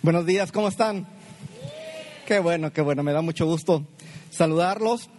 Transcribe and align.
Buenos 0.00 0.26
días, 0.26 0.52
¿cómo 0.52 0.68
están? 0.68 1.08
Qué 2.24 2.38
bueno, 2.38 2.72
qué 2.72 2.82
bueno, 2.82 3.02
me 3.02 3.12
da 3.12 3.20
mucho 3.20 3.46
gusto 3.46 3.84
saludarlos. 4.30 5.10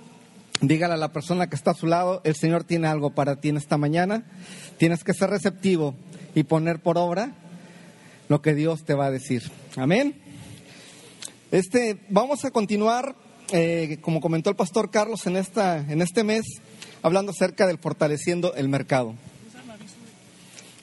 Dígale 0.62 0.94
a 0.94 0.98
la 0.98 1.12
persona 1.12 1.50
que 1.50 1.58
está 1.58 1.71
a 1.71 1.74
su 1.74 1.86
lado, 1.86 2.21
el 2.24 2.33
Señor 2.33 2.63
tiene 2.63 2.87
algo 2.87 3.09
para 3.09 3.35
ti 3.42 3.50
en 3.50 3.57
esta 3.57 3.77
mañana. 3.77 4.23
Tienes 4.77 5.03
que 5.03 5.13
ser 5.13 5.31
receptivo 5.31 5.95
y 6.33 6.43
poner 6.43 6.79
por 6.79 6.97
obra 6.97 7.33
lo 8.29 8.41
que 8.41 8.55
Dios 8.55 8.86
te 8.86 8.93
va 8.93 9.07
a 9.07 9.11
decir. 9.11 9.52
Amén. 9.75 10.15
Este, 11.52 12.00
vamos 12.07 12.46
a 12.46 12.52
continuar, 12.52 13.16
eh, 13.52 13.98
como 14.00 14.21
comentó 14.21 14.50
el 14.50 14.55
pastor 14.55 14.91
Carlos 14.91 15.27
en, 15.27 15.36
esta, 15.36 15.77
en 15.77 16.02
este 16.02 16.23
mes, 16.23 16.46
hablando 17.02 17.34
acerca 17.34 17.68
del 17.68 17.80
fortaleciendo 17.80 18.54
el 18.55 18.70
mercado. 18.70 19.14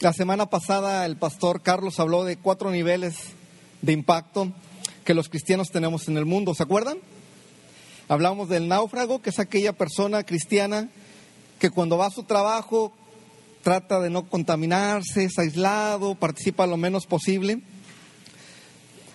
La 0.01 0.13
semana 0.13 0.51
pasada 0.51 1.07
el 1.07 1.17
pastor 1.17 1.63
Carlos 1.63 1.99
habló 1.99 2.25
de 2.25 2.37
cuatro 2.37 2.71
niveles 2.71 3.36
de 3.87 3.93
impacto 3.93 4.53
que 5.05 5.15
los 5.15 5.29
cristianos 5.29 5.71
tenemos 5.71 6.09
en 6.09 6.17
el 6.19 6.27
mundo. 6.27 6.55
¿Se 6.55 6.65
acuerdan? 6.65 6.99
Hablamos 8.09 8.49
del 8.49 8.69
náufrago, 8.69 9.23
que 9.23 9.31
es 9.31 9.39
aquella 9.39 9.73
persona 9.73 10.25
cristiana 10.25 10.91
que 11.59 11.71
cuando 11.71 11.97
va 11.97 12.07
a 12.07 12.11
su 12.11 12.25
trabajo 12.25 12.93
trata 13.63 14.01
de 14.01 14.11
no 14.11 14.29
contaminarse, 14.29 15.25
es 15.25 15.39
aislado, 15.39 16.15
participa 16.15 16.67
lo 16.67 16.77
menos 16.77 17.07
posible. 17.07 17.63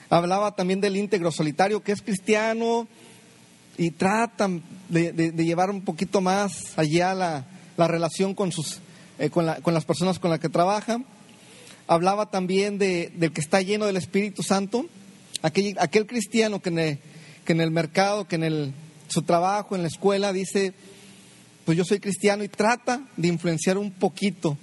Hablaba 0.09 0.55
también 0.55 0.81
del 0.81 0.97
íntegro 0.97 1.31
solitario, 1.31 1.83
que 1.83 1.93
es 1.93 2.01
cristiano 2.01 2.87
y 3.77 3.91
trata 3.91 4.49
de, 4.89 5.31
llevar 5.37 5.69
un 5.69 5.81
poquito 5.81 6.19
más 6.19 6.77
allá 6.77 7.13
la, 7.13 7.45
relación 7.77 8.35
con, 8.35 8.51
sus, 8.51 8.79
eh, 9.19 9.29
con, 9.29 9.45
las 9.45 9.85
personas 9.85 10.19
con 10.19 10.31
las 10.31 10.39
que 10.39 10.49
trabaja. 10.49 11.01
Hablaba 11.87 12.29
también 12.29 12.77
de, 12.77 13.11
del 13.15 13.31
que 13.31 13.41
está 13.41 13.61
lleno 13.61 13.85
del 13.85 13.97
Espíritu 13.97 14.43
Santo, 14.43 14.85
aquel, 15.41 15.75
aquel 15.79 16.05
cristiano 16.05 16.61
que 16.61 16.69
en, 16.69 16.99
que 17.45 17.53
en 17.53 17.61
el 17.61 17.71
mercado, 17.71 18.27
que 18.27 18.35
en 18.35 18.43
el, 18.43 18.73
su 19.07 19.23
trabajo, 19.23 19.75
en 19.75 19.81
la 19.81 19.87
escuela, 19.87 20.33
dice, 20.33 20.73
pues 21.65 21.77
yo 21.77 21.83
soy 21.83 21.99
cristiano 21.99 22.43
y 22.43 22.47
trata 22.47 23.07
de 23.17 23.27
influenciar 23.27 23.77
un 23.77 23.91
poquito, 23.91 24.57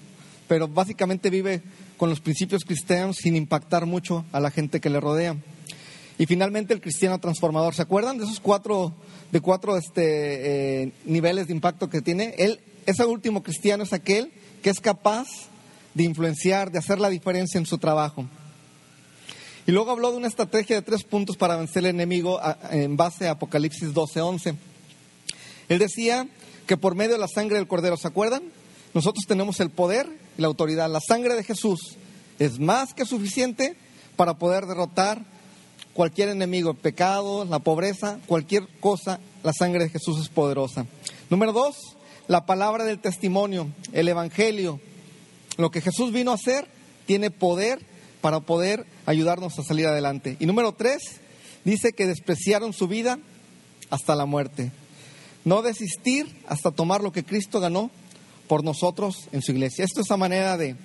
pero 0.47 0.69
básicamente 0.69 1.30
vive 1.30 1.62
con 1.97 2.08
los 2.08 2.20
principios 2.20 2.64
cristianos 2.64 3.16
sin 3.16 3.36
impactar 3.36 3.86
mucho 3.86 4.25
a 4.32 4.41
la 4.41 4.50
gente 4.50 4.80
que 4.80 4.91
le 4.91 5.00
rodea. 5.00 5.36
Y 6.19 6.27
finalmente 6.27 6.75
el 6.75 6.80
cristiano 6.80 7.19
transformador. 7.19 7.75
¿Se 7.75 7.82
acuerdan 7.82 8.19
de 8.19 8.25
esos 8.25 8.41
cuatro, 8.41 8.92
de 9.30 9.41
cuatro 9.41 9.77
este, 9.77 10.82
eh, 10.82 10.92
niveles 11.05 11.47
de 11.47 11.53
impacto 11.53 11.88
que 11.88 12.03
tiene? 12.03 12.34
Él, 12.38 12.60
ese 12.86 13.05
último 13.05 13.42
cristiano 13.42 13.84
es 13.84 13.92
aquel 13.92 14.32
que 14.62 14.70
es 14.70 14.80
capaz 14.80 15.28
de 15.98 16.04
influenciar, 16.04 16.70
de 16.70 16.78
hacer 16.78 17.00
la 17.00 17.10
diferencia 17.10 17.58
en 17.58 17.66
su 17.66 17.77
trabajo. 17.77 18.24
Y 19.66 19.72
luego 19.72 19.91
habló 19.91 20.12
de 20.12 20.16
una 20.16 20.28
estrategia 20.28 20.77
de 20.77 20.82
tres 20.82 21.02
puntos 21.02 21.36
para 21.36 21.56
vencer 21.56 21.78
el 21.78 21.91
enemigo 21.91 22.41
en 22.70 22.96
base 22.96 23.27
a 23.27 23.32
Apocalipsis 23.32 23.92
12:11. 23.92 24.54
Él 25.69 25.78
decía 25.80 26.28
que 26.69 26.76
por 26.76 26.94
medio 26.94 27.14
de 27.14 27.19
la 27.19 27.26
sangre 27.26 27.56
del 27.56 27.66
cordero, 27.66 27.96
¿se 27.96 28.06
acuerdan? 28.06 28.44
Nosotros 28.94 29.24
tenemos 29.26 29.58
el 29.58 29.70
poder 29.70 30.08
y 30.38 30.41
la 30.41 30.46
autoridad. 30.46 30.88
La 30.88 31.00
sangre 31.00 31.34
de 31.34 31.42
Jesús 31.42 31.96
es 32.38 32.60
más 32.60 32.94
que 32.94 33.04
suficiente 33.04 33.76
para 34.14 34.34
poder 34.34 34.66
derrotar 34.66 35.24
cualquier 35.94 36.28
enemigo, 36.28 36.70
el 36.70 36.76
pecado, 36.76 37.44
la 37.44 37.58
pobreza, 37.58 38.20
cualquier 38.26 38.69
cosa, 38.78 39.19
la 39.42 39.52
sangre 39.52 39.82
de 39.82 39.91
Jesús 39.91 40.20
es 40.20 40.28
poderosa. 40.28 40.86
Número 41.28 41.52
dos, 41.52 41.74
la 42.28 42.46
palabra 42.46 42.84
del 42.84 43.00
testimonio, 43.00 43.66
el 43.92 44.06
evangelio. 44.06 44.80
Lo 45.58 45.70
que 45.70 45.80
Jesús 45.80 46.12
vino 46.12 46.30
a 46.30 46.36
hacer 46.36 46.66
tiene 47.04 47.30
poder 47.30 47.80
para 48.20 48.40
poder 48.40 48.86
ayudarnos 49.06 49.58
a 49.58 49.64
salir 49.64 49.86
adelante. 49.86 50.36
Y 50.38 50.46
número 50.46 50.72
tres, 50.72 51.20
dice 51.64 51.92
que 51.92 52.06
despreciaron 52.06 52.72
su 52.72 52.86
vida 52.86 53.18
hasta 53.90 54.14
la 54.14 54.24
muerte. 54.24 54.70
No 55.44 55.62
desistir 55.62 56.26
hasta 56.46 56.70
tomar 56.70 57.02
lo 57.02 57.10
que 57.10 57.24
Cristo 57.24 57.58
ganó 57.58 57.90
por 58.47 58.62
nosotros 58.62 59.28
en 59.32 59.42
su 59.42 59.50
iglesia. 59.50 59.84
Esto 59.84 60.00
es 60.00 60.10
a 60.12 60.16
manera 60.16 60.56
de, 60.56 60.76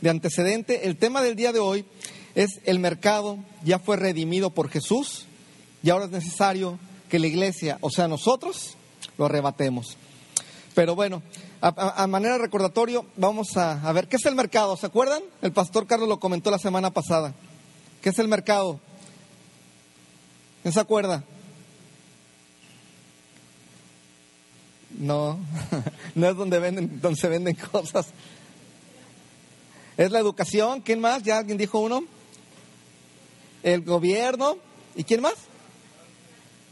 de 0.00 0.10
antecedente. 0.10 0.86
El 0.86 0.96
tema 0.96 1.20
del 1.22 1.36
día 1.36 1.52
de 1.52 1.60
hoy 1.60 1.84
es 2.34 2.60
el 2.64 2.78
mercado 2.78 3.38
ya 3.62 3.78
fue 3.78 3.96
redimido 3.96 4.50
por 4.50 4.70
Jesús 4.70 5.26
y 5.82 5.90
ahora 5.90 6.06
es 6.06 6.10
necesario 6.10 6.78
que 7.10 7.18
la 7.18 7.26
iglesia, 7.26 7.76
o 7.82 7.90
sea, 7.90 8.08
nosotros, 8.08 8.76
lo 9.18 9.26
arrebatemos. 9.26 9.98
Pero 10.74 10.94
bueno, 10.94 11.22
a, 11.62 12.06
manera 12.08 12.38
recordatorio, 12.38 13.06
vamos 13.16 13.56
a, 13.56 13.88
a, 13.88 13.92
ver, 13.92 14.08
¿qué 14.08 14.16
es 14.16 14.26
el 14.26 14.34
mercado? 14.34 14.76
¿Se 14.76 14.86
acuerdan? 14.86 15.22
El 15.42 15.52
pastor 15.52 15.86
Carlos 15.86 16.08
lo 16.08 16.18
comentó 16.18 16.50
la 16.50 16.58
semana 16.58 16.90
pasada. 16.90 17.34
¿Qué 18.00 18.08
es 18.08 18.18
el 18.18 18.26
mercado? 18.26 18.80
¿Quién 20.62 20.74
se 20.74 20.80
acuerda? 20.80 21.22
No, 24.98 25.38
no 26.16 26.28
es 26.28 26.36
donde, 26.36 26.58
venden, 26.58 27.00
donde 27.00 27.20
se 27.20 27.28
venden 27.28 27.54
cosas. 27.54 28.06
Es 29.96 30.10
la 30.10 30.18
educación. 30.18 30.80
¿Quién 30.80 31.00
más? 31.00 31.22
¿Ya 31.22 31.38
alguien 31.38 31.58
dijo 31.58 31.78
uno? 31.78 32.02
El 33.62 33.82
gobierno. 33.82 34.56
¿Y 34.96 35.04
quién 35.04 35.20
más? 35.20 35.34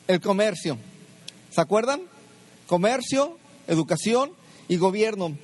El 0.09 0.21
comercio. 0.21 0.79
¿Se 1.51 1.61
acuerdan? 1.61 2.03
Comercio, 2.67 3.39
educación 3.69 4.40
y 4.71 4.77
gobierno. 4.77 5.37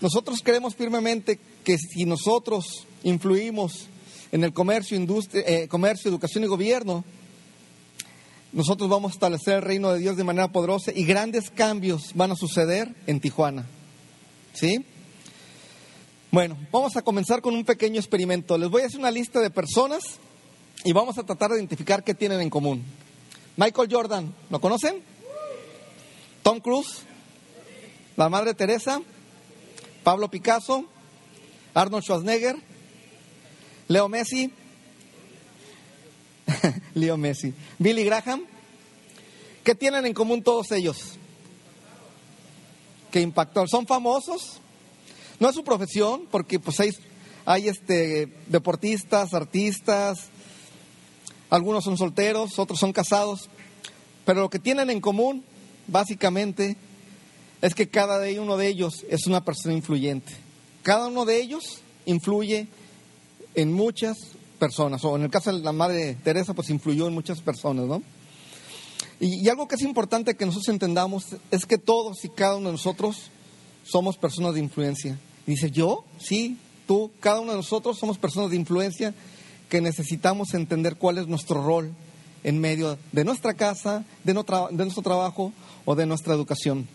Nosotros 0.00 0.40
creemos 0.42 0.74
firmemente 0.74 1.38
que 1.62 1.76
si 1.76 2.06
nosotros 2.06 2.86
influimos 3.02 3.88
en 4.32 4.42
el 4.42 4.54
comercio, 4.54 4.96
industria, 4.96 5.42
eh, 5.46 5.68
comercio, 5.68 6.10
educación 6.10 6.44
y 6.44 6.46
gobierno, 6.46 7.04
nosotros 8.54 8.88
vamos 8.88 9.12
a 9.12 9.14
establecer 9.14 9.56
el 9.56 9.62
reino 9.62 9.92
de 9.92 9.98
Dios 9.98 10.16
de 10.16 10.24
manera 10.24 10.48
poderosa 10.48 10.92
y 10.94 11.04
grandes 11.04 11.50
cambios 11.50 12.12
van 12.14 12.32
a 12.32 12.36
suceder 12.36 12.94
en 13.06 13.20
Tijuana. 13.20 13.66
¿Sí? 14.54 14.82
Bueno, 16.30 16.56
vamos 16.72 16.96
a 16.96 17.02
comenzar 17.02 17.42
con 17.42 17.54
un 17.54 17.66
pequeño 17.66 18.00
experimento. 18.00 18.56
Les 18.56 18.70
voy 18.70 18.80
a 18.80 18.86
hacer 18.86 18.98
una 18.98 19.10
lista 19.10 19.40
de 19.40 19.50
personas 19.50 20.02
y 20.84 20.92
vamos 20.92 21.18
a 21.18 21.22
tratar 21.22 21.50
de 21.50 21.58
identificar 21.58 22.02
qué 22.02 22.14
tienen 22.14 22.40
en 22.40 22.48
común. 22.48 22.82
Michael 23.58 23.88
Jordan, 23.92 24.34
¿lo 24.48 24.58
conocen? 24.58 25.02
Tom 26.42 26.60
Cruise, 26.60 27.04
la 28.20 28.28
Madre 28.28 28.52
Teresa, 28.52 29.00
Pablo 30.04 30.28
Picasso, 30.28 30.84
Arnold 31.72 32.04
Schwarzenegger, 32.04 32.54
Leo 33.88 34.10
Messi, 34.10 34.52
Leo 36.94 37.16
Messi, 37.16 37.54
Billy 37.78 38.04
Graham. 38.04 38.44
¿Qué 39.64 39.74
tienen 39.74 40.04
en 40.04 40.12
común 40.12 40.42
todos 40.42 40.70
ellos? 40.72 41.16
¿Qué 43.10 43.22
impactó? 43.22 43.66
¿Son 43.66 43.86
famosos? 43.86 44.60
No 45.38 45.48
es 45.48 45.54
su 45.54 45.64
profesión, 45.64 46.28
porque 46.30 46.60
pues 46.60 46.78
hay, 46.78 46.90
hay 47.46 47.68
este, 47.68 48.26
deportistas, 48.48 49.32
artistas, 49.32 50.28
algunos 51.48 51.84
son 51.84 51.96
solteros, 51.96 52.58
otros 52.58 52.78
son 52.78 52.92
casados, 52.92 53.48
pero 54.26 54.42
lo 54.42 54.50
que 54.50 54.58
tienen 54.58 54.90
en 54.90 55.00
común, 55.00 55.42
básicamente, 55.86 56.76
es 57.60 57.74
que 57.74 57.88
cada 57.88 58.20
uno 58.40 58.56
de 58.56 58.68
ellos 58.68 59.04
es 59.08 59.26
una 59.26 59.44
persona 59.44 59.74
influyente. 59.74 60.32
Cada 60.82 61.08
uno 61.08 61.24
de 61.24 61.40
ellos 61.40 61.80
influye 62.06 62.68
en 63.54 63.72
muchas 63.72 64.16
personas, 64.58 65.04
o 65.04 65.16
en 65.16 65.22
el 65.22 65.30
caso 65.30 65.52
de 65.52 65.60
la 65.60 65.72
Madre 65.72 66.16
Teresa, 66.22 66.54
pues 66.54 66.70
influyó 66.70 67.06
en 67.06 67.14
muchas 67.14 67.40
personas, 67.40 67.86
¿no? 67.86 68.02
Y, 69.18 69.46
algo 69.48 69.68
que 69.68 69.74
es 69.74 69.82
importante 69.82 70.34
que 70.34 70.46
nosotros 70.46 70.68
entendamos 70.68 71.36
es 71.50 71.66
que 71.66 71.76
todos 71.76 72.24
y 72.24 72.30
cada 72.30 72.56
uno 72.56 72.68
de 72.68 72.72
nosotros 72.72 73.30
somos 73.84 74.16
personas 74.16 74.54
de 74.54 74.60
influencia. 74.60 75.18
Y 75.46 75.52
dice, 75.52 75.70
¿yo? 75.70 76.04
Sí, 76.18 76.56
tú, 76.86 77.10
cada 77.20 77.40
uno 77.40 77.50
de 77.52 77.58
nosotros 77.58 77.98
somos 77.98 78.16
personas 78.16 78.50
de 78.50 78.56
influencia 78.56 79.14
que 79.68 79.82
necesitamos 79.82 80.54
entender 80.54 80.96
cuál 80.96 81.18
es 81.18 81.26
nuestro 81.26 81.62
rol 81.62 81.92
en 82.44 82.58
medio 82.60 82.98
de 83.12 83.24
nuestra 83.24 83.52
casa, 83.52 84.04
de, 84.24 84.32
de 84.32 84.84
nuestro 84.84 85.02
trabajo 85.02 85.52
o 85.84 85.94
de 85.94 86.06
nuestra 86.06 86.32
educación. 86.32 86.88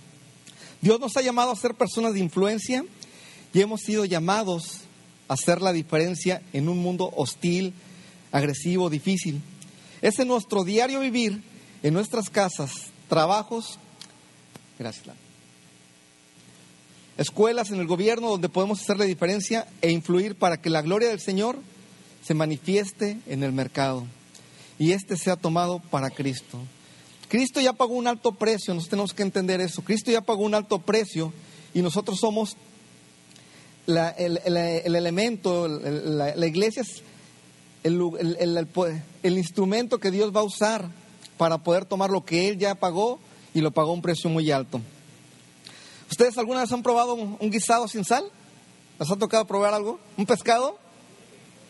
Dios 0.85 0.99
nos 0.99 1.17
ha 1.17 1.23
llamado 1.23 1.49
a 1.49 1.55
ser 1.55 1.73
personas 1.73 2.13
de 2.13 2.19
influencia 2.19 2.85
y 3.51 3.59
hemos 3.59 3.81
sido 3.81 4.05
llamados 4.05 4.81
a 5.27 5.33
hacer 5.33 5.59
la 5.59 5.73
diferencia 5.73 6.43
en 6.53 6.69
un 6.69 6.77
mundo 6.77 7.11
hostil, 7.15 7.73
agresivo, 8.31 8.91
difícil. 8.91 9.41
Es 10.03 10.19
en 10.19 10.27
nuestro 10.27 10.63
diario 10.63 10.99
vivir, 10.99 11.41
en 11.81 11.91
nuestras 11.91 12.29
casas, 12.29 12.69
trabajos, 13.09 13.79
gracias, 14.77 15.15
escuelas, 17.17 17.71
en 17.71 17.79
el 17.79 17.87
gobierno, 17.87 18.29
donde 18.29 18.49
podemos 18.49 18.79
hacer 18.79 18.99
la 18.99 19.05
diferencia 19.05 19.67
e 19.81 19.89
influir 19.89 20.35
para 20.35 20.61
que 20.61 20.69
la 20.69 20.83
gloria 20.83 21.09
del 21.09 21.19
Señor 21.19 21.57
se 22.23 22.35
manifieste 22.35 23.17
en 23.25 23.41
el 23.41 23.53
mercado 23.53 24.05
y 24.77 24.91
este 24.91 25.17
sea 25.17 25.35
tomado 25.35 25.79
para 25.79 26.11
Cristo. 26.11 26.59
Cristo 27.35 27.59
ya 27.59 27.73
pagó 27.73 27.95
un 27.95 28.07
alto 28.07 28.31
precio, 28.31 28.73
nosotros 28.73 28.91
tenemos 28.91 29.13
que 29.13 29.23
entender 29.23 29.59
eso. 29.59 29.81
Cristo 29.81 30.09
ya 30.09 30.21
pagó 30.21 30.45
un 30.45 30.55
alto 30.55 30.79
precio 30.79 31.33
y 31.73 31.81
nosotros 31.81 32.17
somos 32.17 32.55
el, 33.87 34.39
elemento, 34.47 35.67
la, 35.67 36.47
iglesia 36.47 36.83
es 36.83 37.03
el, 37.83 39.37
instrumento 39.37 39.97
que 39.97 40.11
Dios 40.11 40.33
va 40.33 40.39
a 40.39 40.43
usar 40.43 40.87
para 41.37 41.57
poder 41.57 41.83
tomar 41.83 42.09
lo 42.09 42.23
que 42.23 42.47
Él 42.47 42.57
ya 42.57 42.73
pagó 42.73 43.19
y 43.53 43.59
lo 43.59 43.71
pagó 43.71 43.89
a 43.89 43.95
un 43.95 44.01
precio 44.01 44.29
muy 44.29 44.49
alto. 44.49 44.79
¿Ustedes 46.09 46.37
alguna 46.37 46.61
vez 46.61 46.71
han 46.71 46.83
probado 46.83 47.15
un 47.15 47.51
guisado 47.51 47.89
sin 47.89 48.05
sal? 48.05 48.23
¿Les 48.97 49.11
ha 49.11 49.17
tocado 49.17 49.43
probar 49.43 49.73
algo? 49.73 49.99
¿Un 50.15 50.25
pescado? 50.25 50.79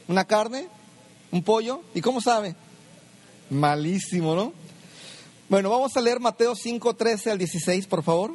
¿Una 0.07 0.25
carne? 0.25 0.67
¿Un 1.31 1.41
pollo? 1.41 1.81
¿Y 1.95 2.01
cómo 2.01 2.21
sabe? 2.21 2.55
Malísimo, 3.49 4.35
¿no? 4.35 4.64
Bueno, 5.47 5.69
vamos 5.69 5.95
a 5.95 6.01
leer 6.01 6.19
Mateo 6.19 6.55
5, 6.55 6.95
13 6.95 7.29
al 7.29 7.37
16, 7.37 7.85
por 7.85 8.01
favor. 8.01 8.31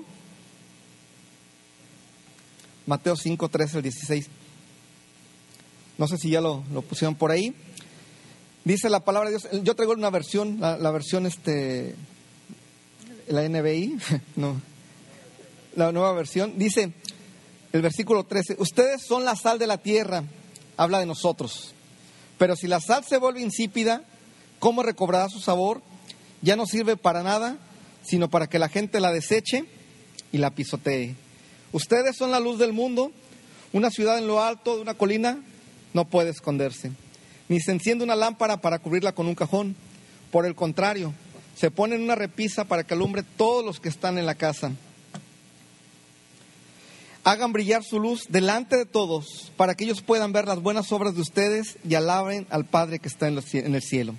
Mateo 2.87 3.17
5, 3.17 3.49
13 3.49 3.79
al 3.79 3.83
16. 3.83 4.27
No 5.99 6.07
sé 6.07 6.19
si 6.19 6.31
ya 6.31 6.41
lo, 6.41 6.63
pusieron 6.89 7.17
por 7.17 7.33
ahí. 7.33 7.53
Dice 8.65 8.89
la 8.89 9.01
palabra 9.01 9.29
de 9.29 9.39
Dios. 9.39 9.65
Yo 9.65 9.75
traigo 9.75 9.93
una 9.93 10.11
versión, 10.11 10.61
la, 10.61 10.91
versión 10.93 11.27
este, 11.27 11.97
la 13.27 13.49
NBI, 13.49 13.99
no, 14.37 14.61
la 15.75 15.91
nueva 15.91 16.13
versión. 16.13 16.59
Dice 16.59 16.93
el 17.73 17.83
versículo 17.83 18.23
13: 18.23 18.55
Ustedes 18.61 19.03
son 19.03 19.25
la 19.25 19.35
sal 19.35 19.59
de 19.59 19.67
la 19.67 19.79
tierra. 19.79 20.23
Habla 20.77 21.01
de 21.01 21.07
nosotros. 21.07 21.75
Pero 22.39 22.55
si 22.55 22.69
la 22.69 22.81
sal 22.81 23.05
se 23.05 23.19
vuelve 23.19 23.41
insípida, 23.41 24.05
¿cómo 24.61 24.85
recobrará 24.85 25.29
su 25.29 25.41
sabor? 25.41 25.83
Ya 26.43 26.57
no 26.57 26.67
sirve 26.67 26.97
para 26.97 27.23
nada, 27.23 27.57
sino 28.03 28.31
para 28.31 28.49
que 28.49 28.59
la 28.59 28.69
gente 28.69 29.01
la 29.01 29.13
deseche 29.13 29.65
y 30.33 30.39
la 30.39 30.51
pisotee. 30.51 31.15
Ustedes 31.73 32.17
son 32.17 32.31
la 32.31 32.41
luz 32.41 32.59
del 32.59 32.73
mundo. 32.73 33.13
Una 33.73 33.91
ciudad 33.91 34.19
en 34.19 34.27
lo 34.27 34.43
alto 34.43 34.77
de 34.77 34.83
una 34.83 34.95
colina 34.95 35.39
no 35.93 36.05
puede 36.05 36.31
esconderse. 36.31 36.91
Ni 37.49 37.61
se 37.61 37.73
enciende 37.73 38.05
una 38.05 38.17
lámpara 38.17 38.61
para 38.61 38.79
cubrirla 38.79 39.13
con 39.13 39.27
un 39.27 39.35
cajón. 39.35 39.77
Por 40.31 40.47
el 40.47 40.55
contrario, 40.55 41.13
se 41.57 41.71
pone 41.71 41.97
en 41.97 42.03
una 42.03 42.15
repisa 42.15 42.65
para 42.65 42.85
que 42.85 42.95
alumbre 42.95 43.23
todos 43.37 43.65
los 43.65 43.81
que 43.81 43.89
están 43.89 44.19
en 44.19 44.27
la 44.27 44.35
casa. 44.35 44.73
Hagan 47.23 47.53
brillar 47.53 47.85
su 47.85 48.01
luz 48.01 48.27
delante 48.29 48.77
de 48.77 48.87
todos 48.87 49.53
para 49.57 49.75
que 49.75 49.85
ellos 49.85 50.01
puedan 50.01 50.33
ver 50.33 50.47
las 50.47 50.63
buenas 50.63 50.91
obras 50.91 51.15
de 51.15 51.21
ustedes 51.21 51.77
y 51.87 51.95
alaben 51.95 52.47
al 52.51 52.65
Padre 52.65 52.99
que 52.99 53.09
está 53.09 53.29
en 53.29 53.75
el 53.75 53.83
cielo. 53.83 54.15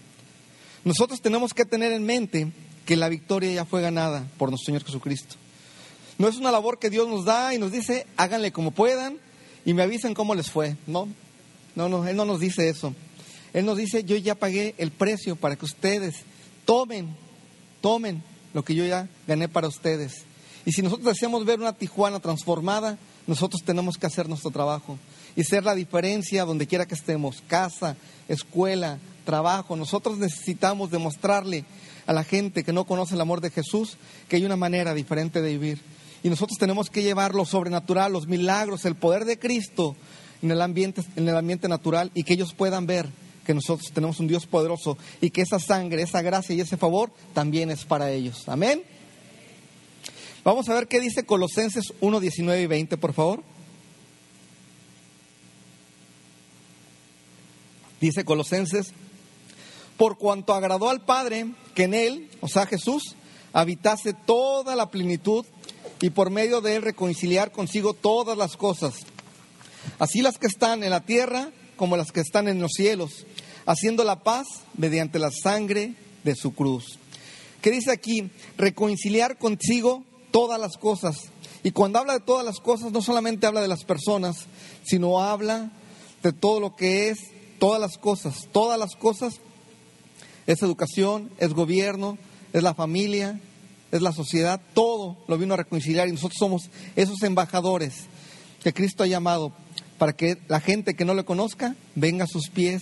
Nosotros 0.83 1.21
tenemos 1.21 1.53
que 1.53 1.65
tener 1.65 1.91
en 1.91 2.03
mente 2.03 2.51
que 2.85 2.95
la 2.95 3.09
victoria 3.09 3.51
ya 3.51 3.65
fue 3.65 3.81
ganada 3.81 4.27
por 4.37 4.49
nuestro 4.49 4.65
Señor 4.65 4.83
Jesucristo. 4.83 5.35
No 6.17 6.27
es 6.27 6.37
una 6.37 6.51
labor 6.51 6.79
que 6.79 6.89
Dios 6.89 7.07
nos 7.07 7.25
da 7.25 7.53
y 7.53 7.59
nos 7.59 7.71
dice, 7.71 8.07
háganle 8.17 8.51
como 8.51 8.71
puedan 8.71 9.17
y 9.65 9.73
me 9.73 9.83
avisen 9.83 10.13
cómo 10.13 10.35
les 10.35 10.49
fue. 10.49 10.75
No, 10.87 11.07
no, 11.75 11.89
no, 11.89 12.07
Él 12.07 12.15
no 12.15 12.25
nos 12.25 12.39
dice 12.39 12.69
eso. 12.69 12.93
Él 13.53 13.65
nos 13.65 13.77
dice, 13.77 14.03
yo 14.03 14.15
ya 14.15 14.35
pagué 14.35 14.75
el 14.77 14.91
precio 14.91 15.35
para 15.35 15.55
que 15.55 15.65
ustedes 15.65 16.15
tomen, 16.65 17.15
tomen 17.81 18.23
lo 18.53 18.63
que 18.63 18.75
yo 18.75 18.85
ya 18.85 19.07
gané 19.27 19.49
para 19.49 19.67
ustedes. 19.67 20.23
Y 20.65 20.71
si 20.71 20.81
nosotros 20.81 21.07
deseamos 21.07 21.45
ver 21.45 21.59
una 21.59 21.73
Tijuana 21.73 22.19
transformada, 22.19 22.97
nosotros 23.27 23.61
tenemos 23.63 23.97
que 23.97 24.07
hacer 24.07 24.29
nuestro 24.29 24.51
trabajo 24.51 24.97
y 25.35 25.43
ser 25.43 25.63
la 25.63 25.75
diferencia 25.75 26.45
donde 26.45 26.67
quiera 26.67 26.85
que 26.85 26.95
estemos, 26.95 27.43
casa, 27.47 27.95
escuela, 28.27 28.99
trabajo. 29.25 29.75
Nosotros 29.75 30.17
necesitamos 30.17 30.91
demostrarle 30.91 31.65
a 32.05 32.13
la 32.13 32.23
gente 32.23 32.63
que 32.63 32.73
no 32.73 32.85
conoce 32.85 33.15
el 33.15 33.21
amor 33.21 33.41
de 33.41 33.51
Jesús 33.51 33.97
que 34.27 34.37
hay 34.37 34.45
una 34.45 34.55
manera 34.55 34.93
diferente 34.93 35.41
de 35.41 35.49
vivir. 35.49 35.81
Y 36.23 36.29
nosotros 36.29 36.57
tenemos 36.57 36.89
que 36.89 37.03
llevar 37.03 37.33
lo 37.33 37.45
sobrenatural, 37.45 38.13
los 38.13 38.27
milagros, 38.27 38.85
el 38.85 38.95
poder 38.95 39.25
de 39.25 39.39
Cristo 39.39 39.95
en 40.41 40.51
el 40.51 40.61
ambiente, 40.61 41.03
en 41.15 41.27
el 41.27 41.35
ambiente 41.35 41.67
natural 41.67 42.11
y 42.13 42.23
que 42.23 42.33
ellos 42.33 42.53
puedan 42.53 42.85
ver 42.85 43.09
que 43.45 43.53
nosotros 43.53 43.91
tenemos 43.91 44.19
un 44.19 44.27
Dios 44.27 44.45
poderoso 44.45 44.97
y 45.19 45.31
que 45.31 45.41
esa 45.41 45.59
sangre, 45.59 46.03
esa 46.03 46.21
gracia 46.21 46.55
y 46.55 46.61
ese 46.61 46.77
favor 46.77 47.11
también 47.33 47.71
es 47.71 47.85
para 47.85 48.11
ellos. 48.11 48.47
Amén. 48.47 48.83
Vamos 50.43 50.69
a 50.69 50.73
ver 50.73 50.87
qué 50.87 50.99
dice 50.99 51.23
Colosenses 51.23 51.93
1, 52.01 52.19
19 52.19 52.61
y 52.61 52.67
20, 52.67 52.97
por 52.97 53.13
favor. 53.13 53.43
Dice 58.01 58.25
Colosenses 58.25 58.93
por 59.95 60.17
cuanto 60.17 60.55
agradó 60.55 60.89
al 60.89 61.01
Padre 61.01 61.45
que 61.75 61.83
en 61.83 61.93
Él, 61.93 62.29
o 62.41 62.47
sea 62.47 62.65
Jesús, 62.65 63.15
habitase 63.53 64.13
toda 64.13 64.75
la 64.75 64.89
plenitud 64.89 65.45
y 66.01 66.09
por 66.09 66.31
medio 66.31 66.59
de 66.61 66.75
Él 66.75 66.81
reconciliar 66.81 67.51
consigo 67.51 67.93
todas 67.93 68.35
las 68.35 68.57
cosas, 68.57 68.95
así 69.99 70.23
las 70.23 70.39
que 70.39 70.47
están 70.47 70.83
en 70.83 70.89
la 70.89 71.01
tierra 71.01 71.51
como 71.75 71.97
las 71.97 72.11
que 72.11 72.21
están 72.21 72.47
en 72.47 72.59
los 72.59 72.71
cielos, 72.71 73.27
haciendo 73.67 74.03
la 74.03 74.23
paz 74.23 74.47
mediante 74.75 75.19
la 75.19 75.29
sangre 75.29 75.93
de 76.23 76.35
su 76.35 76.55
cruz. 76.55 76.97
¿Qué 77.61 77.69
dice 77.69 77.91
aquí? 77.91 78.31
Reconciliar 78.57 79.37
consigo 79.37 80.03
todas 80.31 80.59
las 80.59 80.77
cosas. 80.77 81.29
Y 81.61 81.69
cuando 81.69 81.99
habla 81.99 82.13
de 82.13 82.21
todas 82.21 82.43
las 82.43 82.59
cosas, 82.59 82.91
no 82.91 83.03
solamente 83.03 83.45
habla 83.45 83.61
de 83.61 83.67
las 83.67 83.83
personas, 83.83 84.47
sino 84.83 85.21
habla 85.21 85.71
de 86.23 86.33
todo 86.33 86.59
lo 86.59 86.75
que 86.75 87.09
es 87.09 87.19
todas 87.61 87.79
las 87.79 87.99
cosas. 87.99 88.47
Todas 88.51 88.79
las 88.79 88.95
cosas 88.95 89.35
es 90.47 90.63
educación, 90.63 91.29
es 91.37 91.53
gobierno, 91.53 92.17
es 92.53 92.63
la 92.63 92.73
familia, 92.73 93.39
es 93.91 94.01
la 94.01 94.11
sociedad, 94.11 94.59
todo 94.73 95.15
lo 95.27 95.37
vino 95.37 95.53
a 95.53 95.57
reconciliar 95.57 96.07
y 96.07 96.11
nosotros 96.11 96.39
somos 96.39 96.71
esos 96.95 97.21
embajadores 97.21 98.05
que 98.63 98.73
Cristo 98.73 99.03
ha 99.03 99.07
llamado 99.07 99.51
para 99.99 100.13
que 100.13 100.39
la 100.47 100.59
gente 100.59 100.95
que 100.95 101.05
no 101.05 101.13
le 101.13 101.23
conozca 101.23 101.75
venga 101.93 102.23
a 102.23 102.27
sus 102.27 102.49
pies 102.49 102.81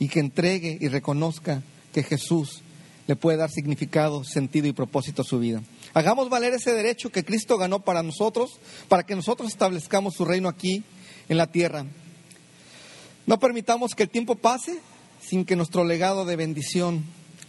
y 0.00 0.08
que 0.08 0.18
entregue 0.18 0.78
y 0.80 0.88
reconozca 0.88 1.62
que 1.92 2.02
Jesús 2.02 2.62
le 3.06 3.14
puede 3.14 3.38
dar 3.38 3.52
significado, 3.52 4.24
sentido 4.24 4.66
y 4.66 4.72
propósito 4.72 5.22
a 5.22 5.26
su 5.26 5.38
vida. 5.38 5.62
Hagamos 5.94 6.28
valer 6.28 6.54
ese 6.54 6.72
derecho 6.72 7.10
que 7.10 7.24
Cristo 7.24 7.56
ganó 7.56 7.84
para 7.84 8.02
nosotros, 8.02 8.58
para 8.88 9.04
que 9.04 9.14
nosotros 9.14 9.48
establezcamos 9.48 10.14
su 10.14 10.24
reino 10.24 10.48
aquí 10.48 10.82
en 11.28 11.36
la 11.36 11.46
tierra. 11.46 11.86
No 13.28 13.38
permitamos 13.38 13.94
que 13.94 14.04
el 14.04 14.08
tiempo 14.08 14.36
pase 14.36 14.80
sin 15.20 15.44
que 15.44 15.54
nuestro 15.54 15.84
legado 15.84 16.24
de 16.24 16.34
bendición, 16.34 17.04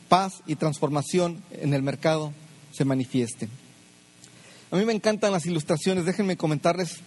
paz 0.10 0.44
y 0.46 0.56
transformación 0.56 1.42
en 1.54 1.74
el 1.74 1.84
mercado 1.84 2.34
se 2.74 2.84
manifieste. 2.84 3.48
A 4.72 4.76
mí 4.76 4.84
me 4.84 4.92
encantan 4.92 5.32
las 5.32 5.46
ilustraciones, 5.46 6.04
déjenme 6.04 6.36
comentarles 6.36 6.98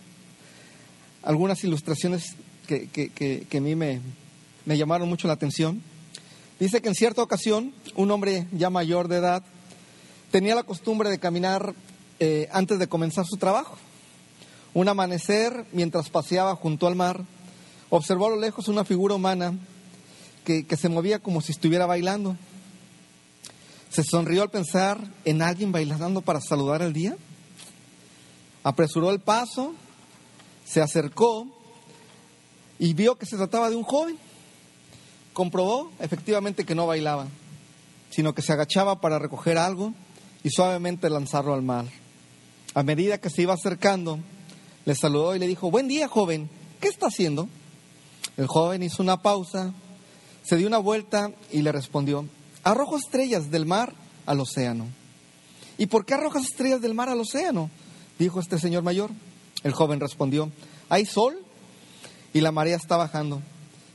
algunas 1.22 1.62
ilustraciones 1.64 2.34
que, 2.66 3.46
a 3.52 3.60
mí 3.60 3.76
me, 3.76 4.00
llamaron 4.64 5.06
mucho 5.06 5.28
la 5.28 5.34
atención. 5.34 5.82
Dice 6.58 6.80
que 6.80 6.88
en 6.88 6.94
cierta 6.94 7.22
ocasión 7.22 7.74
un 7.94 8.10
hombre 8.10 8.46
ya 8.52 8.70
mayor 8.70 9.08
de 9.08 9.18
edad 9.18 9.42
tenía 10.30 10.54
la 10.54 10.62
costumbre 10.62 11.10
de 11.10 11.18
caminar 11.18 11.74
eh, 12.20 12.48
antes 12.52 12.78
de 12.78 12.86
comenzar 12.86 13.26
su 13.26 13.36
trabajo. 13.36 13.76
Un 14.72 14.88
amanecer, 14.88 15.66
mientras 15.72 16.08
paseaba 16.08 16.56
junto 16.56 16.86
al 16.86 16.96
mar, 16.96 17.22
observó 17.94 18.26
a 18.26 18.30
lo 18.30 18.36
lejos 18.36 18.68
una 18.68 18.84
figura 18.86 19.14
humana 19.14 19.54
que, 20.46 20.64
se 20.78 20.88
movía 20.88 21.18
como 21.18 21.42
si 21.42 21.52
estuviera 21.52 21.84
bailando. 21.84 22.36
Se 23.90 24.02
sonrió 24.02 24.42
al 24.42 24.50
pensar 24.50 24.98
en 25.26 25.42
alguien 25.42 25.72
bailando 25.72 26.22
para 26.22 26.40
saludar 26.40 26.80
el 26.80 26.94
día. 26.94 27.16
Apresuró 28.64 29.10
el 29.10 29.20
paso, 29.20 29.74
se 30.64 30.80
acercó 30.80 31.46
y 32.78 32.94
vio 32.94 33.16
que 33.16 33.26
se 33.26 33.36
trataba 33.36 33.68
de 33.68 33.76
un 33.76 33.82
joven. 33.82 34.16
Comprobó 35.34 35.92
efectivamente 36.00 36.64
que 36.64 36.74
no 36.74 36.86
bailaba, 36.86 37.26
sino 38.08 38.34
que 38.34 38.40
se 38.40 38.54
agachaba 38.54 39.02
para 39.02 39.18
recoger 39.18 39.58
algo 39.58 39.92
y 40.42 40.48
suavemente 40.48 41.10
lanzarlo 41.10 41.52
al 41.52 41.62
mar. 41.62 41.84
A 42.72 42.82
medida 42.82 43.18
que 43.18 43.28
se 43.28 43.42
iba 43.42 43.52
acercando, 43.52 44.18
le 44.86 44.94
saludó 44.94 45.36
y 45.36 45.38
le 45.38 45.46
dijo, 45.46 45.70
buen 45.70 45.88
día 45.88 46.08
joven, 46.08 46.48
¿qué 46.80 46.88
está 46.88 47.08
haciendo? 47.08 47.50
El 48.36 48.46
joven 48.46 48.82
hizo 48.82 49.02
una 49.02 49.20
pausa, 49.20 49.72
se 50.42 50.56
dio 50.56 50.66
una 50.66 50.78
vuelta 50.78 51.30
y 51.50 51.62
le 51.62 51.72
respondió, 51.72 52.26
arrojo 52.64 52.96
estrellas 52.96 53.50
del 53.50 53.66
mar 53.66 53.92
al 54.26 54.40
océano. 54.40 54.86
¿Y 55.78 55.86
por 55.86 56.04
qué 56.04 56.14
arrojas 56.14 56.44
estrellas 56.44 56.80
del 56.80 56.94
mar 56.94 57.08
al 57.08 57.20
océano? 57.20 57.70
dijo 58.18 58.40
este 58.40 58.58
señor 58.58 58.82
mayor. 58.82 59.10
El 59.64 59.72
joven 59.72 60.00
respondió, 60.00 60.50
hay 60.88 61.06
sol 61.06 61.38
y 62.32 62.40
la 62.40 62.52
marea 62.52 62.76
está 62.76 62.96
bajando. 62.96 63.42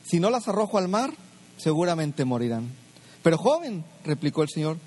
Si 0.03 0.19
no 0.19 0.29
las 0.29 0.47
arrojo 0.47 0.77
al 0.77 0.87
mar, 0.87 1.13
seguramente 1.57 2.25
morirán. 2.25 2.71
Pero 3.23 3.37
joven, 3.37 3.83
replicó 4.05 4.43
el 4.43 4.49
señor, 4.49 4.77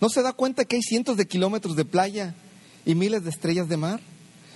¿no 0.00 0.08
se 0.08 0.22
da 0.22 0.32
cuenta 0.32 0.64
que 0.64 0.76
hay 0.76 0.82
cientos 0.82 1.16
de 1.16 1.26
kilómetros 1.26 1.76
de 1.76 1.84
playa 1.84 2.34
y 2.86 2.94
miles 2.94 3.24
de 3.24 3.30
estrellas 3.30 3.68
de 3.68 3.76
mar? 3.76 4.00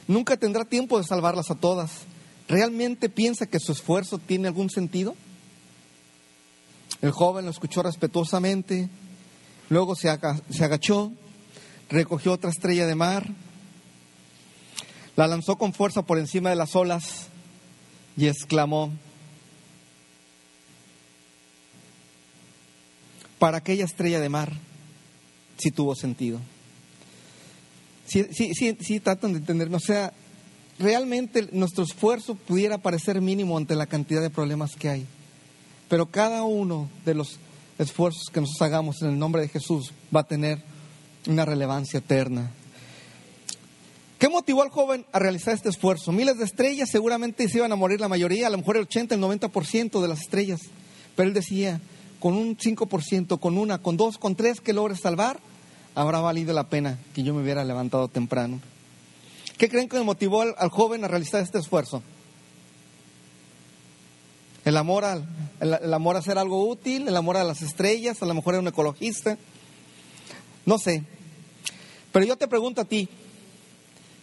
Nunca 0.08 0.36
tendrá 0.36 0.64
tiempo 0.64 0.98
de 0.98 1.04
salvarlas 1.04 1.50
a 1.50 1.54
todas. 1.54 1.90
¿Realmente 2.54 3.08
piensa 3.08 3.46
que 3.46 3.58
su 3.58 3.72
esfuerzo 3.72 4.18
tiene 4.18 4.46
algún 4.46 4.70
sentido? 4.70 5.16
El 7.02 7.10
joven 7.10 7.46
lo 7.46 7.50
escuchó 7.50 7.82
respetuosamente, 7.82 8.88
luego 9.70 9.96
se, 9.96 10.08
agachó, 10.08 11.10
recogió 11.90 12.30
otra 12.30 12.50
estrella 12.50 12.86
de 12.86 12.94
mar, 12.94 13.28
la 15.16 15.26
lanzó 15.26 15.56
con 15.56 15.74
fuerza 15.74 16.02
por 16.02 16.16
encima 16.16 16.50
de 16.50 16.54
las 16.54 16.76
olas 16.76 17.26
y 18.16 18.28
exclamó, 18.28 18.92
para 23.40 23.58
aquella 23.58 23.84
estrella 23.84 24.20
de 24.20 24.28
mar, 24.28 24.52
si 25.58 25.72
tuvo 25.72 25.96
sentido. 25.96 26.38
Sí, 28.06 28.28
sí, 28.30 28.54
sí, 28.54 28.78
sí 28.80 29.00
tratan 29.00 29.32
de 29.32 29.40
entenderme. 29.40 29.74
O 29.74 29.80
sea, 29.80 30.12
realmente 30.78 31.48
nuestro 31.52 31.84
esfuerzo 31.84 32.34
pudiera 32.34 32.78
parecer 32.78 33.20
mínimo 33.20 33.56
ante 33.56 33.74
la 33.74 33.86
cantidad 33.86 34.20
de 34.20 34.30
problemas 34.30 34.76
que 34.76 34.88
hay. 34.88 35.06
Pero 35.88 36.06
cada 36.06 36.42
uno 36.42 36.88
de 37.04 37.14
los 37.14 37.38
esfuerzos 37.78 38.30
que 38.32 38.40
nosotros 38.40 38.62
hagamos 38.62 39.02
en 39.02 39.10
el 39.10 39.18
nombre 39.18 39.42
de 39.42 39.48
Jesús 39.48 39.92
va 40.14 40.20
a 40.20 40.28
tener 40.28 40.62
una 41.26 41.44
relevancia 41.44 41.98
eterna. 41.98 42.50
¿Qué 44.18 44.28
motivó 44.28 44.62
al 44.62 44.70
joven 44.70 45.04
a 45.12 45.18
realizar 45.18 45.54
este 45.54 45.68
esfuerzo? 45.68 46.12
Miles 46.12 46.38
de 46.38 46.44
estrellas, 46.44 46.88
seguramente 46.90 47.48
se 47.48 47.58
iban 47.58 47.72
a 47.72 47.76
morir 47.76 48.00
la 48.00 48.08
mayoría, 48.08 48.46
a 48.46 48.50
lo 48.50 48.58
mejor 48.58 48.76
el 48.76 48.82
80, 48.84 49.16
el 49.16 49.20
90% 49.20 50.00
de 50.00 50.08
las 50.08 50.20
estrellas. 50.20 50.60
Pero 51.14 51.28
él 51.28 51.34
decía, 51.34 51.80
con 52.20 52.34
un 52.34 52.56
5%, 52.56 53.38
con 53.38 53.58
una, 53.58 53.78
con 53.78 53.96
dos, 53.96 54.16
con 54.16 54.34
tres 54.34 54.60
que 54.60 54.72
logres 54.72 55.00
salvar, 55.00 55.40
habrá 55.94 56.20
valido 56.20 56.54
la 56.54 56.68
pena 56.68 56.98
que 57.14 57.22
yo 57.22 57.34
me 57.34 57.42
hubiera 57.42 57.64
levantado 57.64 58.08
temprano. 58.08 58.60
¿Qué 59.64 59.70
creen 59.70 59.88
que 59.88 59.98
motivó 60.00 60.42
al, 60.42 60.68
joven 60.68 61.04
a 61.04 61.08
realizar 61.08 61.42
este 61.42 61.56
esfuerzo? 61.56 62.02
El 64.62 64.76
amor, 64.76 65.06
al, 65.06 65.26
el, 65.58 65.94
amor 65.94 66.16
a 66.16 66.18
hacer 66.18 66.36
algo 66.36 66.68
útil, 66.68 67.08
el 67.08 67.16
amor 67.16 67.38
a 67.38 67.44
las 67.44 67.62
estrellas, 67.62 68.22
a 68.22 68.26
lo 68.26 68.34
mejor 68.34 68.52
era 68.52 68.60
un 68.60 68.68
ecologista. 68.68 69.38
No 70.66 70.76
sé. 70.76 71.02
Pero 72.12 72.26
yo 72.26 72.36
te 72.36 72.46
pregunto 72.46 72.82
a 72.82 72.84
ti, 72.84 73.08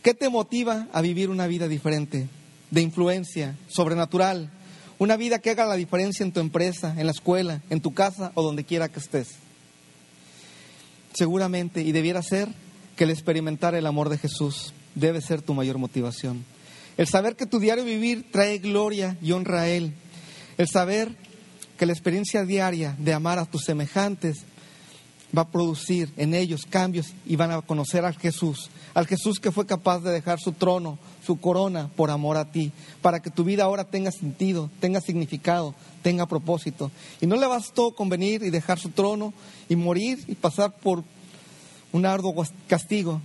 ¿qué 0.04 0.14
te 0.14 0.30
motiva 0.30 0.88
a 0.94 1.02
vivir 1.02 1.32
una 1.32 1.48
vida 1.48 1.68
diferente, 1.68 2.28
de 2.70 2.82
influencia, 2.82 3.58
sobrenatural? 3.68 4.52
Una 5.00 5.18
vida 5.18 5.40
que 5.40 5.50
haga 5.50 5.66
la 5.66 5.74
diferencia 5.74 6.24
en 6.24 6.34
tu 6.34 6.40
empresa, 6.40 6.94
en 7.00 7.08
la 7.08 7.14
escuela, 7.14 7.64
en 7.72 7.82
tu 7.82 7.96
casa 7.96 8.32
o 8.36 8.44
donde 8.44 8.64
quiera 8.64 8.90
que 8.90 9.00
estés. 9.00 9.38
Seguramente, 11.14 11.82
y 11.82 11.94
debiera 11.94 12.22
ser 12.22 12.48
que 12.96 13.06
el 13.06 13.10
experimentar 13.10 13.74
el 13.74 13.88
amor 13.88 14.10
de 14.10 14.20
Jesús 14.20 14.76
debe 14.96 15.22
ser 15.22 15.42
tu 15.42 15.54
mayor 15.54 15.78
motivación. 15.78 16.46
El 16.98 17.08
saber 17.08 17.36
que 17.36 17.46
tu 17.46 17.60
diario 17.60 17.84
vivir 17.84 18.32
trae 18.32 18.60
gloria 18.60 19.18
y 19.22 19.32
honra 19.32 19.62
a 19.62 19.70
Él. 19.70 19.94
El 20.58 20.68
saber 20.68 21.16
que 21.78 21.86
la 21.86 21.94
experiencia 21.94 22.44
diaria 22.44 22.96
de 23.00 23.14
amar 23.14 23.40
a 23.40 23.46
tus 23.46 23.64
semejantes 23.64 24.46
va 25.36 25.44
a 25.44 25.50
producir 25.50 26.12
en 26.18 26.34
ellos 26.34 26.66
cambios 26.70 27.14
y 27.26 27.36
van 27.36 27.52
a 27.52 27.62
conocer 27.62 28.06
al 28.06 28.18
Jesús, 28.18 28.70
al 28.94 29.08
Jesús 29.08 29.40
que 29.40 29.52
fue 29.52 29.66
capaz 29.66 30.00
de 30.00 30.12
dejar 30.12 30.40
su 30.40 30.52
trono, 30.52 31.00
su 31.26 31.40
corona 31.40 31.90
por 31.96 32.12
amor 32.12 32.38
a 32.38 32.52
ti, 32.52 32.72
para 33.02 33.22
que 33.22 33.30
tu 33.30 33.44
vida 33.44 33.64
ahora 33.64 33.86
tenga 33.86 34.12
sentido, 34.12 34.70
tenga 34.80 35.00
significado, 35.00 35.74
tenga 36.02 36.26
propósito. 36.26 36.92
Y 37.22 37.28
no 37.28 37.38
le 37.38 37.48
bastó 37.48 37.96
con 37.96 38.10
venir 38.10 38.44
y 38.44 38.50
dejar 38.50 38.78
su 38.78 38.90
trono 38.90 39.34
y 39.70 39.76
morir 39.76 40.24
y 40.28 40.36
pasar 40.36 40.74
por 40.74 41.04
un 41.94 42.06
arduo 42.06 42.36
castigo, 42.68 43.22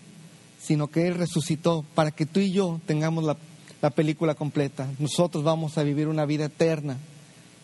sino 0.60 0.88
que 0.88 1.06
Él 1.06 1.14
resucitó 1.14 1.84
para 1.94 2.10
que 2.10 2.26
tú 2.26 2.40
y 2.40 2.52
yo 2.52 2.80
tengamos 2.86 3.25
la, 3.25 3.36
la 3.82 3.90
película 3.90 4.34
completa. 4.34 4.88
Nosotros 4.98 5.44
vamos 5.44 5.78
a 5.78 5.82
vivir 5.82 6.08
una 6.08 6.26
vida 6.26 6.46
eterna 6.46 6.98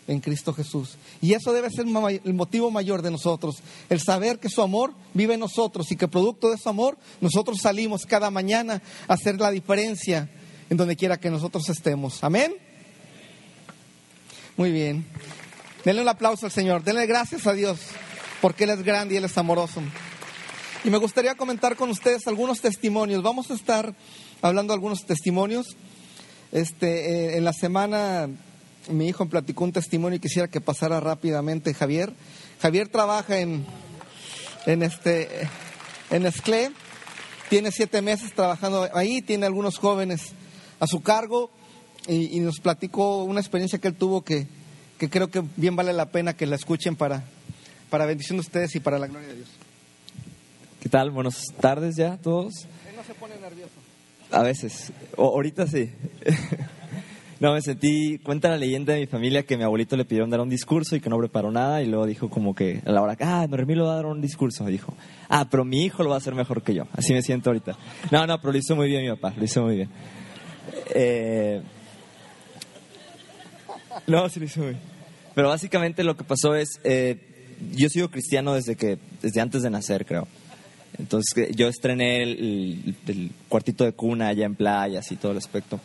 en 0.07 0.19
Cristo 0.19 0.53
Jesús. 0.53 0.97
Y 1.21 1.33
eso 1.33 1.53
debe 1.53 1.69
ser 1.69 1.85
el 1.85 2.33
motivo 2.33 2.71
mayor 2.71 3.01
de 3.01 3.11
nosotros, 3.11 3.57
el 3.89 4.01
saber 4.01 4.39
que 4.39 4.49
su 4.49 4.61
amor 4.61 4.93
vive 5.13 5.35
en 5.35 5.39
nosotros 5.39 5.91
y 5.91 5.95
que 5.95 6.07
producto 6.07 6.49
de 6.49 6.57
su 6.57 6.69
amor 6.69 6.97
nosotros 7.21 7.59
salimos 7.61 8.05
cada 8.05 8.29
mañana 8.29 8.81
a 9.07 9.13
hacer 9.13 9.39
la 9.39 9.51
diferencia 9.51 10.29
en 10.69 10.77
donde 10.77 10.95
quiera 10.95 11.19
que 11.19 11.29
nosotros 11.29 11.67
estemos. 11.69 12.23
Amén. 12.23 12.53
Muy 14.57 14.71
bien. 14.71 15.05
Denle 15.83 16.01
un 16.01 16.09
aplauso 16.09 16.45
al 16.45 16.51
Señor, 16.51 16.83
denle 16.83 17.05
gracias 17.05 17.47
a 17.47 17.53
Dios, 17.53 17.79
porque 18.41 18.63
Él 18.63 18.69
es 18.71 18.83
grande 18.83 19.15
y 19.15 19.17
Él 19.17 19.25
es 19.25 19.37
amoroso. 19.37 19.81
Y 20.85 20.89
me 20.89 20.97
gustaría 20.97 21.35
comentar 21.35 21.77
con 21.77 21.89
ustedes 21.89 22.27
algunos 22.27 22.59
testimonios. 22.59 23.23
Vamos 23.23 23.49
a 23.49 23.53
estar 23.53 23.95
hablando 24.41 24.73
de 24.73 24.75
algunos 24.75 25.05
testimonios. 25.05 25.77
Este, 26.51 27.09
eh, 27.09 27.37
en 27.37 27.45
la 27.45 27.53
semana 27.53 28.27
mi 28.89 29.07
hijo 29.07 29.23
me 29.23 29.31
platicó 29.31 29.63
un 29.63 29.71
testimonio 29.71 30.17
y 30.17 30.19
quisiera 30.19 30.49
que 30.49 30.59
pasara 30.59 30.99
rápidamente 30.99 31.73
Javier. 31.73 32.11
Javier 32.61 32.89
trabaja 32.89 33.39
en, 33.39 33.65
en, 34.65 34.83
este, 34.83 35.47
en 36.09 36.29
tiene 37.49 37.71
siete 37.71 38.01
meses 38.01 38.33
trabajando 38.33 38.89
ahí, 38.93 39.21
tiene 39.21 39.45
algunos 39.45 39.77
jóvenes 39.77 40.33
a 40.81 40.87
su 40.87 41.01
cargo 41.01 41.49
y, 42.07 42.41
nos 42.41 42.59
platicó 42.59 43.23
una 43.23 43.39
experiencia 43.39 43.79
que 43.79 43.87
él 43.87 43.95
tuvo 43.95 44.21
que, 44.21 44.47
que, 44.97 45.09
creo 45.09 45.31
que 45.31 45.43
bien 45.55 45.77
vale 45.77 45.93
la 45.93 46.07
pena 46.07 46.35
que 46.35 46.45
la 46.45 46.57
escuchen 46.57 46.97
para, 46.97 47.23
para 47.89 48.05
bendición 48.05 48.35
de 48.35 48.41
ustedes 48.41 48.75
y 48.75 48.81
para 48.81 48.99
la 48.99 49.07
gloria 49.07 49.29
de 49.29 49.35
Dios. 49.35 49.49
¿Qué 50.83 50.89
tal? 50.89 51.11
Buenas 51.11 51.45
tardes 51.61 51.95
ya 51.95 52.17
todos. 52.17 52.65
Él 52.89 52.97
no 52.97 53.03
se 53.05 53.13
pone 53.13 53.35
nervioso. 53.39 53.71
A 54.31 54.43
veces, 54.43 54.91
o, 55.15 55.27
ahorita 55.27 55.65
sí. 55.65 55.89
No, 57.39 57.53
me 57.53 57.61
sentí, 57.61 58.19
cuenta 58.19 58.49
la 58.49 58.57
leyenda 58.57 58.93
de 58.93 59.01
mi 59.01 59.05
familia 59.05 59.43
que 59.43 59.57
mi 59.57 59.63
abuelito 59.63 59.97
le 59.97 60.05
pidieron 60.05 60.29
dar 60.29 60.39
un 60.39 60.49
discurso 60.49 60.95
y 60.95 61.01
que 61.01 61.09
no 61.09 61.17
preparó 61.17 61.51
nada 61.51 61.81
y 61.81 61.87
luego 61.87 62.05
dijo 62.05 62.29
como 62.29 62.55
que 62.55 62.81
a 62.85 62.91
la 62.91 63.01
hora, 63.01 63.17
ah, 63.19 63.47
Noemí 63.49 63.75
lo 63.75 63.85
va 63.85 63.93
a 63.93 63.95
dar 63.95 64.05
un 64.05 64.21
discurso, 64.21 64.65
dijo, 64.65 64.93
ah, 65.27 65.47
pero 65.49 65.65
mi 65.65 65.83
hijo 65.83 66.03
lo 66.03 66.09
va 66.09 66.15
a 66.15 66.19
hacer 66.19 66.35
mejor 66.35 66.63
que 66.63 66.73
yo, 66.73 66.85
así 66.93 67.11
me 67.13 67.21
siento 67.21 67.49
ahorita. 67.49 67.77
No, 68.11 68.25
no, 68.27 68.39
pero 68.39 68.53
lo 68.53 68.59
hizo 68.59 68.77
muy 68.77 68.87
bien 68.87 69.03
mi 69.03 69.09
papá, 69.09 69.33
lo 69.35 69.43
hizo 69.43 69.61
muy 69.61 69.75
bien. 69.75 69.89
Eh, 70.93 71.61
no, 74.07 74.29
sí 74.29 74.39
lo 74.39 74.45
hizo 74.45 74.59
muy 74.61 74.69
bien. 74.69 74.81
Pero 75.33 75.49
básicamente 75.49 76.03
lo 76.05 76.15
que 76.15 76.23
pasó 76.23 76.55
es, 76.55 76.79
eh, 76.85 77.17
yo 77.73 77.89
sigo 77.89 78.09
cristiano 78.09 78.53
desde 78.53 78.75
que, 78.75 78.99
desde 79.21 79.41
antes 79.41 79.63
de 79.63 79.69
nacer, 79.69 80.05
creo. 80.05 80.27
Entonces 80.99 81.55
yo 81.55 81.67
estrené 81.67 82.23
el, 82.23 83.31
cuartito 83.49 83.83
de 83.83 83.93
cuna 83.93 84.27
allá 84.27 84.45
en 84.45 84.55
playas 84.55 85.11
y 85.11 85.15
todo 85.15 85.31
el 85.31 85.37
aspecto. 85.37 85.79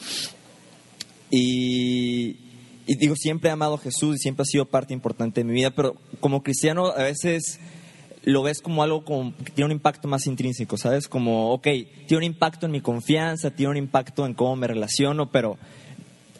Y, 1.31 2.37
digo, 2.87 3.15
siempre 3.17 3.51
he 3.51 3.53
amado 3.53 3.75
a 3.75 3.79
Jesús 3.79 4.17
y 4.17 4.19
siempre 4.19 4.43
ha 4.43 4.47
sido 4.47 4.65
parte 4.67 4.95
importante 4.95 5.41
de 5.41 5.45
mi 5.45 5.55
vida, 5.55 5.71
pero 5.71 5.97
como 6.21 6.43
cristiano 6.43 6.87
a 6.89 7.03
veces 7.03 7.59
lo 8.25 8.43
ves 8.43 8.61
como 8.61 8.83
algo 8.83 9.05
que 9.45 9.53
tiene 9.53 9.67
un 9.67 9.73
impacto 9.73 10.09
más 10.09 10.27
intrínseco, 10.27 10.77
¿sabes? 10.77 11.09
Como, 11.09 11.53
ok, 11.53 11.67
tiene 12.07 12.19
un 12.19 12.25
impacto 12.25 12.67
en 12.67 12.73
mi 12.73 12.81
confianza, 12.81 13.51
tiene 13.51 13.71
un 13.71 13.77
impacto 13.77 14.27
en 14.27 14.35
cómo 14.35 14.57
me 14.57 14.67
relaciono, 14.67 15.31
pero 15.31 15.57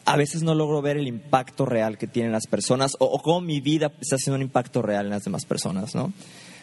a 0.05 0.15
veces 0.15 0.43
no 0.43 0.55
logro 0.55 0.81
ver 0.81 0.97
el 0.97 1.07
impacto 1.07 1.65
real 1.65 1.97
que 1.97 2.07
tienen 2.07 2.31
las 2.31 2.47
personas 2.47 2.95
o 2.99 3.21
cómo 3.21 3.41
mi 3.41 3.61
vida 3.61 3.91
está 4.01 4.15
haciendo 4.15 4.37
un 4.37 4.41
impacto 4.43 4.81
real 4.81 5.05
en 5.05 5.11
las 5.11 5.23
demás 5.23 5.45
personas, 5.45 5.95
¿no? 5.95 6.11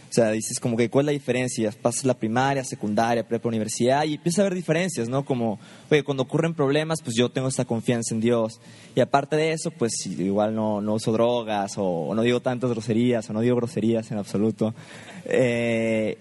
O 0.08 0.12
sea, 0.12 0.30
dices 0.30 0.60
como 0.60 0.76
que 0.76 0.88
cuál 0.88 1.04
es 1.04 1.06
la 1.06 1.12
diferencia, 1.12 1.72
pasas 1.82 2.04
la 2.04 2.14
primaria, 2.14 2.64
secundaria, 2.64 3.26
prepa, 3.26 3.48
universidad 3.48 4.04
y 4.04 4.14
empiezas 4.14 4.40
a 4.40 4.42
ver 4.44 4.54
diferencias, 4.54 5.08
¿no? 5.08 5.24
Como, 5.24 5.58
oye, 5.90 6.04
cuando 6.04 6.22
ocurren 6.22 6.54
problemas, 6.54 7.02
pues 7.02 7.16
yo 7.16 7.28
tengo 7.28 7.48
esta 7.48 7.64
confianza 7.64 8.14
en 8.14 8.20
Dios. 8.20 8.60
Y 8.94 9.00
aparte 9.00 9.36
de 9.36 9.52
eso, 9.52 9.70
pues 9.70 9.92
igual 10.06 10.54
no, 10.54 10.80
no 10.80 10.94
uso 10.94 11.12
drogas 11.12 11.74
o, 11.76 12.14
no 12.14 12.22
digo 12.22 12.40
tantas 12.40 12.70
groserías 12.70 13.28
o 13.28 13.32
no 13.32 13.40
digo 13.40 13.56
groserías 13.56 14.10
en 14.10 14.18
absoluto. 14.18 14.74
Eh, 15.24 16.16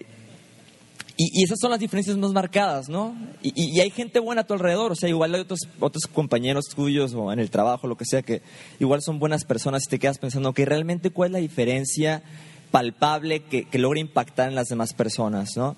y, 1.18 1.44
esas 1.44 1.58
son 1.58 1.70
las 1.70 1.80
diferencias 1.80 2.18
más 2.18 2.32
marcadas, 2.32 2.90
¿no? 2.90 3.16
Y, 3.42 3.52
y, 3.54 3.80
hay 3.80 3.90
gente 3.90 4.18
buena 4.18 4.42
a 4.42 4.46
tu 4.46 4.52
alrededor, 4.52 4.92
o 4.92 4.94
sea, 4.94 5.08
igual 5.08 5.34
hay 5.34 5.40
otros, 5.40 5.60
otros 5.80 6.06
compañeros 6.06 6.66
tuyos 6.74 7.14
o 7.14 7.32
en 7.32 7.38
el 7.38 7.48
trabajo, 7.48 7.86
lo 7.86 7.96
que 7.96 8.04
sea, 8.04 8.20
que 8.20 8.42
igual 8.80 9.00
son 9.00 9.18
buenas 9.18 9.44
personas 9.44 9.84
y 9.86 9.88
te 9.88 9.98
quedas 9.98 10.18
pensando 10.18 10.52
que 10.52 10.66
realmente 10.66 11.08
cuál 11.08 11.28
es 11.28 11.32
la 11.32 11.38
diferencia 11.38 12.22
palpable 12.70 13.40
que, 13.40 13.64
que 13.64 13.78
logre 13.78 14.00
impactar 14.00 14.48
en 14.48 14.54
las 14.54 14.68
demás 14.68 14.92
personas, 14.92 15.56
¿no? 15.56 15.76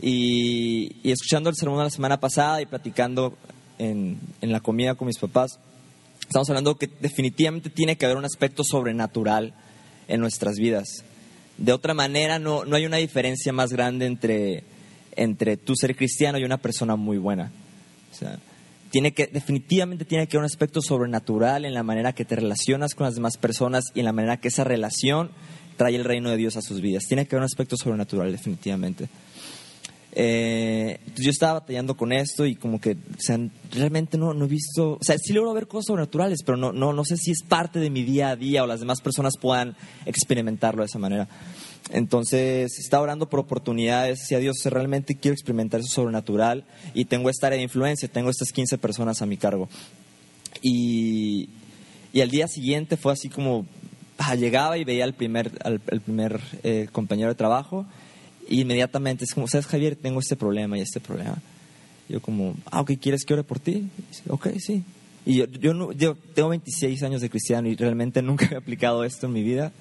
Y, 0.00 0.96
escuchando 1.04 1.50
el 1.50 1.56
sermón 1.56 1.78
de 1.78 1.84
la 1.84 1.90
semana 1.90 2.20
pasada 2.20 2.60
y 2.60 2.66
platicando 2.66 3.36
en, 3.78 4.18
en 4.40 4.52
la 4.52 4.60
comida 4.60 4.94
con 4.94 5.06
mis 5.06 5.18
papás, 5.18 5.58
estamos 6.20 6.48
hablando 6.50 6.76
que 6.76 6.90
definitivamente 7.00 7.70
tiene 7.70 7.96
que 7.96 8.04
haber 8.04 8.18
un 8.18 8.24
aspecto 8.24 8.64
sobrenatural 8.64 9.54
en 10.08 10.20
nuestras 10.20 10.56
vidas. 10.56 11.04
De 11.56 11.72
otra 11.72 11.94
manera, 11.94 12.38
no, 12.38 12.64
no 12.64 12.76
hay 12.76 12.86
una 12.86 12.96
diferencia 12.96 13.52
más 13.52 13.72
grande 13.72 14.06
entre, 14.06 14.64
entre 15.16 15.56
tú 15.56 15.74
ser 15.76 15.94
cristiano 15.94 16.38
y 16.38 16.44
una 16.44 16.58
persona 16.58 16.96
muy 16.96 17.18
buena. 17.18 17.52
O 18.12 18.16
sea, 18.16 18.38
tiene 18.90 19.12
que, 19.12 19.26
definitivamente 19.26 20.04
tiene 20.04 20.26
que 20.26 20.36
haber 20.36 20.44
un 20.44 20.50
aspecto 20.50 20.80
sobrenatural 20.80 21.64
en 21.64 21.74
la 21.74 21.82
manera 21.82 22.12
que 22.12 22.24
te 22.24 22.36
relacionas 22.36 22.94
con 22.94 23.06
las 23.06 23.14
demás 23.14 23.36
personas 23.38 23.84
y 23.94 24.00
en 24.00 24.04
la 24.04 24.12
manera 24.12 24.36
que 24.36 24.48
esa 24.48 24.64
relación 24.64 25.30
trae 25.76 25.96
el 25.96 26.04
reino 26.04 26.30
de 26.30 26.36
Dios 26.36 26.56
a 26.56 26.62
sus 26.62 26.80
vidas. 26.80 27.04
Tiene 27.06 27.26
que 27.26 27.34
haber 27.34 27.42
un 27.42 27.46
aspecto 27.46 27.76
sobrenatural, 27.76 28.30
definitivamente. 28.32 29.08
Eh, 30.16 31.00
yo 31.16 31.28
estaba 31.28 31.54
batallando 31.54 31.96
con 31.96 32.12
esto 32.12 32.46
y 32.46 32.54
como 32.54 32.80
que, 32.80 32.92
o 32.92 32.96
sea, 33.18 33.36
realmente 33.72 34.16
no, 34.16 34.32
no 34.32 34.44
he 34.44 34.48
visto, 34.48 34.92
o 34.92 35.02
sea, 35.02 35.16
sí 35.18 35.32
logro 35.32 35.52
ver 35.52 35.66
cosas 35.66 35.86
sobrenaturales, 35.86 36.44
pero 36.44 36.56
no, 36.56 36.72
no, 36.72 36.92
no 36.92 37.04
sé 37.04 37.16
si 37.16 37.32
es 37.32 37.42
parte 37.42 37.80
de 37.80 37.90
mi 37.90 38.04
día 38.04 38.30
a 38.30 38.36
día 38.36 38.62
o 38.62 38.66
las 38.68 38.78
demás 38.78 39.00
personas 39.00 39.34
puedan 39.40 39.76
experimentarlo 40.06 40.82
de 40.82 40.86
esa 40.86 41.00
manera. 41.00 41.28
Entonces, 41.90 42.78
estaba 42.78 43.02
orando 43.02 43.28
por 43.28 43.40
oportunidades, 43.40 44.20
decía 44.20 44.38
Dios, 44.38 44.56
realmente 44.66 45.16
quiero 45.16 45.34
experimentar 45.34 45.80
eso 45.80 45.90
sobrenatural 45.90 46.64
y 46.94 47.06
tengo 47.06 47.28
esta 47.28 47.48
área 47.48 47.56
de 47.56 47.64
influencia, 47.64 48.08
tengo 48.08 48.30
estas 48.30 48.52
15 48.52 48.78
personas 48.78 49.20
a 49.20 49.26
mi 49.26 49.36
cargo. 49.36 49.68
Y, 50.62 51.48
y 52.12 52.20
al 52.20 52.30
día 52.30 52.46
siguiente 52.46 52.96
fue 52.96 53.12
así 53.12 53.28
como 53.28 53.66
llegaba 54.36 54.78
y 54.78 54.84
veía 54.84 55.04
al 55.04 55.14
primer, 55.14 55.50
al, 55.64 55.80
primer 55.80 56.40
eh, 56.62 56.88
compañero 56.92 57.28
de 57.28 57.34
trabajo 57.34 57.86
y 58.48 58.60
inmediatamente 58.60 59.24
es 59.24 59.34
como, 59.34 59.48
¿sabes, 59.48 59.66
Javier? 59.66 59.96
Tengo 59.96 60.20
este 60.20 60.36
problema 60.36 60.78
y 60.78 60.82
este 60.82 61.00
problema. 61.00 61.38
Yo 62.08 62.20
como, 62.20 62.54
ah, 62.70 62.82
ok, 62.82 62.92
¿quieres 63.00 63.24
que 63.24 63.34
ore 63.34 63.44
por 63.44 63.58
ti? 63.58 63.88
ok, 64.28 64.48
sí. 64.58 64.82
Y 65.26 65.36
yo, 65.36 65.46
yo, 65.46 65.92
yo, 65.92 66.16
tengo 66.34 66.50
26 66.50 67.02
años 67.02 67.22
de 67.22 67.30
cristiano 67.30 67.68
y 67.68 67.76
realmente 67.76 68.20
nunca 68.22 68.48
he 68.52 68.56
aplicado 68.56 69.04
esto 69.04 69.26
en 69.26 69.32
mi 69.32 69.42
vida. 69.42 69.72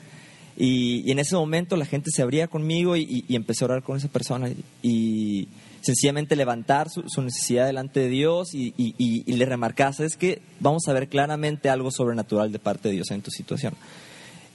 Y, 0.56 1.10
en 1.12 1.20
ese 1.20 1.36
momento 1.36 1.76
la 1.76 1.86
gente 1.86 2.12
se 2.14 2.22
abría 2.22 2.48
conmigo 2.48 2.96
y, 2.96 3.26
y, 3.28 3.36
empecé 3.36 3.64
a 3.64 3.66
orar 3.66 3.84
con 3.84 3.98
esa 3.98 4.08
persona. 4.08 4.50
Y 4.82 5.48
sencillamente 5.82 6.36
levantar 6.36 6.90
su, 6.90 7.22
necesidad 7.22 7.66
delante 7.66 8.00
de 8.00 8.10
Dios 8.10 8.54
y, 8.54 8.74
y, 8.78 9.34
le 9.34 9.46
remarcar, 9.46 9.94
¿sabes 9.94 10.16
que 10.16 10.42
Vamos 10.60 10.88
a 10.88 10.94
ver 10.94 11.10
claramente 11.10 11.70
algo 11.70 11.92
sobrenatural 11.92 12.52
de 12.52 12.60
parte 12.60 12.88
de 12.88 12.96
Dios 12.96 13.12
en 13.12 13.22
tu 13.22 13.32
situación. 13.32 13.74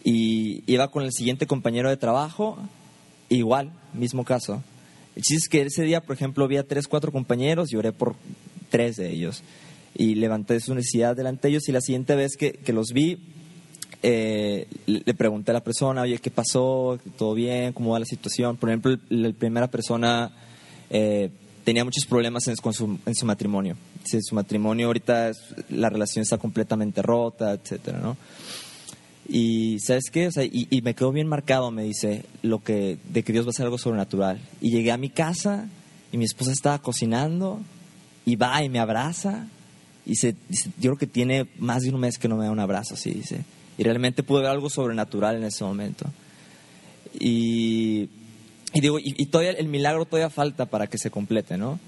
Y 0.05 0.63
iba 0.67 0.91
con 0.91 1.03
el 1.05 1.13
siguiente 1.13 1.47
compañero 1.47 1.89
de 1.89 1.97
trabajo, 1.97 2.59
igual, 3.29 3.73
mismo 3.93 4.25
caso. 4.25 4.63
El 5.17 5.23
chiste 5.23 5.37
es 5.37 5.49
que 5.49 5.63
ese 5.63 5.83
día, 5.83 6.01
por 6.01 6.15
ejemplo, 6.15 6.45
había 6.45 6.63
tres, 6.63 6.87
cuatro 6.87 7.13
compañeros 7.13 7.73
y 7.73 7.77
oré 7.77 7.93
por 7.93 8.15
tres 8.71 8.97
de 8.97 9.11
ellos. 9.11 9.43
Y 9.95 10.15
levanté 10.15 10.61
su 10.61 10.75
necesidad 10.75 11.17
delante 11.17 11.49
de 11.49 11.55
ellos 11.55 11.69
y 11.69 11.73
la 11.73 11.81
siguiente 11.81 12.15
vez 12.15 12.37
que, 12.37 12.53
que 12.53 12.73
los 12.73 12.93
vi, 12.93 13.19
eh, 14.03 14.69
le 14.87 15.15
pregunté 15.15 15.51
a 15.51 15.55
la 15.55 15.65
persona, 15.65 16.03
oye, 16.03 16.19
¿qué 16.19 16.31
pasó? 16.31 16.99
¿Todo 17.17 17.35
bien? 17.35 17.73
¿Cómo 17.73 17.91
va 17.91 17.99
la 17.99 18.07
situación? 18.07 18.57
Por 18.57 18.69
ejemplo, 18.71 18.97
la 19.09 19.33
primera 19.33 19.69
persona 19.69 20.31
eh, 20.89 21.31
tenía 21.65 21.85
muchos 21.85 22.07
problemas 22.07 22.47
en, 22.47 22.55
con 22.57 22.73
su, 22.73 22.99
en 23.05 23.15
su 23.15 23.27
matrimonio. 23.27 23.77
su 24.05 24.35
matrimonio 24.35 24.87
ahorita, 24.87 25.33
la 25.71 25.91
relación 25.91 26.23
está 26.23 26.39
completamente 26.39 27.03
rota, 27.03 27.53
etcétera, 27.53 27.99
¿no? 27.99 28.17
Y 29.29 29.79
¿sabes 29.81 30.05
qué? 30.11 30.31
y, 30.51 30.83
me 30.83 30.95
quedó 30.95 31.13
bien 31.13 31.27
marcado, 31.27 31.71
me 31.71 31.83
dice, 31.83 32.25
lo 32.43 32.63
que, 32.63 32.97
de 33.11 33.23
que 33.23 33.33
Dios 33.33 33.45
va 33.45 33.49
a 33.49 33.51
hacer 33.51 33.67
algo 33.67 33.77
sobrenatural. 33.77 34.41
Y 34.63 34.71
llegué 34.71 34.91
a 34.91 34.97
mi 34.97 35.11
casa 35.11 35.69
y 36.11 36.17
mi 36.17 36.25
esposa 36.25 36.51
estaba 36.51 36.79
cocinando 36.79 37.61
y 38.25 38.37
va 38.37 38.63
y 38.63 38.71
me 38.71 38.79
abraza. 38.79 39.47
Y 40.07 40.17
se, 40.17 40.35
dice, 40.49 40.71
yo 40.79 40.91
creo 40.91 40.97
que 40.97 41.07
tiene 41.07 41.47
más 41.59 41.83
de 41.83 41.91
un 41.91 42.01
mes 42.01 42.19
que 42.19 42.29
no 42.29 42.37
me 42.37 42.47
da 42.47 42.51
un 42.51 42.61
abrazo, 42.61 42.95
así 42.95 43.11
dice. 43.11 43.45
Y 43.77 43.83
realmente 43.83 44.23
pude 44.23 44.43
ver 44.43 44.51
algo 44.51 44.71
sobrenatural 44.71 45.37
en 45.37 45.45
ese 45.45 45.63
momento. 45.63 46.07
Y, 47.13 48.09
y 48.73 48.81
digo, 48.81 48.99
y, 48.99 49.15
y 49.19 49.27
todavía 49.27 49.53
el 49.53 49.69
milagro 49.69 50.07
todavía 50.07 50.31
falta 50.31 50.65
para 50.65 50.87
que 50.87 50.97
se 50.97 51.11
complete, 51.11 51.59
¿no? 51.59 51.79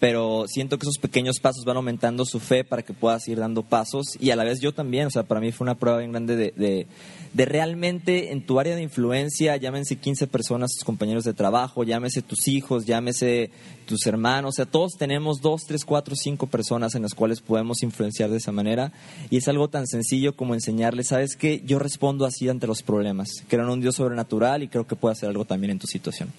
Pero 0.00 0.46
siento 0.48 0.78
que 0.78 0.84
esos 0.84 0.98
pequeños 0.98 1.38
pasos 1.40 1.64
van 1.66 1.76
aumentando 1.76 2.24
su 2.24 2.40
fe 2.40 2.64
para 2.64 2.82
que 2.82 2.94
puedas 2.94 3.28
ir 3.28 3.38
dando 3.38 3.62
pasos 3.62 4.16
y 4.18 4.30
a 4.30 4.36
la 4.36 4.44
vez 4.44 4.58
yo 4.60 4.72
también, 4.72 5.06
o 5.06 5.10
sea, 5.10 5.24
para 5.24 5.42
mí 5.42 5.52
fue 5.52 5.66
una 5.66 5.74
prueba 5.74 5.98
bien 5.98 6.10
grande 6.10 6.36
de, 6.36 6.86
de, 7.34 7.44
realmente 7.44 8.32
en 8.32 8.44
tu 8.44 8.58
área 8.58 8.74
de 8.74 8.82
influencia, 8.82 9.56
llámense 9.58 9.96
15 9.96 10.26
personas, 10.26 10.72
tus 10.72 10.84
compañeros 10.84 11.24
de 11.24 11.34
trabajo, 11.34 11.84
llámese 11.84 12.22
tus 12.22 12.48
hijos, 12.48 12.86
llámese 12.86 13.50
tus 13.86 14.06
hermanos, 14.06 14.54
o 14.54 14.56
sea, 14.56 14.66
todos 14.66 14.94
tenemos 14.96 15.42
dos, 15.42 15.64
tres, 15.66 15.84
cuatro, 15.84 16.16
cinco 16.16 16.46
personas 16.46 16.94
en 16.94 17.02
las 17.02 17.14
cuales 17.14 17.42
podemos 17.42 17.82
influenciar 17.82 18.30
de 18.30 18.38
esa 18.38 18.52
manera 18.52 18.92
y 19.28 19.36
es 19.36 19.48
algo 19.48 19.68
tan 19.68 19.86
sencillo 19.86 20.34
como 20.34 20.54
enseñarles, 20.54 21.08
sabes 21.08 21.36
que 21.36 21.62
yo 21.66 21.78
respondo 21.78 22.24
así 22.24 22.48
ante 22.48 22.66
los 22.66 22.82
problemas, 22.82 23.28
creo 23.48 23.64
en 23.64 23.70
un 23.70 23.80
Dios 23.82 23.96
sobrenatural 23.96 24.62
y 24.62 24.68
creo 24.68 24.86
que 24.86 24.96
puede 24.96 25.12
hacer 25.12 25.28
algo 25.28 25.44
también 25.44 25.72
en 25.72 25.78
tu 25.78 25.86
situación. 25.86 26.32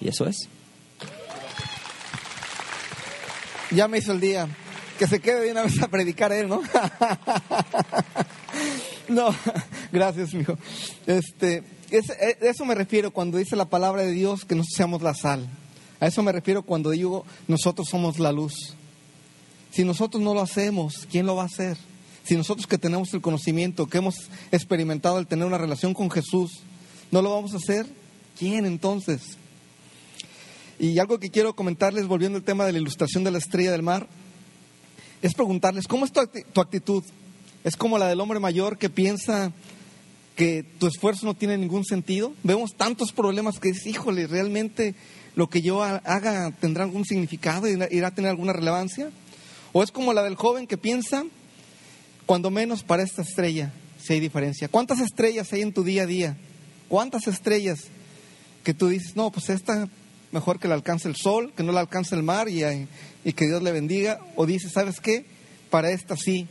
Y 0.00 0.08
eso 0.08 0.26
es. 0.26 0.48
Ya 3.74 3.88
me 3.88 3.98
hizo 3.98 4.12
el 4.12 4.20
día. 4.20 4.48
Que 4.98 5.08
se 5.08 5.20
quede 5.20 5.40
de 5.40 5.50
una 5.50 5.62
vez 5.62 5.82
a 5.82 5.88
predicar 5.88 6.32
él, 6.32 6.48
¿no? 6.48 6.62
no, 9.08 9.34
gracias, 9.90 10.32
mijo. 10.32 10.56
Este, 11.06 11.64
es, 11.90 12.10
e, 12.10 12.38
eso 12.42 12.64
me 12.64 12.76
refiero 12.76 13.10
cuando 13.10 13.38
dice 13.38 13.56
la 13.56 13.68
palabra 13.68 14.02
de 14.02 14.12
Dios 14.12 14.44
que 14.44 14.54
nosotros 14.54 14.76
seamos 14.76 15.02
la 15.02 15.14
sal. 15.14 15.48
A 15.98 16.06
eso 16.06 16.22
me 16.22 16.32
refiero 16.32 16.62
cuando 16.62 16.90
digo 16.90 17.24
nosotros 17.48 17.88
somos 17.88 18.20
la 18.20 18.30
luz. 18.30 18.74
Si 19.72 19.84
nosotros 19.84 20.22
no 20.22 20.32
lo 20.32 20.40
hacemos, 20.40 21.08
¿quién 21.10 21.26
lo 21.26 21.34
va 21.34 21.42
a 21.42 21.46
hacer? 21.46 21.76
Si 22.22 22.36
nosotros 22.36 22.68
que 22.68 22.78
tenemos 22.78 23.12
el 23.12 23.20
conocimiento, 23.20 23.86
que 23.86 23.98
hemos 23.98 24.30
experimentado 24.52 25.18
el 25.18 25.26
tener 25.26 25.44
una 25.44 25.58
relación 25.58 25.92
con 25.92 26.10
Jesús, 26.10 26.62
no 27.10 27.20
lo 27.20 27.34
vamos 27.34 27.52
a 27.54 27.56
hacer, 27.56 27.86
¿quién 28.38 28.64
entonces? 28.64 29.36
Y 30.84 30.98
algo 30.98 31.18
que 31.18 31.30
quiero 31.30 31.56
comentarles, 31.56 32.06
volviendo 32.06 32.36
al 32.36 32.44
tema 32.44 32.66
de 32.66 32.72
la 32.72 32.78
ilustración 32.78 33.24
de 33.24 33.30
la 33.30 33.38
estrella 33.38 33.72
del 33.72 33.80
mar, 33.80 34.06
es 35.22 35.32
preguntarles, 35.32 35.88
¿cómo 35.88 36.04
es 36.04 36.12
tu 36.12 36.60
actitud? 36.60 37.02
¿Es 37.64 37.74
como 37.74 37.96
la 37.96 38.06
del 38.06 38.20
hombre 38.20 38.38
mayor 38.38 38.76
que 38.76 38.90
piensa 38.90 39.50
que 40.36 40.62
tu 40.78 40.86
esfuerzo 40.86 41.24
no 41.24 41.32
tiene 41.32 41.56
ningún 41.56 41.86
sentido? 41.86 42.34
Vemos 42.42 42.74
tantos 42.76 43.12
problemas 43.12 43.60
que 43.60 43.70
es, 43.70 43.86
híjole, 43.86 44.26
¿realmente 44.26 44.94
lo 45.36 45.48
que 45.48 45.62
yo 45.62 45.82
haga 45.82 46.50
tendrá 46.60 46.84
algún 46.84 47.06
significado 47.06 47.66
y 47.66 47.78
irá 47.90 48.08
a 48.08 48.14
tener 48.14 48.30
alguna 48.30 48.52
relevancia? 48.52 49.08
¿O 49.72 49.82
es 49.82 49.90
como 49.90 50.12
la 50.12 50.22
del 50.22 50.34
joven 50.34 50.66
que 50.66 50.76
piensa, 50.76 51.24
cuando 52.26 52.50
menos 52.50 52.82
para 52.82 53.04
esta 53.04 53.22
estrella, 53.22 53.72
si 53.98 54.12
hay 54.12 54.20
diferencia? 54.20 54.68
¿Cuántas 54.68 55.00
estrellas 55.00 55.50
hay 55.54 55.62
en 55.62 55.72
tu 55.72 55.82
día 55.82 56.02
a 56.02 56.06
día? 56.06 56.36
¿Cuántas 56.88 57.26
estrellas 57.26 57.84
que 58.62 58.74
tú 58.74 58.88
dices, 58.88 59.16
no, 59.16 59.30
pues 59.30 59.48
esta 59.48 59.88
mejor 60.34 60.58
que 60.58 60.68
le 60.68 60.74
alcance 60.74 61.08
el 61.08 61.14
sol, 61.14 61.52
que 61.56 61.62
no 61.62 61.72
le 61.72 61.78
alcance 61.78 62.14
el 62.14 62.24
mar 62.24 62.48
y, 62.48 62.62
y 63.24 63.32
que 63.32 63.46
Dios 63.46 63.62
le 63.62 63.72
bendiga. 63.72 64.18
O 64.34 64.44
dice, 64.44 64.68
¿sabes 64.68 65.00
qué? 65.00 65.24
Para 65.70 65.90
esta 65.90 66.16
sí, 66.16 66.48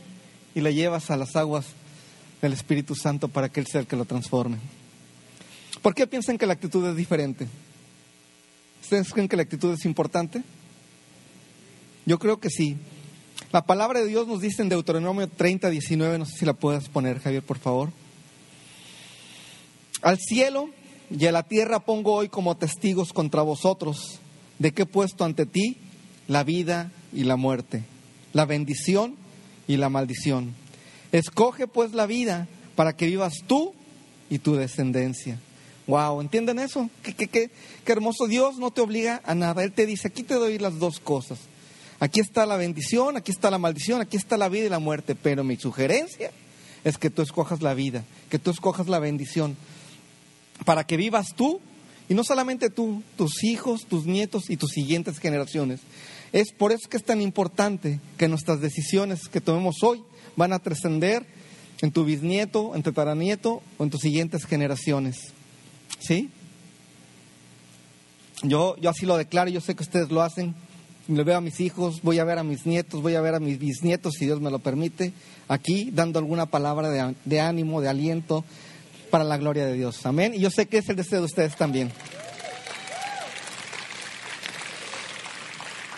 y 0.54 0.60
la 0.60 0.70
llevas 0.70 1.10
a 1.10 1.16
las 1.16 1.36
aguas 1.36 1.66
del 2.40 2.54
Espíritu 2.54 2.94
Santo 2.94 3.28
para 3.28 3.50
que 3.50 3.60
Él 3.60 3.66
sea 3.66 3.82
el 3.82 3.86
que 3.86 3.96
lo 3.96 4.06
transforme. 4.06 4.56
¿Por 5.82 5.94
qué 5.94 6.06
piensan 6.06 6.38
que 6.38 6.46
la 6.46 6.54
actitud 6.54 6.88
es 6.88 6.96
diferente? 6.96 7.46
¿Ustedes 8.82 9.12
creen 9.12 9.28
que 9.28 9.36
la 9.36 9.42
actitud 9.42 9.72
es 9.72 9.84
importante? 9.84 10.42
Yo 12.06 12.18
creo 12.18 12.40
que 12.40 12.48
sí. 12.48 12.76
La 13.52 13.66
palabra 13.66 14.00
de 14.00 14.06
Dios 14.06 14.26
nos 14.26 14.40
dice 14.40 14.62
en 14.62 14.70
Deuteronomio 14.70 15.28
30, 15.28 15.68
19, 15.68 16.18
no 16.18 16.24
sé 16.24 16.38
si 16.38 16.46
la 16.46 16.54
puedes 16.54 16.88
poner, 16.88 17.20
Javier, 17.20 17.42
por 17.42 17.58
favor. 17.58 17.92
Al 20.00 20.18
cielo 20.18 20.70
y 21.16 21.26
a 21.26 21.32
la 21.32 21.44
tierra 21.44 21.78
pongo 21.80 22.12
hoy 22.12 22.28
como 22.28 22.56
testigos 22.56 23.12
contra 23.12 23.42
vosotros 23.42 24.18
de 24.58 24.72
que 24.72 24.82
he 24.82 24.86
puesto 24.86 25.24
ante 25.24 25.46
ti 25.46 25.76
la 26.26 26.42
vida 26.42 26.90
y 27.12 27.22
la 27.22 27.36
muerte, 27.36 27.84
la 28.32 28.44
bendición 28.46 29.14
y 29.68 29.76
la 29.76 29.88
maldición. 29.88 30.54
Escoge 31.12 31.68
pues 31.68 31.92
la 31.92 32.06
vida 32.06 32.48
para 32.74 32.96
que 32.96 33.06
vivas 33.06 33.44
tú 33.46 33.74
y 34.28 34.38
tu 34.40 34.56
descendencia. 34.56 35.38
Wow, 35.86 36.20
¿entienden 36.20 36.58
eso? 36.58 36.90
¿Qué, 37.02 37.14
qué, 37.14 37.28
qué, 37.28 37.50
qué 37.84 37.92
hermoso. 37.92 38.26
Dios 38.26 38.56
no 38.58 38.72
te 38.72 38.80
obliga 38.80 39.20
a 39.24 39.34
nada. 39.34 39.62
Él 39.62 39.72
te 39.72 39.86
dice, 39.86 40.08
aquí 40.08 40.24
te 40.24 40.34
doy 40.34 40.58
las 40.58 40.78
dos 40.78 40.98
cosas. 40.98 41.38
Aquí 42.00 42.18
está 42.20 42.44
la 42.44 42.56
bendición, 42.56 43.16
aquí 43.16 43.30
está 43.30 43.50
la 43.50 43.58
maldición, 43.58 44.00
aquí 44.00 44.16
está 44.16 44.36
la 44.36 44.48
vida 44.48 44.66
y 44.66 44.70
la 44.70 44.80
muerte. 44.80 45.14
Pero 45.14 45.44
mi 45.44 45.56
sugerencia 45.56 46.32
es 46.82 46.98
que 46.98 47.10
tú 47.10 47.22
escojas 47.22 47.62
la 47.62 47.74
vida, 47.74 48.04
que 48.30 48.40
tú 48.40 48.50
escojas 48.50 48.88
la 48.88 48.98
bendición 48.98 49.56
para 50.64 50.84
que 50.84 50.96
vivas 50.96 51.34
tú, 51.36 51.60
y 52.08 52.14
no 52.14 52.24
solamente 52.24 52.70
tú, 52.70 53.02
tus 53.16 53.42
hijos, 53.44 53.86
tus 53.86 54.04
nietos 54.06 54.50
y 54.50 54.56
tus 54.56 54.70
siguientes 54.70 55.18
generaciones. 55.18 55.80
Es 56.32 56.52
por 56.52 56.72
eso 56.72 56.88
que 56.88 56.96
es 56.96 57.04
tan 57.04 57.20
importante 57.20 58.00
que 58.18 58.28
nuestras 58.28 58.60
decisiones 58.60 59.28
que 59.28 59.40
tomemos 59.40 59.76
hoy 59.82 60.02
van 60.36 60.52
a 60.52 60.58
trascender 60.58 61.24
en 61.80 61.92
tu 61.92 62.04
bisnieto, 62.04 62.74
en 62.74 62.82
tu 62.82 62.92
taranieto 62.92 63.62
o 63.78 63.84
en 63.84 63.90
tus 63.90 64.00
siguientes 64.00 64.44
generaciones. 64.44 65.32
¿Sí? 65.98 66.30
Yo, 68.42 68.76
yo 68.78 68.90
así 68.90 69.06
lo 69.06 69.16
declaro, 69.16 69.50
yo 69.50 69.60
sé 69.60 69.74
que 69.74 69.82
ustedes 69.82 70.10
lo 70.10 70.22
hacen. 70.22 70.54
Le 71.06 71.22
veo 71.22 71.36
a 71.36 71.40
mis 71.40 71.60
hijos, 71.60 72.00
voy 72.02 72.18
a 72.18 72.24
ver 72.24 72.38
a 72.38 72.44
mis 72.44 72.64
nietos, 72.64 73.02
voy 73.02 73.14
a 73.14 73.20
ver 73.20 73.34
a 73.34 73.40
mis 73.40 73.58
bisnietos, 73.58 74.14
si 74.18 74.24
Dios 74.24 74.40
me 74.40 74.50
lo 74.50 74.58
permite, 74.58 75.12
aquí 75.48 75.90
dando 75.92 76.18
alguna 76.18 76.46
palabra 76.46 76.88
de, 76.88 77.14
de 77.26 77.40
ánimo, 77.40 77.82
de 77.82 77.90
aliento, 77.90 78.42
para 79.14 79.22
la 79.22 79.38
gloria 79.38 79.64
de 79.64 79.74
Dios. 79.74 80.04
Amén. 80.06 80.34
Y 80.34 80.40
yo 80.40 80.50
sé 80.50 80.66
que 80.66 80.78
es 80.78 80.88
el 80.88 80.96
deseo 80.96 81.20
de 81.20 81.26
ustedes 81.26 81.54
también. 81.54 81.92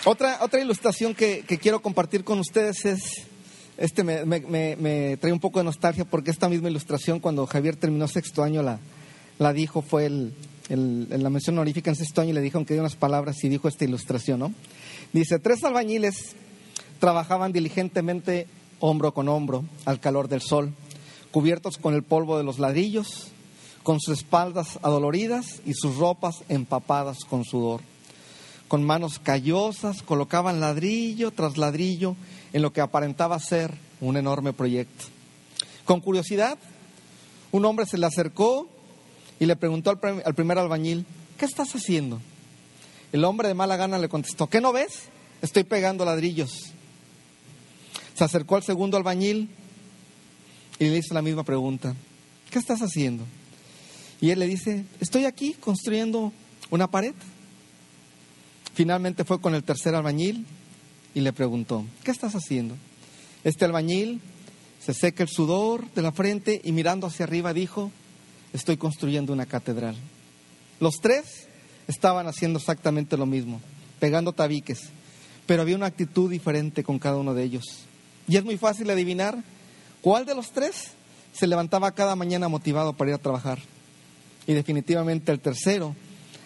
Otra, 0.04 0.40
otra 0.42 0.60
ilustración 0.60 1.14
que, 1.14 1.42
quiero 1.58 1.80
compartir 1.80 2.24
con 2.24 2.38
ustedes 2.40 2.84
es, 2.84 3.00
este 3.78 4.04
me, 4.04 5.16
trae 5.16 5.32
un 5.32 5.40
poco 5.40 5.60
de 5.60 5.64
nostalgia 5.64 6.04
porque 6.04 6.30
esta 6.30 6.50
misma 6.50 6.68
ilustración 6.68 7.18
cuando 7.18 7.46
Javier 7.46 7.76
terminó 7.76 8.06
sexto 8.06 8.42
año 8.42 8.62
la, 8.62 8.80
la 9.38 9.54
dijo, 9.54 9.80
fue 9.80 10.04
el, 10.04 10.34
la 10.68 11.30
mención 11.30 11.56
honorífica 11.56 11.88
en 11.88 11.96
sexto 11.96 12.20
año 12.20 12.32
y 12.32 12.34
le 12.34 12.42
dijo, 12.42 12.58
aunque 12.58 12.74
dio 12.74 12.82
unas 12.82 12.96
palabras 12.96 13.42
y 13.42 13.48
dijo 13.48 13.66
esta 13.66 13.86
ilustración, 13.86 14.40
¿no? 14.40 14.52
Dice, 15.14 15.38
tres 15.38 15.64
albañiles 15.64 16.36
trabajaban 17.00 17.52
diligentemente 17.52 18.46
hombro 18.78 19.14
con 19.14 19.30
hombro 19.30 19.64
al 19.86 20.00
calor 20.00 20.28
del 20.28 20.42
sol 20.42 20.74
cubiertos 21.36 21.76
con 21.76 21.92
el 21.92 22.02
polvo 22.02 22.38
de 22.38 22.44
los 22.44 22.58
ladrillos, 22.58 23.26
con 23.82 24.00
sus 24.00 24.20
espaldas 24.20 24.78
adoloridas 24.80 25.60
y 25.66 25.74
sus 25.74 25.96
ropas 25.96 26.36
empapadas 26.48 27.26
con 27.26 27.44
sudor. 27.44 27.82
Con 28.68 28.82
manos 28.82 29.18
callosas 29.18 30.00
colocaban 30.00 30.60
ladrillo 30.60 31.32
tras 31.32 31.58
ladrillo 31.58 32.16
en 32.54 32.62
lo 32.62 32.72
que 32.72 32.80
aparentaba 32.80 33.38
ser 33.38 33.74
un 34.00 34.16
enorme 34.16 34.54
proyecto. 34.54 35.04
Con 35.84 36.00
curiosidad, 36.00 36.56
un 37.52 37.66
hombre 37.66 37.84
se 37.84 37.98
le 37.98 38.06
acercó 38.06 38.66
y 39.38 39.44
le 39.44 39.56
preguntó 39.56 39.90
al, 39.90 40.22
al 40.24 40.34
primer 40.34 40.58
albañil, 40.58 41.04
¿qué 41.36 41.44
estás 41.44 41.74
haciendo? 41.74 42.18
El 43.12 43.24
hombre 43.24 43.48
de 43.48 43.54
mala 43.54 43.76
gana 43.76 43.98
le 43.98 44.08
contestó, 44.08 44.46
¿qué 44.46 44.62
no 44.62 44.72
ves? 44.72 45.10
Estoy 45.42 45.64
pegando 45.64 46.06
ladrillos. 46.06 46.72
Se 48.14 48.24
acercó 48.24 48.56
al 48.56 48.62
segundo 48.62 48.96
albañil 48.96 49.50
y 50.78 50.84
le 50.84 50.98
hizo 50.98 51.14
la 51.14 51.22
misma 51.22 51.44
pregunta, 51.44 51.94
¿qué 52.50 52.58
estás 52.58 52.80
haciendo? 52.80 53.24
Y 54.20 54.30
él 54.30 54.38
le 54.38 54.46
dice, 54.46 54.84
estoy 55.00 55.24
aquí 55.24 55.54
construyendo 55.54 56.32
una 56.70 56.90
pared. 56.90 57.14
Finalmente 58.74 59.24
fue 59.24 59.40
con 59.40 59.54
el 59.54 59.64
tercer 59.64 59.94
albañil 59.94 60.46
y 61.14 61.20
le 61.20 61.32
preguntó, 61.32 61.84
¿qué 62.04 62.10
estás 62.10 62.34
haciendo? 62.34 62.76
Este 63.44 63.64
albañil 63.64 64.20
se 64.80 64.94
seca 64.94 65.22
el 65.22 65.28
sudor 65.28 65.90
de 65.94 66.02
la 66.02 66.12
frente 66.12 66.60
y 66.62 66.72
mirando 66.72 67.06
hacia 67.06 67.24
arriba 67.24 67.52
dijo, 67.52 67.90
estoy 68.52 68.76
construyendo 68.76 69.32
una 69.32 69.46
catedral. 69.46 69.96
Los 70.80 71.00
tres 71.00 71.48
estaban 71.88 72.26
haciendo 72.26 72.58
exactamente 72.58 73.16
lo 73.16 73.26
mismo, 73.26 73.60
pegando 73.98 74.32
tabiques, 74.32 74.90
pero 75.46 75.62
había 75.62 75.76
una 75.76 75.86
actitud 75.86 76.30
diferente 76.30 76.84
con 76.84 76.98
cada 76.98 77.16
uno 77.16 77.34
de 77.34 77.44
ellos. 77.44 77.64
Y 78.28 78.36
es 78.36 78.44
muy 78.44 78.58
fácil 78.58 78.90
adivinar 78.90 79.42
cuál 80.06 80.24
de 80.24 80.36
los 80.36 80.52
tres 80.52 80.92
se 81.32 81.48
levantaba 81.48 81.90
cada 81.90 82.14
mañana 82.14 82.46
motivado 82.46 82.92
para 82.92 83.10
ir 83.10 83.14
a 83.16 83.18
trabajar. 83.18 83.58
Y 84.46 84.52
definitivamente 84.52 85.32
el 85.32 85.40
tercero, 85.40 85.96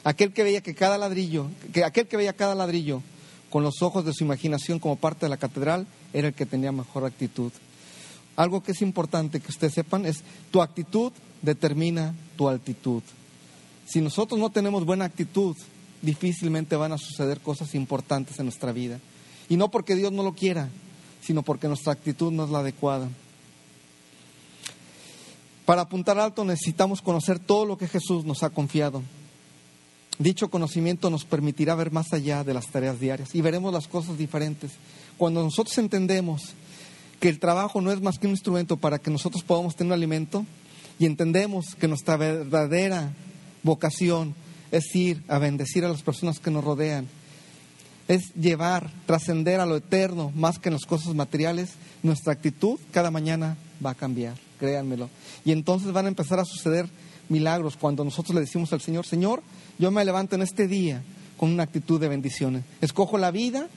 aquel 0.02 0.32
que 0.32 0.42
veía 0.42 0.62
que 0.62 0.74
cada 0.74 0.96
ladrillo, 0.96 1.46
que 1.70 1.84
aquel 1.84 2.08
que 2.08 2.16
veía 2.16 2.32
cada 2.32 2.54
ladrillo 2.54 3.02
con 3.50 3.62
los 3.62 3.82
ojos 3.82 4.06
de 4.06 4.14
su 4.14 4.24
imaginación 4.24 4.78
como 4.78 4.96
parte 4.96 5.26
de 5.26 5.28
la 5.28 5.36
catedral, 5.36 5.86
era 6.14 6.28
el 6.28 6.32
que 6.32 6.46
tenía 6.46 6.72
mejor 6.72 7.04
actitud. 7.04 7.52
Algo 8.34 8.62
que 8.62 8.72
es 8.72 8.80
importante 8.80 9.40
que 9.40 9.50
ustedes 9.50 9.74
sepan 9.74 10.06
es 10.06 10.22
tu 10.50 10.62
actitud 10.62 11.12
determina 11.42 12.14
tu 12.38 12.48
altitud. 12.48 13.02
Si 13.84 14.00
nosotros 14.00 14.40
no 14.40 14.48
tenemos 14.48 14.86
buena 14.86 15.04
actitud, 15.04 15.54
difícilmente 16.00 16.76
van 16.76 16.92
a 16.92 16.96
suceder 16.96 17.40
cosas 17.40 17.74
importantes 17.74 18.38
en 18.38 18.46
nuestra 18.46 18.72
vida. 18.72 19.00
Y 19.50 19.58
no 19.58 19.70
porque 19.70 19.96
Dios 19.96 20.12
no 20.12 20.22
lo 20.22 20.32
quiera, 20.32 20.70
sino 21.20 21.42
porque 21.42 21.68
nuestra 21.68 21.92
actitud 21.92 22.32
no 22.32 22.44
es 22.44 22.50
la 22.50 22.60
adecuada. 22.60 23.06
Para 25.70 25.82
apuntar 25.82 26.18
alto 26.18 26.44
necesitamos 26.44 27.00
conocer 27.00 27.38
todo 27.38 27.64
lo 27.64 27.78
que 27.78 27.86
Jesús 27.86 28.24
nos 28.24 28.42
ha 28.42 28.50
confiado. 28.50 29.04
Dicho 30.18 30.50
conocimiento 30.50 31.10
nos 31.10 31.24
permitirá 31.24 31.76
ver 31.76 31.92
más 31.92 32.12
allá 32.12 32.42
de 32.42 32.54
las 32.54 32.66
tareas 32.66 32.98
diarias 32.98 33.36
y 33.36 33.40
veremos 33.40 33.72
las 33.72 33.86
cosas 33.86 34.18
diferentes. 34.18 34.72
Cuando 35.16 35.44
nosotros 35.44 35.78
entendemos 35.78 36.54
que 37.20 37.28
el 37.28 37.38
trabajo 37.38 37.80
no 37.80 37.92
es 37.92 38.00
más 38.00 38.18
que 38.18 38.26
un 38.26 38.32
instrumento 38.32 38.78
para 38.78 38.98
que 38.98 39.12
nosotros 39.12 39.44
podamos 39.44 39.76
tener 39.76 39.92
un 39.92 39.98
alimento 39.98 40.44
y 40.98 41.06
entendemos 41.06 41.76
que 41.76 41.86
nuestra 41.86 42.16
verdadera 42.16 43.12
vocación 43.62 44.34
es 44.72 44.92
ir 44.96 45.22
a 45.28 45.38
bendecir 45.38 45.84
a 45.84 45.88
las 45.88 46.02
personas 46.02 46.40
que 46.40 46.50
nos 46.50 46.64
rodean, 46.64 47.06
es 48.08 48.34
llevar, 48.34 48.90
trascender 49.06 49.60
a 49.60 49.66
lo 49.66 49.76
eterno 49.76 50.32
más 50.34 50.58
que 50.58 50.70
en 50.70 50.72
las 50.74 50.84
cosas 50.84 51.14
materiales, 51.14 51.74
nuestra 52.02 52.32
actitud 52.32 52.80
cada 52.90 53.12
mañana 53.12 53.56
va 53.86 53.90
a 53.90 53.94
cambiar, 53.94 54.34
créanmelo. 54.60 55.08
Y 55.44 55.50
entonces 55.50 55.90
van 55.92 56.04
a 56.04 56.08
empezar 56.08 56.38
a 56.38 56.44
suceder 56.44 56.86
milagros 57.28 57.76
cuando 57.76 58.04
nosotros 58.04 58.34
le 58.34 58.42
decimos 58.42 58.72
al 58.72 58.80
Señor, 58.80 59.06
Señor, 59.06 59.42
yo 59.78 59.90
me 59.90 60.04
levanto 60.04 60.36
en 60.36 60.42
este 60.42 60.68
día 60.68 61.02
con 61.36 61.50
una 61.50 61.62
actitud 61.62 61.98
de 61.98 62.08
bendiciones. 62.08 62.62
Escojo 62.80 63.16
la 63.18 63.30
vida, 63.30 63.68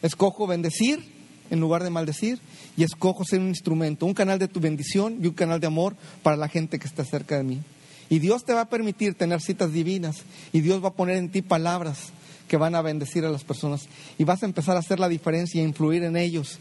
escojo 0.00 0.46
bendecir 0.46 1.04
en 1.50 1.60
lugar 1.60 1.84
de 1.84 1.90
maldecir 1.90 2.40
y 2.76 2.84
escojo 2.84 3.24
ser 3.24 3.40
un 3.40 3.48
instrumento, 3.48 4.06
un 4.06 4.14
canal 4.14 4.38
de 4.38 4.48
tu 4.48 4.58
bendición 4.58 5.18
y 5.22 5.26
un 5.26 5.34
canal 5.34 5.60
de 5.60 5.66
amor 5.66 5.94
para 6.22 6.36
la 6.36 6.48
gente 6.48 6.78
que 6.78 6.86
está 6.86 7.04
cerca 7.04 7.36
de 7.36 7.44
mí. 7.44 7.60
Y 8.08 8.18
Dios 8.18 8.44
te 8.44 8.54
va 8.54 8.62
a 8.62 8.68
permitir 8.68 9.14
tener 9.14 9.40
citas 9.40 9.72
divinas 9.72 10.22
y 10.52 10.62
Dios 10.62 10.82
va 10.82 10.88
a 10.88 10.94
poner 10.94 11.16
en 11.16 11.30
ti 11.30 11.42
palabras 11.42 12.12
que 12.48 12.56
van 12.56 12.74
a 12.74 12.82
bendecir 12.82 13.24
a 13.24 13.30
las 13.30 13.44
personas 13.44 13.88
y 14.18 14.24
vas 14.24 14.42
a 14.42 14.46
empezar 14.46 14.76
a 14.76 14.80
hacer 14.80 14.98
la 14.98 15.08
diferencia 15.08 15.60
e 15.60 15.64
influir 15.64 16.02
en 16.04 16.16
ellos. 16.16 16.58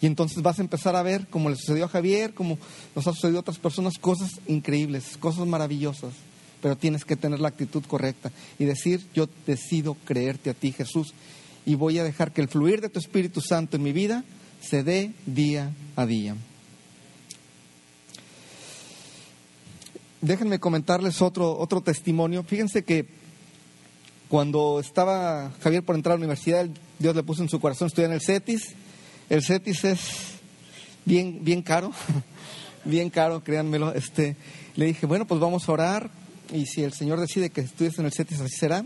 Y 0.00 0.06
entonces 0.06 0.42
vas 0.42 0.58
a 0.58 0.62
empezar 0.62 0.96
a 0.96 1.02
ver, 1.02 1.26
como 1.28 1.50
le 1.50 1.56
sucedió 1.56 1.84
a 1.84 1.88
Javier, 1.88 2.32
como 2.32 2.58
nos 2.94 3.06
ha 3.06 3.12
sucedido 3.12 3.38
a 3.38 3.40
otras 3.40 3.58
personas, 3.58 3.98
cosas 3.98 4.40
increíbles, 4.46 5.16
cosas 5.18 5.46
maravillosas. 5.46 6.14
Pero 6.62 6.76
tienes 6.76 7.04
que 7.04 7.16
tener 7.16 7.40
la 7.40 7.48
actitud 7.48 7.82
correcta 7.86 8.32
y 8.58 8.64
decir, 8.64 9.06
yo 9.14 9.28
decido 9.46 9.96
creerte 10.04 10.50
a 10.50 10.54
ti, 10.54 10.72
Jesús, 10.72 11.12
y 11.66 11.74
voy 11.74 11.98
a 11.98 12.04
dejar 12.04 12.32
que 12.32 12.40
el 12.40 12.48
fluir 12.48 12.80
de 12.80 12.88
tu 12.88 12.98
Espíritu 12.98 13.40
Santo 13.40 13.76
en 13.76 13.82
mi 13.82 13.92
vida 13.92 14.24
se 14.60 14.82
dé 14.82 15.12
día 15.26 15.70
a 15.96 16.06
día. 16.06 16.36
Déjenme 20.22 20.60
comentarles 20.60 21.22
otro, 21.22 21.58
otro 21.58 21.80
testimonio. 21.80 22.42
Fíjense 22.42 22.84
que 22.84 23.06
cuando 24.28 24.78
estaba 24.80 25.50
Javier 25.60 25.82
por 25.82 25.96
entrar 25.96 26.12
a 26.12 26.16
la 26.16 26.20
universidad, 26.20 26.68
Dios 26.98 27.16
le 27.16 27.22
puso 27.22 27.42
en 27.42 27.48
su 27.48 27.58
corazón 27.58 27.86
estudiar 27.86 28.10
en 28.10 28.14
el 28.14 28.20
CETIS. 28.20 28.74
El 29.30 29.44
CETIS 29.44 29.84
es 29.84 30.00
bien, 31.04 31.44
bien 31.44 31.62
caro, 31.62 31.92
bien 32.84 33.10
caro, 33.10 33.44
créanmelo. 33.44 33.94
Este, 33.94 34.34
le 34.74 34.86
dije, 34.86 35.06
bueno, 35.06 35.24
pues 35.24 35.40
vamos 35.40 35.68
a 35.68 35.72
orar 35.72 36.10
y 36.52 36.66
si 36.66 36.82
el 36.82 36.92
Señor 36.92 37.20
decide 37.20 37.50
que 37.50 37.60
estudies 37.60 37.96
en 38.00 38.06
el 38.06 38.12
CETIS, 38.12 38.40
así 38.40 38.56
será. 38.56 38.84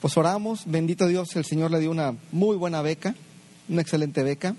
Pues 0.00 0.16
oramos, 0.16 0.62
bendito 0.66 1.06
Dios, 1.06 1.36
el 1.36 1.44
Señor 1.44 1.70
le 1.70 1.78
dio 1.78 1.92
una 1.92 2.16
muy 2.32 2.56
buena 2.56 2.82
beca, 2.82 3.14
una 3.68 3.80
excelente 3.80 4.24
beca. 4.24 4.56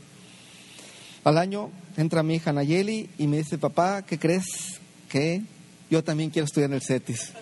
Al 1.25 1.39
año 1.39 1.71
entra 1.97 2.23
mi 2.23 2.35
hija 2.35 2.53
Nayeli 2.53 3.09
y 3.17 3.27
me 3.27 3.39
dice, 3.39 3.57
papá, 3.57 4.03
¿qué 4.03 4.17
crees? 4.17 4.79
Que 5.09 5.41
yo 5.91 6.05
también 6.05 6.29
quiero 6.29 6.45
estudiar 6.45 6.69
en 6.69 6.75
el 6.75 6.81
CETIS. 6.81 7.33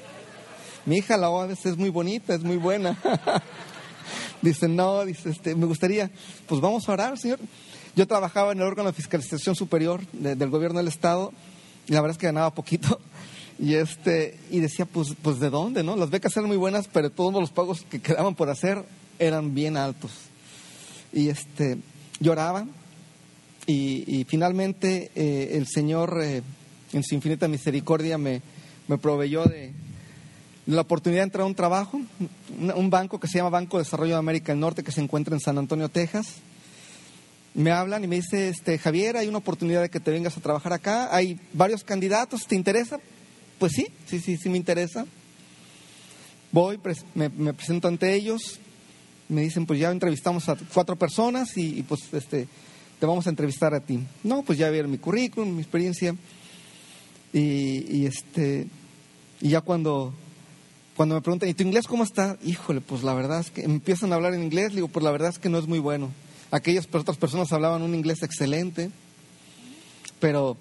Mi 0.88 0.98
hija 0.98 1.18
la 1.18 1.30
OAS 1.30 1.68
es 1.68 1.78
muy 1.78 1.90
bonita, 1.92 2.34
es 2.34 2.42
muy 2.42 2.58
buena. 2.58 2.98
dice, 4.42 4.68
no, 4.68 5.06
dice, 5.06 5.30
este, 5.30 5.56
me 5.56 5.66
gustaría, 5.66 6.10
pues 6.48 6.62
vamos 6.62 6.88
a 6.88 6.94
orar, 6.94 7.18
Señor. 7.18 7.40
Yo 7.96 8.08
trabajaba 8.08 8.52
en 8.52 8.60
el 8.60 8.64
órgano 8.64 8.90
de 8.90 8.94
fiscalización 8.94 9.56
superior 9.56 10.02
de, 10.14 10.36
del 10.36 10.50
gobierno 10.50 10.80
del 10.80 10.88
Estado 10.88 11.32
y 11.88 11.94
la 11.94 12.02
verdad 12.02 12.16
es 12.16 12.20
que 12.20 12.28
ganaba 12.28 12.54
poquito. 12.54 13.00
Y 13.60 13.76
este 13.76 14.40
y 14.50 14.62
decía, 14.62 14.86
pues, 14.86 15.14
pues 15.22 15.40
de 15.40 15.52
dónde, 15.52 15.84
¿no? 15.84 15.96
Las 15.96 16.10
becas 16.10 16.36
eran 16.36 16.48
muy 16.48 16.58
buenas, 16.58 16.90
pero 16.92 17.12
todos 17.12 17.34
los 17.34 17.52
pagos 17.52 17.86
que 17.88 18.02
quedaban 18.02 18.34
por 18.34 18.50
hacer 18.50 18.84
eran 19.20 19.54
bien 19.54 19.78
altos. 19.78 20.12
Y 21.14 21.30
este 21.30 21.78
lloraba 22.20 22.66
y, 23.68 24.04
y 24.08 24.24
finalmente 24.24 25.12
eh, 25.14 25.52
el 25.54 25.68
Señor 25.68 26.20
eh, 26.24 26.42
en 26.94 27.04
su 27.04 27.14
infinita 27.16 27.48
misericordia 27.48 28.18
me, 28.18 28.42
me 28.88 28.98
proveyó 28.98 29.46
de, 29.46 29.72
la 30.66 30.82
oportunidad 30.82 31.22
de 31.22 31.26
entrar 31.26 31.44
a 31.44 31.48
un 31.48 31.56
trabajo, 31.56 32.00
un, 32.58 32.90
banco 32.90 33.20
que 33.20 33.28
se 33.28 33.38
llama 33.38 33.50
Banco 33.50 33.78
de 33.78 33.84
Desarrollo 33.84 34.14
de 34.14 34.20
América 34.20 34.54
del 34.54 34.62
Norte, 34.62 34.84
que 34.84 34.92
se 34.92 35.02
encuentra 35.02 35.36
en 35.36 35.42
San 35.42 35.58
Antonio, 35.58 35.90
Texas. 35.90 36.36
Me 37.54 37.72
hablan 37.72 38.04
y 38.04 38.08
me 38.08 38.16
dice, 38.16 38.50
este, 38.50 38.78
Javier, 38.78 39.18
hay 39.18 39.28
una 39.28 39.40
oportunidad 39.40 39.82
de 39.82 39.90
que 39.90 40.00
te 40.00 40.12
vengas 40.12 40.38
a 40.38 40.42
trabajar 40.42 40.74
acá, 40.74 41.14
hay 41.16 41.40
varios 41.54 41.84
candidatos, 41.84 42.48
¿te 42.48 42.56
interesa? 42.56 43.00
Pues 43.60 43.74
sí, 43.74 43.88
sí, 44.08 44.20
sí, 44.20 44.38
sí 44.38 44.50
me 44.50 44.58
interesa. 44.58 45.06
Voy, 46.52 46.80
me, 47.14 47.54
presento 47.54 47.88
ante 47.88 48.14
ellos, 48.14 48.60
me 49.28 49.42
dicen, 49.42 49.66
pues 49.66 49.80
ya 49.80 49.92
entrevistamos 49.92 50.48
a 50.50 50.56
cuatro 50.74 50.96
personas 50.96 51.58
y, 51.58 51.84
pues 51.84 52.02
este, 52.14 52.48
te 53.00 53.06
vamos 53.06 53.28
a 53.28 53.30
entrevistar 53.30 53.74
a 53.74 53.82
ti. 53.82 54.00
No, 54.24 54.44
pues 54.44 54.58
ya 54.58 54.70
vieron 54.70 54.92
mi 54.92 54.98
currículum, 54.98 55.56
mi 55.56 55.62
experiencia. 55.62 56.16
Y 57.34 58.06
este, 58.06 58.68
y 59.42 59.50
ya 59.50 59.62
cuando 59.62 60.14
cuando 60.96 61.16
me 61.16 61.22
preguntan, 61.22 61.50
¿y 61.50 61.54
tu 61.54 61.64
inglés 61.64 61.88
cómo 61.88 62.04
está? 62.04 62.38
Híjole, 62.44 62.82
pues 62.82 63.04
la 63.04 63.14
verdad 63.14 63.40
es 63.40 63.50
que 63.50 63.64
empiezan 63.64 64.12
a 64.12 64.16
hablar 64.16 64.34
en 64.34 64.44
inglés, 64.44 64.76
digo, 64.76 64.88
pues 64.88 65.04
la 65.04 65.12
verdad 65.12 65.30
es 65.30 65.40
que 65.40 65.50
no 65.50 65.58
es 65.58 65.68
muy 65.68 65.80
bueno. 65.80 66.12
Aquellas 66.52 66.88
otras 66.92 67.18
personas 67.18 67.52
hablaban 67.52 67.82
un 67.82 67.96
inglés 67.96 68.22
excelente, 68.22 68.92
pero 70.20 70.56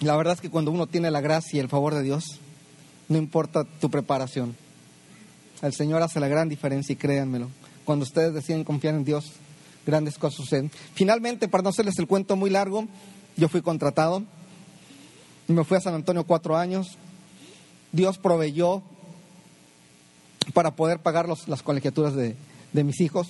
la 0.00 0.14
verdad 0.16 0.34
es 0.34 0.40
que 0.42 0.50
cuando 0.50 0.70
uno 0.70 0.86
tiene 0.86 1.10
la 1.10 1.22
gracia 1.22 1.56
y 1.56 1.60
el 1.60 1.68
favor 1.68 1.94
de 1.94 2.02
Dios, 2.02 2.38
no 3.08 3.16
importa 3.16 3.64
tu 3.64 3.88
preparación. 3.90 4.54
El 5.62 5.72
Señor 5.72 6.02
hace 6.02 6.20
la 6.20 6.28
gran 6.28 6.50
diferencia 6.50 6.92
y 6.92 6.96
créanmelo. 6.96 7.48
Cuando 7.86 8.02
ustedes 8.02 8.34
deciden 8.34 8.62
confiar 8.62 8.94
en 8.94 9.04
Dios, 9.04 9.32
grandes 9.86 10.18
cosas 10.18 10.36
suceden. 10.36 10.70
Finalmente, 10.94 11.48
para 11.48 11.62
no 11.62 11.70
hacerles 11.70 11.98
el 11.98 12.06
cuento 12.06 12.36
muy 12.36 12.50
largo, 12.50 12.86
yo 13.36 13.48
fui 13.48 13.62
contratado 13.62 14.22
y 15.48 15.52
me 15.52 15.64
fui 15.64 15.78
a 15.78 15.80
San 15.80 15.94
Antonio 15.94 16.24
cuatro 16.24 16.58
años. 16.58 16.98
Dios 17.92 18.18
proveyó 18.18 18.82
para 20.56 20.74
poder 20.74 21.00
pagar 21.00 21.28
los, 21.28 21.48
las 21.48 21.62
colegiaturas 21.62 22.14
de, 22.14 22.34
de, 22.72 22.82
mis 22.82 23.02
hijos. 23.02 23.28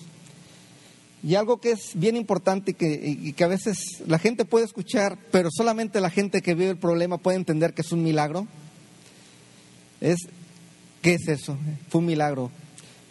Y 1.25 1.35
algo 1.35 1.61
que 1.61 1.73
es 1.73 1.91
bien 1.95 2.15
importante 2.15 2.71
y 2.71 2.75
que, 2.75 3.35
que, 3.35 3.43
a 3.43 3.49
veces 3.49 4.01
la 4.07 4.21
gente 4.21 4.45
puede 4.45 4.65
escuchar, 4.65 5.19
pero 5.33 5.49
solamente 5.51 6.01
la 6.01 6.09
gente 6.09 6.41
que 6.41 6.55
vive 6.55 6.71
el 6.71 6.77
problema 6.77 7.19
puede 7.19 7.37
entender 7.37 7.75
que 7.75 7.83
es 7.83 7.91
un 7.91 8.05
milagro, 8.05 8.47
es, 10.01 10.19
¿qué 11.03 11.15
es 11.15 11.27
eso? 11.27 11.59
Fue 11.89 11.99
un 11.99 12.07
milagro. 12.07 12.53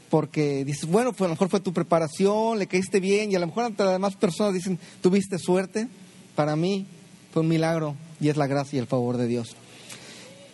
Porque 0.09 0.63
dices, 0.63 0.89
bueno, 0.89 1.11
pues 1.11 1.23
a 1.23 1.27
lo 1.27 1.31
mejor 1.31 1.49
fue 1.49 1.59
tu 1.59 1.73
preparación, 1.73 2.57
le 2.57 2.67
caíste 2.67 3.01
bien, 3.01 3.33
y 3.33 3.35
a 3.35 3.39
lo 3.39 3.47
mejor 3.47 3.65
ante 3.65 3.83
las 3.83 3.91
demás 3.91 4.15
personas 4.15 4.53
dicen, 4.53 4.79
tuviste 5.01 5.37
suerte. 5.39 5.89
Para 6.37 6.55
mí 6.55 6.87
fue 7.33 7.41
un 7.41 7.49
milagro 7.49 7.97
y 8.21 8.29
es 8.29 8.37
la 8.37 8.47
gracia 8.47 8.77
y 8.77 8.79
el 8.79 8.87
favor 8.87 9.17
de 9.17 9.27
Dios. 9.27 9.57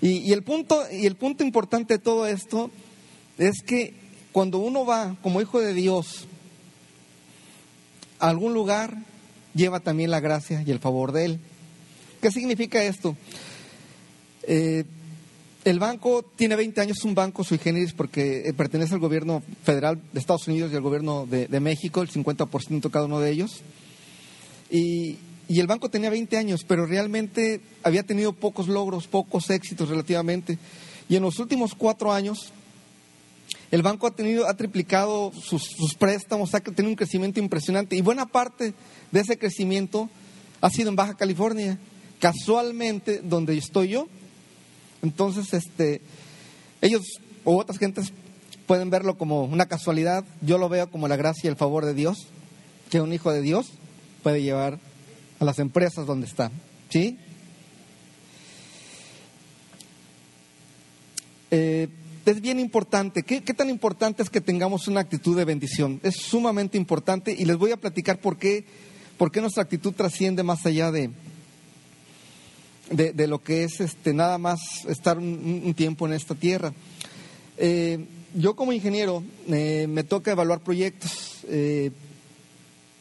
Y, 0.02 0.18
y 0.18 0.32
el 0.32 0.42
punto, 0.42 0.82
y 0.92 1.06
el 1.06 1.16
punto 1.16 1.44
importante 1.44 1.94
de 1.94 2.00
todo 2.00 2.26
esto 2.26 2.72
es 3.42 3.64
que 3.64 3.94
cuando 4.32 4.60
uno 4.60 4.86
va 4.86 5.18
como 5.22 5.42
hijo 5.42 5.60
de 5.60 5.74
Dios 5.74 6.26
a 8.20 8.30
algún 8.30 8.54
lugar, 8.54 8.98
lleva 9.56 9.80
también 9.80 10.12
la 10.12 10.20
gracia 10.20 10.64
y 10.66 10.72
el 10.72 10.80
favor 10.80 11.12
de 11.12 11.26
Él. 11.26 11.40
¿Qué 12.22 12.32
significa 12.32 12.84
esto? 12.84 13.18
Eh, 14.44 14.86
el 15.64 15.80
banco 15.80 16.24
tiene 16.36 16.56
20 16.56 16.82
años, 16.82 16.98
es 17.00 17.04
un 17.04 17.16
banco 17.16 17.44
sui 17.44 17.58
generis 17.58 17.94
porque 17.94 18.48
eh, 18.48 18.54
pertenece 18.54 18.94
al 18.94 19.00
gobierno 19.00 19.42
federal 19.64 20.00
de 20.14 20.20
Estados 20.20 20.48
Unidos 20.48 20.72
y 20.72 20.76
al 20.76 20.82
gobierno 20.82 21.26
de, 21.26 21.60
México, 21.60 22.02
el 22.02 22.10
50% 22.10 22.92
cada 22.92 23.06
uno 23.06 23.20
de 23.20 23.32
ellos. 23.32 23.62
Y, 24.70 25.18
y 25.48 25.60
el 25.60 25.68
banco 25.68 25.90
tenía 25.90 26.10
20 26.10 26.38
años, 26.38 26.64
pero 26.68 26.86
realmente 26.86 27.60
había 27.84 28.04
tenido 28.04 28.34
pocos 28.34 28.68
logros, 28.68 29.08
pocos 29.08 29.50
éxitos 29.50 29.90
relativamente. 29.90 30.60
Y 31.10 31.16
en 31.16 31.24
los 31.24 31.40
últimos 31.40 31.76
cuatro 31.76 32.14
años, 32.14 32.54
el 33.72 33.82
banco 33.82 34.06
ha 34.06 34.12
tenido, 34.12 34.48
ha 34.48 34.54
triplicado 34.54 35.32
sus, 35.32 35.96
préstamos, 35.98 36.54
ha 36.54 36.60
tenido 36.60 36.90
un 36.90 36.96
crecimiento 36.96 37.40
impresionante. 37.40 37.96
Y 37.96 38.02
buena 38.02 38.26
parte 38.26 38.74
de 39.12 39.20
ese 39.20 39.38
crecimiento 39.38 40.10
ha 40.60 40.70
sido 40.70 40.90
en 40.90 40.98
Baja 40.98 41.16
California, 41.16 41.80
casualmente 42.20 43.22
donde 43.24 43.58
estoy 43.58 43.88
yo. 43.88 44.08
Entonces, 45.02 45.54
este, 45.54 46.02
ellos 46.82 47.02
o 47.46 47.58
otras 47.58 47.80
gentes 47.80 48.12
pueden 48.68 48.90
verlo 48.90 49.18
como 49.18 49.46
una 49.46 49.68
casualidad. 49.68 50.26
Yo 50.42 50.58
lo 50.58 50.68
veo 50.68 50.92
como 50.92 51.08
la 51.08 51.16
gracia 51.16 51.48
y 51.48 51.52
el 51.52 51.56
favor 51.56 51.86
de 51.86 51.94
Dios, 51.94 52.28
que 52.90 53.00
un 53.00 53.14
hijo 53.14 53.32
de 53.32 53.42
Dios 53.42 53.72
puede 54.22 54.44
llevar 54.44 54.80
a 55.40 55.46
las 55.46 55.60
empresas 55.60 56.06
donde 56.06 56.28
está. 56.28 56.52
¿Sí? 56.90 57.18
Eh, 61.52 61.88
es 62.26 62.42
bien 62.42 62.60
importante. 62.60 63.24
¿Qué, 63.24 63.44
¿Qué, 63.44 63.54
tan 63.54 63.70
importante 63.70 64.22
es 64.24 64.30
que 64.30 64.42
tengamos 64.42 64.88
una 64.88 65.02
actitud 65.02 65.36
de 65.36 65.46
bendición? 65.46 66.00
Es 66.04 66.18
sumamente 66.18 66.78
importante 66.78 67.36
y 67.38 67.46
les 67.46 67.58
voy 67.58 67.72
a 67.72 67.78
platicar 67.78 68.20
por 68.20 68.38
qué, 68.38 68.66
por 69.18 69.32
qué 69.32 69.42
nuestra 69.42 69.64
actitud 69.64 69.94
trasciende 69.94 70.44
más 70.44 70.66
allá 70.66 70.92
de, 70.92 71.10
de, 72.92 73.28
lo 73.28 73.42
que 73.42 73.64
es 73.64 73.80
este, 73.80 74.14
nada 74.14 74.38
más 74.38 74.60
estar 74.88 75.18
un, 75.18 75.74
tiempo 75.76 76.06
en 76.06 76.14
esta 76.14 76.36
tierra. 76.36 76.74
Eh, 77.58 78.06
yo 78.36 78.56
como 78.56 78.72
ingeniero 78.72 79.24
eh, 79.50 79.88
me 79.90 80.04
toca 80.04 80.32
evaluar 80.32 80.62
proyectos. 80.62 81.40
Eh, 81.48 81.92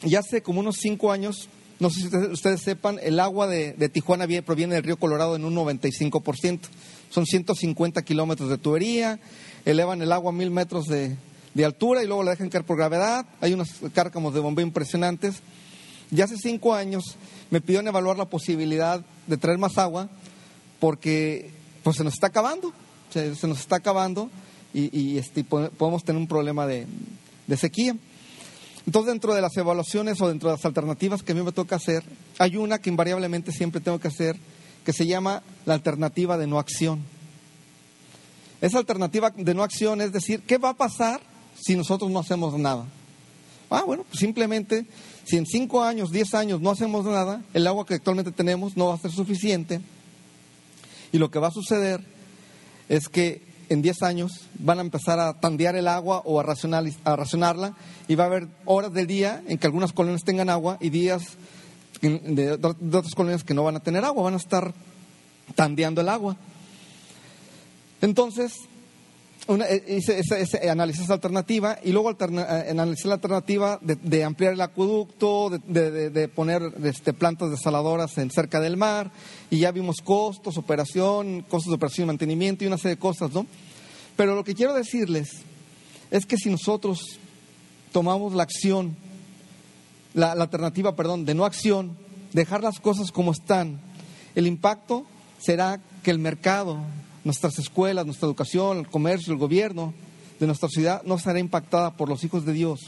ya 0.03 0.21
hace 0.21 0.43
como 0.43 0.61
unos 0.61 0.77
cinco 0.77 1.13
años 1.13 1.49
no 1.79 1.89
sé 1.89 2.01
si 2.01 2.07
ustedes, 2.07 2.29
ustedes 2.31 2.61
sepan, 2.61 3.01
el 3.03 3.19
agua 3.19 3.47
de, 3.47 3.73
de, 3.73 3.89
Tijuana 3.89 4.27
proviene 4.45 4.75
del 4.75 4.85
río 4.85 4.99
Colorado 4.99 5.35
en 5.35 5.47
un 5.47 5.55
95%. 5.55 6.61
Son 7.11 7.27
150 7.27 8.03
kilómetros 8.03 8.49
de 8.49 8.59
tubería, 8.59 9.21
elevan 9.65 10.01
el 10.01 10.13
agua 10.13 10.31
a 10.31 10.35
mil 10.35 10.51
metros 10.51 10.87
de, 10.87 11.17
altura 11.65 12.03
y 12.03 12.07
luego 12.07 12.23
la 12.23 12.31
dejan 12.31 12.49
caer 12.49 12.65
por 12.65 12.79
gravedad. 12.79 13.27
Hay 13.41 13.53
unos 13.53 13.69
cárcamos 13.93 14.33
de 14.33 14.41
bombeo 14.41 14.65
impresionantes. 14.65 15.43
Ya 16.11 16.25
hace 16.25 16.37
cinco 16.37 16.75
años 16.75 17.17
me 17.51 17.61
pidieron 17.61 17.87
evaluar 17.89 18.17
la 18.17 18.25
posibilidad 18.25 19.05
de 19.27 19.37
traer 19.37 19.59
más 19.59 19.77
agua 19.77 20.09
porque 20.79 21.51
pues, 21.83 21.97
se 21.97 22.05
nos 22.05 22.15
está 22.15 22.29
acabando. 22.29 22.73
Se, 23.11 23.47
nos 23.47 23.59
está 23.59 23.77
acabando 23.77 24.31
y, 24.73 24.97
y 24.99 25.19
este, 25.19 25.45
podemos 25.45 26.05
tener 26.05 26.21
un 26.21 26.29
problema 26.29 26.67
de, 26.67 26.87
de 27.47 27.57
sequía. 27.57 27.97
Entonces, 28.87 29.13
dentro 29.13 29.35
de 29.35 29.43
las 29.43 29.57
evaluaciones 29.57 30.21
o 30.21 30.29
dentro 30.29 30.49
de 30.49 30.57
las 30.57 30.65
alternativas 30.65 31.23
que 31.23 31.33
a 31.33 31.35
mí 31.35 31.43
me 31.43 31.53
toca 31.53 31.77
hacer, 31.77 32.03
hay 32.39 32.57
una 32.57 32.79
que 32.79 32.89
invariablemente 32.89 33.53
siempre 33.53 33.81
tengo 33.81 33.99
que 33.99 34.09
hacer, 34.09 34.37
que 34.85 34.93
se 34.93 35.07
llama 35.07 35.43
la 35.67 35.75
alternativa 35.75 36.39
de 36.39 36.47
no 36.47 36.59
acción. 36.59 37.01
Esa 38.61 38.79
alternativa 38.79 39.31
de 39.31 39.55
no 39.55 39.63
acción 39.63 40.01
es 40.01 40.13
decir, 40.13 40.43
¿qué 40.43 40.59
va 40.59 40.71
a 40.71 40.77
pasar 40.77 41.21
si 41.59 41.77
nosotros 41.77 42.11
no 42.11 42.19
hacemos 42.19 42.59
nada? 42.59 42.87
Ah, 43.71 43.85
bueno, 43.87 44.05
pues 44.05 44.19
simplemente, 44.19 44.85
si 45.25 45.37
en 45.37 45.47
cinco 45.47 45.83
años, 45.83 46.11
diez 46.11 46.35
años 46.35 46.61
no 46.61 46.71
hacemos 46.71 47.05
nada, 47.05 47.43
el 47.55 47.67
agua 47.67 47.87
que 47.87 47.95
actualmente 47.95 48.33
tenemos 48.33 48.77
no 48.77 48.89
va 48.89 48.95
a 48.95 48.99
ser 48.99 49.13
suficiente. 49.13 49.81
Y 51.13 51.19
lo 51.19 51.31
que 51.31 51.39
va 51.39 51.49
a 51.49 51.53
suceder 51.53 52.05
es 52.89 53.09
que 53.09 53.43
en 53.69 53.83
10 53.83 54.03
años 54.03 54.33
van 54.59 54.79
a 54.79 54.83
empezar 54.83 55.21
a 55.21 55.35
tandear 55.39 55.77
el 55.77 55.87
agua 55.87 56.23
o 56.25 56.41
a, 56.41 56.43
a 56.43 57.17
racionarla 57.17 57.77
y 58.09 58.17
va 58.17 58.25
a 58.25 58.27
haber 58.27 58.49
horas 58.65 58.93
del 58.93 59.07
día 59.07 59.43
en 59.47 59.59
que 59.59 59.67
algunas 59.67 59.93
colonias 59.93 60.25
tengan 60.25 60.51
agua 60.51 60.77
y 60.81 60.91
días 60.91 61.23
de, 62.01 62.57
de, 62.57 62.97
otras 62.97 63.15
colonias 63.15 63.45
que 63.45 63.55
no 63.55 63.65
van 63.65 63.77
a 63.77 63.81
tener 63.81 64.05
agua, 64.05 64.25
van 64.25 64.35
a 64.35 64.39
estar 64.39 64.73
tandeando 65.55 66.01
el 66.01 66.09
agua. 66.09 66.37
Entonces, 68.01 68.53
una, 69.47 69.67
hice, 69.71 70.21
hice, 70.21 70.71
analicé 70.71 71.03
esa 71.03 71.15
alternativa 71.15 71.79
y 71.83 71.93
luego 71.93 72.09
alterna, 72.09 72.47
analicé 72.69 73.09
la 73.09 73.15
alternativa 73.15 73.79
de, 73.83 74.25
ampliar 74.25 74.53
el 74.53 74.61
acueducto, 74.61 75.51
de, 75.51 76.11
de 76.11 76.29
poner 76.29 76.63
este, 76.85 77.13
plantas 77.13 77.51
desaladoras 77.51 78.17
en, 78.19 78.31
cerca 78.31 78.61
del 78.61 78.77
mar 78.77 79.11
y 79.51 79.59
ya 79.59 79.73
vimos 79.73 79.97
costos, 80.03 80.57
operación, 80.57 81.45
costos 81.49 81.71
de 81.71 81.77
operación 81.77 82.07
y 82.07 82.09
mantenimiento 82.09 82.65
y 82.65 82.69
una 82.69 82.79
serie 82.79 82.97
de 82.97 83.01
cosas, 83.01 83.33
¿no? 83.33 83.47
Pero 84.17 84.35
lo 84.35 84.45
que 84.45 84.55
quiero 84.55 84.75
decirles 84.75 85.31
es 86.11 86.27
que 86.27 86.37
si 86.37 86.51
nosotros 86.51 87.19
tomamos 87.93 88.35
la 88.35 88.43
acción, 88.43 88.97
la, 90.15 90.33
alternativa, 90.33 90.97
perdón, 90.97 91.25
de 91.25 91.35
no 91.35 91.45
acción, 91.45 91.97
dejar 92.33 92.63
las 92.63 92.81
cosas 92.81 93.13
como 93.13 93.33
están, 93.33 93.81
el 94.35 94.47
impacto 94.47 95.05
será 95.39 95.81
que 96.03 96.11
el 96.11 96.19
mercado, 96.19 96.79
nuestras 97.25 97.59
escuelas, 97.59 98.07
nuestra 98.07 98.27
educación, 98.27 98.79
el 98.79 98.89
comercio, 98.89 99.33
el 99.33 99.39
gobierno 99.39 99.95
de 100.39 100.47
nuestra 100.47 100.69
ciudad 100.69 101.03
no 101.05 101.19
será 101.19 101.39
impactada 101.39 101.93
por 101.93 102.09
los 102.09 102.25
hijos 102.25 102.45
de 102.45 102.53
Dios. 102.53 102.81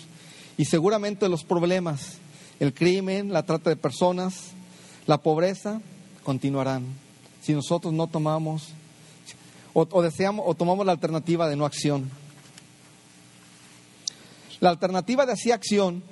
Y 0.56 0.64
seguramente 0.64 1.28
los 1.28 1.44
problemas, 1.44 2.18
el 2.60 2.72
crimen, 2.74 3.32
la 3.32 3.44
trata 3.44 3.70
de 3.70 3.76
personas, 3.76 4.52
la 5.06 5.18
pobreza, 5.18 5.80
continuarán. 6.22 6.84
Si 7.42 7.52
nosotros 7.52 7.92
no 7.92 8.06
tomamos 8.06 8.68
o, 9.74 9.86
o 9.90 10.02
deseamos 10.02 10.44
o 10.46 10.54
tomamos 10.54 10.86
la 10.86 10.92
alternativa 10.92 11.48
de 11.48 11.56
no 11.56 11.64
acción. 11.64 12.10
La 14.60 14.70
alternativa 14.70 15.26
de 15.26 15.36
sí 15.36 15.50
acción, 15.50 16.04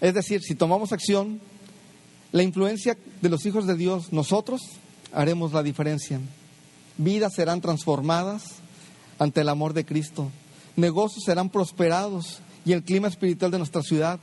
es 0.00 0.14
decir, 0.14 0.42
si 0.42 0.54
tomamos 0.54 0.92
acción, 0.92 1.40
la 2.32 2.42
influencia 2.42 2.96
de 3.20 3.28
los 3.28 3.44
hijos 3.46 3.66
de 3.66 3.76
Dios, 3.76 4.12
nosotros 4.12 4.60
haremos 5.12 5.52
la 5.52 5.62
diferencia 5.62 6.20
vidas 7.02 7.34
serán 7.34 7.60
transformadas 7.60 8.42
ante 9.18 9.40
el 9.40 9.48
amor 9.48 9.72
de 9.72 9.84
Cristo, 9.84 10.30
negocios 10.76 11.24
serán 11.24 11.50
prosperados 11.50 12.40
y 12.64 12.72
el 12.72 12.82
clima 12.82 13.08
espiritual 13.08 13.50
de 13.50 13.58
nuestra 13.58 13.82
ciudad 13.82 14.20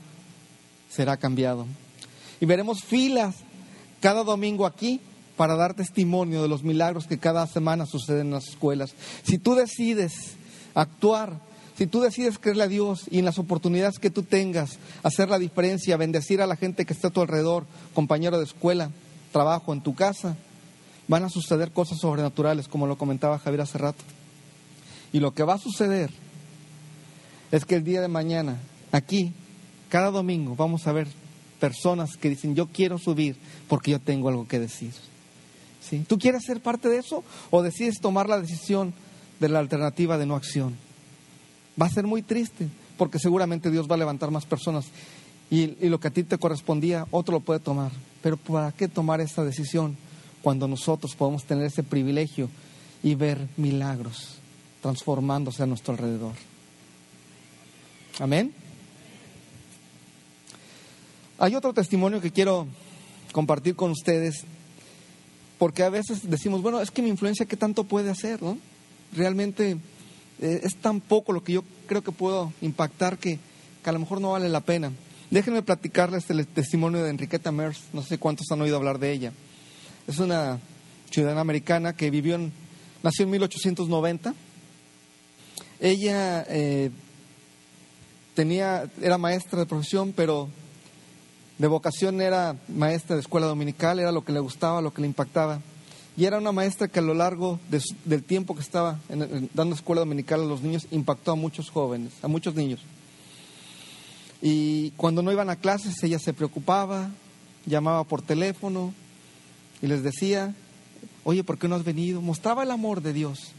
será 0.90 1.18
cambiado. 1.18 1.66
Y 2.40 2.46
veremos 2.46 2.84
filas 2.84 3.36
cada 4.00 4.24
domingo 4.24 4.66
aquí 4.66 5.02
para 5.36 5.56
dar 5.56 5.74
testimonio 5.74 6.42
de 6.42 6.48
los 6.48 6.64
milagros 6.64 7.08
que 7.08 7.20
cada 7.20 7.46
semana 7.48 7.86
suceden 7.86 8.28
en 8.28 8.34
las 8.34 8.48
escuelas. 8.48 8.94
Si 9.24 9.38
tú 9.38 9.56
decides 9.56 10.36
actuar, 10.74 11.40
si 11.78 11.86
tú 11.86 12.02
decides 12.02 12.40
creerle 12.40 12.64
a 12.64 12.68
Dios 12.68 13.06
y 13.12 13.20
en 13.20 13.26
las 13.26 13.38
oportunidades 13.38 14.00
que 14.00 14.10
tú 14.10 14.24
tengas, 14.24 14.80
hacer 15.04 15.30
la 15.30 15.38
diferencia, 15.38 15.96
bendecir 15.96 16.42
a 16.42 16.48
la 16.48 16.56
gente 16.56 16.86
que 16.86 16.94
está 16.94 17.10
a 17.10 17.12
tu 17.12 17.22
alrededor, 17.22 17.66
compañero 17.94 18.40
de 18.40 18.46
escuela, 18.46 18.90
trabajo, 19.32 19.74
en 19.74 19.82
tu 19.82 19.94
casa, 19.94 20.36
van 21.08 21.24
a 21.24 21.30
suceder 21.30 21.72
cosas 21.72 22.00
sobrenaturales, 22.00 22.68
como 22.68 22.88
lo 22.88 22.98
comentaba 22.98 23.38
Javier 23.38 23.62
hace 23.62 23.78
rato. 23.78 24.04
Y 25.14 25.20
lo 25.20 25.36
que 25.36 25.44
va 25.44 25.54
a 25.54 25.60
suceder 25.60 26.10
es 27.52 27.64
que 27.64 27.76
el 27.76 27.84
día 27.84 28.02
de 28.02 28.08
mañana, 28.08 28.58
aquí, 28.92 29.34
cada 29.90 30.10
domingo, 30.10 30.56
vamos 30.56 30.88
a 30.88 30.94
ver 30.94 31.08
personas 31.60 32.18
que 32.18 32.30
dicen, 32.30 32.56
yo 32.56 32.68
quiero 32.68 32.98
subir 32.98 33.38
porque 33.68 33.92
yo 33.92 34.00
tengo 34.00 34.30
algo 34.30 34.48
que 34.48 34.60
decir. 34.60 34.94
¿Sí? 35.88 36.04
¿Tú 36.08 36.18
quieres 36.18 36.44
ser 36.44 36.60
parte 36.60 36.90
de 36.90 36.98
eso 36.98 37.24
o 37.52 37.62
decides 37.62 38.02
tomar 38.02 38.28
la 38.28 38.42
decisión 38.42 38.96
de 39.40 39.50
la 39.50 39.60
alternativa 39.60 40.18
de 40.18 40.26
no 40.26 40.36
acción? 40.36 40.87
Va 41.80 41.86
a 41.86 41.90
ser 41.90 42.06
muy 42.06 42.22
triste 42.22 42.68
porque 42.98 43.20
seguramente 43.20 43.70
Dios 43.70 43.90
va 43.90 43.96
a 43.96 44.00
levantar 44.00 44.32
más 44.32 44.46
personas 44.46 44.86
y, 45.50 45.68
lo 45.88 46.00
que 46.00 46.10
a 46.10 46.12
ti 46.12 46.24
te 46.24 46.38
correspondía, 46.38 47.08
otro 47.12 47.34
lo 47.34 47.40
puede 47.40 47.60
tomar. 47.60 47.92
Pero 48.22 48.38
¿para 48.38 48.72
qué 48.72 48.88
tomar 48.88 49.22
esta 49.22 49.44
decisión? 49.44 49.96
cuando 50.48 50.68
nosotros 50.68 51.16
podemos 51.16 51.44
tener 51.44 51.66
ese 51.66 51.84
privilegio 51.84 52.50
y 53.04 53.16
ver 53.16 53.50
milagros 53.58 54.36
transformándose 54.82 55.64
a 55.64 55.66
nuestro 55.66 55.94
alrededor. 55.94 56.34
Amén. 58.20 58.54
Hay 61.38 61.54
otro 61.56 61.74
testimonio 61.74 62.22
que 62.22 62.32
quiero 62.32 62.66
compartir 63.32 63.76
con 63.76 63.92
ustedes, 63.92 64.46
porque 65.60 65.84
a 65.84 65.90
veces 65.90 66.30
decimos, 66.30 66.62
bueno, 66.62 66.80
es 66.80 66.92
que 66.92 67.02
mi 67.02 67.10
influencia, 67.10 67.46
¿qué 67.46 67.58
tanto 67.58 67.84
puede 67.84 68.10
hacer? 68.10 68.42
¿no? 68.42 68.58
Realmente 69.14 69.78
eh, 70.42 70.62
es 70.64 70.76
tan 70.76 71.02
poco 71.02 71.34
lo 71.34 71.44
que 71.44 71.54
yo 71.54 71.64
creo 71.88 72.04
que 72.04 72.12
puedo 72.12 72.54
impactar 72.62 73.18
que, 73.18 73.40
que 73.84 73.90
a 73.90 73.94
lo 73.94 74.00
mejor 74.00 74.22
no 74.22 74.32
vale 74.32 74.50
la 74.50 74.62
pena. 74.62 74.92
Déjenme 75.30 75.62
platicarles 75.62 76.30
el 76.30 76.46
testimonio 76.48 77.04
de 77.04 77.10
Enriqueta 77.10 77.52
Mers, 77.52 77.82
no 77.92 78.02
sé 78.02 78.18
cuántos 78.18 78.50
han 78.52 78.62
oído 78.62 78.78
hablar 78.78 79.00
de 79.00 79.12
ella. 79.12 79.34
Es 80.08 80.20
una 80.20 80.60
ciudadana 81.12 81.42
americana 81.42 81.94
que 81.94 82.10
vivió 82.10 82.36
en, 82.36 82.54
nació 83.04 83.26
en 83.26 83.32
1890. 83.32 84.34
Ella 85.80 86.46
eh, 86.48 86.92
tenía, 88.34 88.90
era 89.02 89.18
maestra 89.18 89.60
de 89.60 89.66
profesión, 89.66 90.14
pero 90.16 90.50
de 91.58 91.68
vocación 91.68 92.22
era 92.22 92.56
maestra 92.68 93.16
de 93.16 93.22
escuela 93.22 93.48
dominical, 93.48 94.00
era 94.00 94.12
lo 94.12 94.24
que 94.24 94.32
le 94.32 94.40
gustaba, 94.40 94.82
lo 94.82 94.94
que 94.94 95.02
le 95.02 95.08
impactaba. 95.08 95.60
Y 96.18 96.26
era 96.26 96.40
una 96.40 96.52
maestra 96.52 96.88
que 96.88 96.98
a 96.98 97.04
lo 97.04 97.14
largo 97.14 97.60
del 98.04 98.24
tiempo 98.24 98.56
que 98.56 98.62
estaba 98.62 99.00
dando 99.54 99.76
escuela 99.76 100.02
dominical 100.02 100.42
a 100.42 100.46
los 100.46 100.64
niños 100.64 100.88
impactó 100.90 101.34
a 101.34 101.36
muchos 101.36 101.70
jóvenes, 101.70 102.12
a 102.24 102.28
muchos 102.28 102.56
niños. 102.56 102.80
Y 104.42 104.92
cuando 104.92 105.22
no 105.22 105.32
iban 105.32 105.52
a 105.52 105.58
clases, 105.58 106.02
ella 106.04 106.18
se 106.18 106.34
preocupaba, 106.34 107.12
llamaba 107.68 108.04
por 108.04 108.24
teléfono 108.24 108.96
y 109.80 109.86
les 109.86 110.02
decía, 110.02 110.56
oye, 111.24 111.44
¿por 111.44 111.60
qué 111.60 111.68
no 111.68 111.76
has 111.76 111.84
venido? 111.84 112.20
Mostraba 112.20 112.64
el 112.64 112.72
amor 112.72 113.04
de 113.04 113.14
Dios 113.14 113.52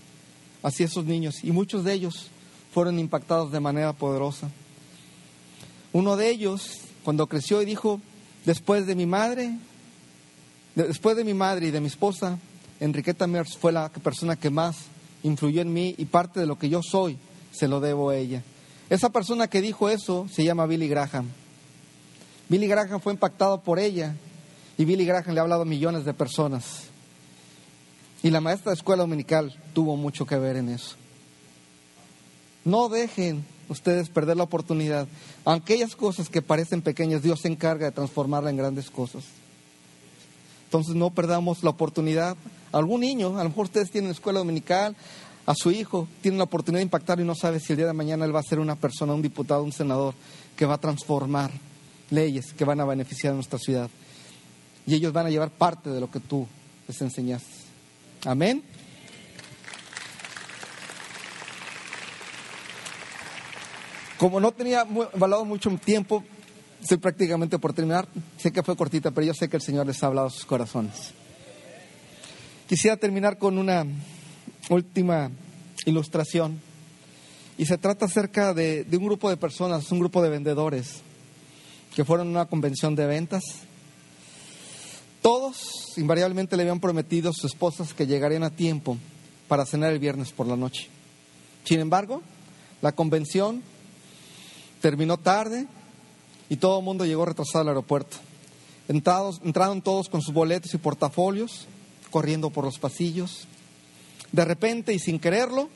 hacia 0.64 0.86
esos 0.86 1.04
niños 1.04 1.44
y 1.44 1.52
muchos 1.52 1.84
de 1.84 1.92
ellos 1.92 2.28
fueron 2.74 2.98
impactados 2.98 3.52
de 3.52 3.60
manera 3.60 3.92
poderosa. 3.92 4.50
Uno 5.92 6.16
de 6.16 6.28
ellos, 6.28 6.80
cuando 7.04 7.28
creció 7.28 7.62
y 7.62 7.66
dijo, 7.66 8.00
después 8.44 8.84
de 8.86 8.96
mi 8.96 9.06
madre, 9.06 9.56
después 10.74 11.16
de 11.16 11.22
mi 11.22 11.34
madre 11.34 11.68
y 11.68 11.70
de 11.70 11.80
mi 11.80 11.86
esposa, 11.86 12.38
Enriqueta 12.80 13.26
Mers 13.26 13.56
fue 13.56 13.72
la 13.72 13.88
persona 13.88 14.36
que 14.36 14.50
más 14.50 14.76
influyó 15.22 15.62
en 15.62 15.72
mí 15.72 15.94
y 15.98 16.04
parte 16.04 16.40
de 16.40 16.46
lo 16.46 16.58
que 16.58 16.68
yo 16.68 16.80
soy 16.82 17.18
se 17.50 17.68
lo 17.68 17.80
debo 17.80 18.10
a 18.10 18.16
ella. 18.16 18.42
Esa 18.90 19.10
persona 19.10 19.48
que 19.48 19.60
dijo 19.60 19.88
eso 19.88 20.26
se 20.32 20.44
llama 20.44 20.66
Billy 20.66 20.88
Graham. 20.88 21.26
Billy 22.48 22.66
Graham 22.66 23.00
fue 23.00 23.12
impactado 23.12 23.60
por 23.60 23.78
ella 23.78 24.14
y 24.78 24.84
Billy 24.84 25.04
Graham 25.04 25.34
le 25.34 25.40
ha 25.40 25.42
hablado 25.42 25.62
a 25.62 25.66
millones 25.66 26.04
de 26.04 26.14
personas. 26.14 26.84
Y 28.22 28.30
la 28.30 28.40
maestra 28.40 28.70
de 28.70 28.76
escuela 28.76 29.02
dominical 29.02 29.56
tuvo 29.74 29.96
mucho 29.96 30.26
que 30.26 30.38
ver 30.38 30.56
en 30.56 30.70
eso. 30.70 30.96
No 32.64 32.88
dejen 32.88 33.44
ustedes 33.68 34.08
perder 34.08 34.36
la 34.36 34.42
oportunidad. 34.44 35.06
Aquellas 35.44 35.94
cosas 35.94 36.28
que 36.28 36.42
parecen 36.42 36.82
pequeñas, 36.82 37.22
Dios 37.22 37.40
se 37.40 37.48
encarga 37.48 37.86
de 37.86 37.92
transformarla 37.92 38.50
en 38.50 38.56
grandes 38.56 38.90
cosas. 38.90 39.24
Entonces 40.64 40.94
no 40.94 41.10
perdamos 41.10 41.62
la 41.62 41.70
oportunidad. 41.70 42.36
Algún 42.72 43.00
niño, 43.00 43.38
a 43.38 43.42
lo 43.42 43.50
mejor 43.50 43.66
ustedes 43.66 43.90
tienen 43.90 44.10
escuela 44.10 44.38
dominical, 44.40 44.94
a 45.46 45.54
su 45.54 45.70
hijo, 45.70 46.06
tiene 46.20 46.36
la 46.36 46.44
oportunidad 46.44 46.80
de 46.80 46.84
impactar 46.84 47.20
y 47.20 47.24
no 47.24 47.34
sabe 47.34 47.58
si 47.58 47.72
el 47.72 47.78
día 47.78 47.86
de 47.86 47.94
mañana 47.94 48.26
él 48.26 48.34
va 48.34 48.40
a 48.40 48.42
ser 48.42 48.58
una 48.58 48.76
persona, 48.76 49.14
un 49.14 49.22
diputado, 49.22 49.62
un 49.62 49.72
senador 49.72 50.14
que 50.54 50.66
va 50.66 50.74
a 50.74 50.78
transformar 50.78 51.50
leyes 52.10 52.52
que 52.52 52.64
van 52.64 52.80
a 52.80 52.84
beneficiar 52.84 53.32
a 53.32 53.36
nuestra 53.36 53.58
ciudad. 53.58 53.88
Y 54.86 54.94
ellos 54.94 55.12
van 55.12 55.26
a 55.26 55.30
llevar 55.30 55.50
parte 55.50 55.90
de 55.90 56.00
lo 56.00 56.10
que 56.10 56.20
tú 56.20 56.46
les 56.86 57.00
enseñaste. 57.00 57.48
Amén. 58.26 58.62
Como 64.18 64.40
no 64.40 64.50
tenía 64.52 64.84
valado 65.14 65.44
mucho 65.44 65.70
tiempo, 65.82 66.24
estoy 66.82 66.96
prácticamente 66.98 67.58
por 67.58 67.72
terminar. 67.72 68.08
Sé 68.36 68.50
que 68.52 68.62
fue 68.62 68.76
cortita, 68.76 69.12
pero 69.12 69.26
yo 69.26 69.32
sé 69.32 69.48
que 69.48 69.56
el 69.56 69.62
Señor 69.62 69.86
les 69.86 70.02
ha 70.02 70.08
hablado 70.08 70.26
a 70.26 70.30
sus 70.30 70.44
corazones. 70.44 71.14
Quisiera 72.68 72.98
terminar 72.98 73.38
con 73.38 73.56
una 73.56 73.86
última 74.68 75.30
ilustración. 75.86 76.60
Y 77.56 77.64
se 77.64 77.78
trata 77.78 78.04
acerca 78.04 78.52
de, 78.52 78.86
un 78.92 79.06
grupo 79.06 79.30
de 79.30 79.38
personas, 79.38 79.90
un 79.90 80.00
grupo 80.00 80.22
de 80.22 80.28
vendedores 80.28 81.00
que 81.96 82.04
fueron 82.04 82.28
a 82.28 82.30
una 82.30 82.44
convención 82.44 82.94
de 82.94 83.06
ventas. 83.06 83.42
Todos 85.22 85.94
invariablemente 85.96 86.58
le 86.58 86.64
habían 86.64 86.78
prometido 86.78 87.30
a 87.30 87.32
sus 87.32 87.46
esposas 87.46 87.94
que 87.94 88.06
llegarían 88.06 88.44
a 88.44 88.50
tiempo 88.50 88.98
para 89.48 89.64
cenar 89.64 89.94
el 89.94 89.98
viernes 89.98 90.32
por 90.32 90.46
la 90.46 90.54
noche. 90.54 90.88
Sin 91.64 91.80
embargo, 91.80 92.20
la 92.82 92.92
convención 92.92 93.62
terminó 94.82 95.16
tarde 95.16 95.66
y 96.50 96.56
todo 96.56 96.80
el 96.80 96.84
mundo 96.84 97.06
llegó 97.06 97.24
retrasado 97.24 97.62
al 97.62 97.68
aeropuerto. 97.68 98.18
entraron 98.88 99.80
todos 99.80 100.10
con 100.10 100.20
sus 100.20 100.34
boletos 100.34 100.74
y 100.74 100.78
portafolios, 100.78 101.66
corriendo 102.10 102.50
por 102.50 102.64
los 102.64 102.78
pasillos, 102.78 103.46
de 104.32 104.44
repente 104.44 104.92
y 104.92 104.98
sin 104.98 105.18
quererlo, 105.18 105.68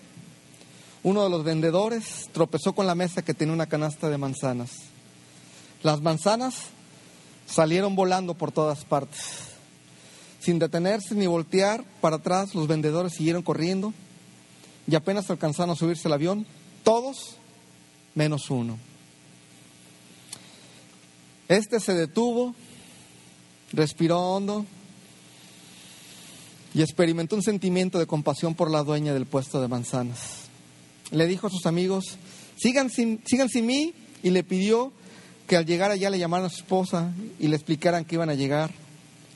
uno 1.03 1.25
de 1.25 1.31
los 1.31 1.43
vendedores 1.45 2.29
tropezó 2.33 2.75
con 2.75 2.87
la 2.87 2.95
mesa 2.95 3.23
que 3.23 3.35
tenía 3.35 3.55
una 3.55 3.67
canasta 3.67 4.09
de 4.09 4.19
manzanas. 4.19 4.71
Las 5.83 6.01
manzanas 6.01 6.55
salieron 7.47 7.97
volando 7.97 8.35
por 8.35 8.53
todas 8.53 8.85
partes. 8.85 9.21
Sin 10.41 10.59
detenerse 10.59 11.15
ni 11.15 11.27
voltear 11.27 11.85
para 12.01 12.17
atrás, 12.17 12.55
los 12.55 12.69
vendedores 12.69 13.15
siguieron 13.15 13.43
corriendo 13.43 13.93
y 14.87 14.95
apenas 14.95 15.31
alcanzaron 15.31 15.71
a 15.71 15.77
subirse 15.77 16.09
al 16.09 16.15
avión, 16.15 16.47
todos 16.83 17.37
menos 18.15 18.51
uno. 18.51 18.79
Este 21.49 21.81
se 21.81 21.95
detuvo, 21.95 22.55
respiró 23.73 24.19
hondo, 24.21 24.67
y 26.75 26.83
experimentó 26.83 27.37
un 27.37 27.43
sentimiento 27.43 27.99
de 27.99 28.07
compasión 28.07 28.55
por 28.55 28.71
la 28.71 28.83
dueña 28.83 29.13
del 29.13 29.27
puesto 29.27 29.61
de 29.61 29.69
manzanas. 29.69 30.45
Le 31.11 31.27
dijo 31.27 31.47
a 31.47 31.51
sus 31.51 31.67
amigos, 31.67 32.17
sigan 32.57 32.91
sin, 32.91 33.23
sigan 33.27 33.49
sin 33.49 33.67
mí, 33.67 33.95
y 34.23 34.31
le 34.31 34.45
pidió 34.45 34.93
que 35.47 35.57
al 35.57 35.67
llegar 35.67 35.91
allá 35.91 36.09
le 36.09 36.19
llamaran 36.19 36.47
a 36.47 36.51
su 36.51 36.59
esposa 36.59 37.13
y 37.39 37.49
le 37.49 37.57
explicaran 37.57 38.05
que 38.05 38.15
iban 38.15 38.31
a 38.31 38.35
llegar 38.35 38.71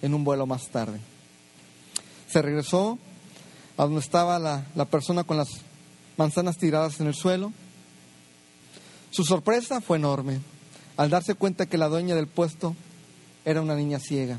en 0.01 0.14
un 0.14 0.25
vuelo 0.25 0.46
más 0.46 0.68
tarde. 0.68 1.01
Se 2.29 2.40
regresó 2.40 2.99
a 3.77 3.85
donde 3.85 4.01
estaba 4.01 4.38
la, 4.38 4.64
la 4.75 4.85
persona 4.87 5.25
con 5.25 5.37
las 5.37 5.49
manzanas 6.16 6.57
tiradas 6.57 7.01
en 7.01 7.09
el 7.09 7.14
suelo. 7.14 7.53
Su 9.11 9.25
sorpresa 9.25 9.81
fue 9.81 9.99
enorme 9.99 10.40
al 10.96 11.11
darse 11.11 11.35
cuenta 11.35 11.66
que 11.66 11.79
la 11.79 11.88
dueña 11.88 12.14
del 12.14 12.27
puesto 12.27 12.75
era 13.44 13.61
una 13.61 13.75
niña 13.75 13.99
ciega. 13.99 14.38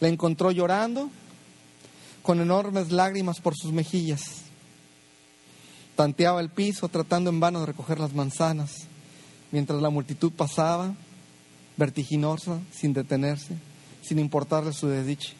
La 0.00 0.08
encontró 0.08 0.50
llorando 0.50 1.10
con 2.24 2.40
enormes 2.40 2.90
lágrimas 2.90 3.38
por 3.38 3.54
sus 3.54 3.70
mejillas. 3.70 4.22
Tanteaba 5.94 6.40
el 6.40 6.48
piso 6.48 6.88
tratando 6.88 7.28
en 7.28 7.38
vano 7.38 7.60
de 7.60 7.66
recoger 7.66 8.00
las 8.00 8.14
manzanas, 8.14 8.86
mientras 9.52 9.82
la 9.82 9.90
multitud 9.90 10.32
pasaba, 10.32 10.94
vertiginosa, 11.76 12.60
sin 12.72 12.94
detenerse, 12.94 13.56
sin 14.00 14.18
importarle 14.18 14.72
su 14.72 14.88
desdicha. 14.88 15.34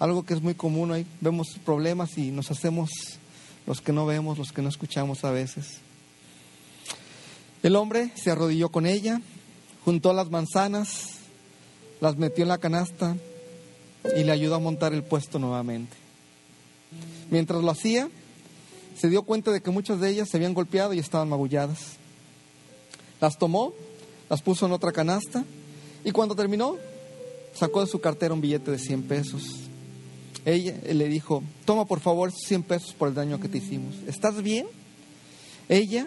Algo 0.00 0.26
que 0.26 0.34
es 0.34 0.42
muy 0.42 0.54
común 0.54 0.90
hoy, 0.90 1.06
vemos 1.20 1.60
problemas 1.64 2.18
y 2.18 2.32
nos 2.32 2.50
hacemos 2.50 2.90
los 3.64 3.80
que 3.80 3.92
no 3.92 4.04
vemos, 4.04 4.36
los 4.36 4.50
que 4.50 4.62
no 4.62 4.70
escuchamos 4.70 5.24
a 5.24 5.30
veces. 5.30 5.78
El 7.62 7.76
hombre 7.76 8.10
se 8.16 8.32
arrodilló 8.32 8.68
con 8.68 8.86
ella, 8.86 9.20
juntó 9.84 10.12
las 10.12 10.28
manzanas, 10.28 11.18
las 12.00 12.16
metió 12.16 12.42
en 12.42 12.48
la 12.48 12.58
canasta 12.58 13.16
y 14.16 14.24
le 14.24 14.32
ayudó 14.32 14.56
a 14.56 14.60
montar 14.60 14.92
el 14.92 15.02
puesto 15.02 15.38
nuevamente. 15.38 15.96
Mientras 17.30 17.62
lo 17.62 17.70
hacía, 17.70 18.08
se 18.96 19.08
dio 19.08 19.22
cuenta 19.22 19.50
de 19.50 19.60
que 19.60 19.70
muchas 19.70 20.00
de 20.00 20.10
ellas 20.10 20.28
se 20.28 20.36
habían 20.36 20.54
golpeado 20.54 20.92
y 20.92 20.98
estaban 20.98 21.28
magulladas. 21.28 21.96
Las 23.20 23.38
tomó, 23.38 23.72
las 24.28 24.42
puso 24.42 24.66
en 24.66 24.72
otra 24.72 24.92
canasta 24.92 25.44
y 26.04 26.10
cuando 26.10 26.36
terminó, 26.36 26.76
sacó 27.54 27.80
de 27.80 27.86
su 27.86 28.00
cartera 28.00 28.34
un 28.34 28.40
billete 28.40 28.70
de 28.70 28.78
100 28.78 29.02
pesos. 29.04 29.42
Ella 30.44 30.74
le 30.92 31.08
dijo, 31.08 31.42
toma 31.64 31.86
por 31.86 32.00
favor 32.00 32.28
esos 32.28 32.42
100 32.46 32.62
pesos 32.64 32.92
por 32.92 33.08
el 33.08 33.14
daño 33.14 33.40
que 33.40 33.48
te 33.48 33.58
hicimos. 33.58 33.94
¿Estás 34.06 34.42
bien? 34.42 34.66
Ella 35.68 36.06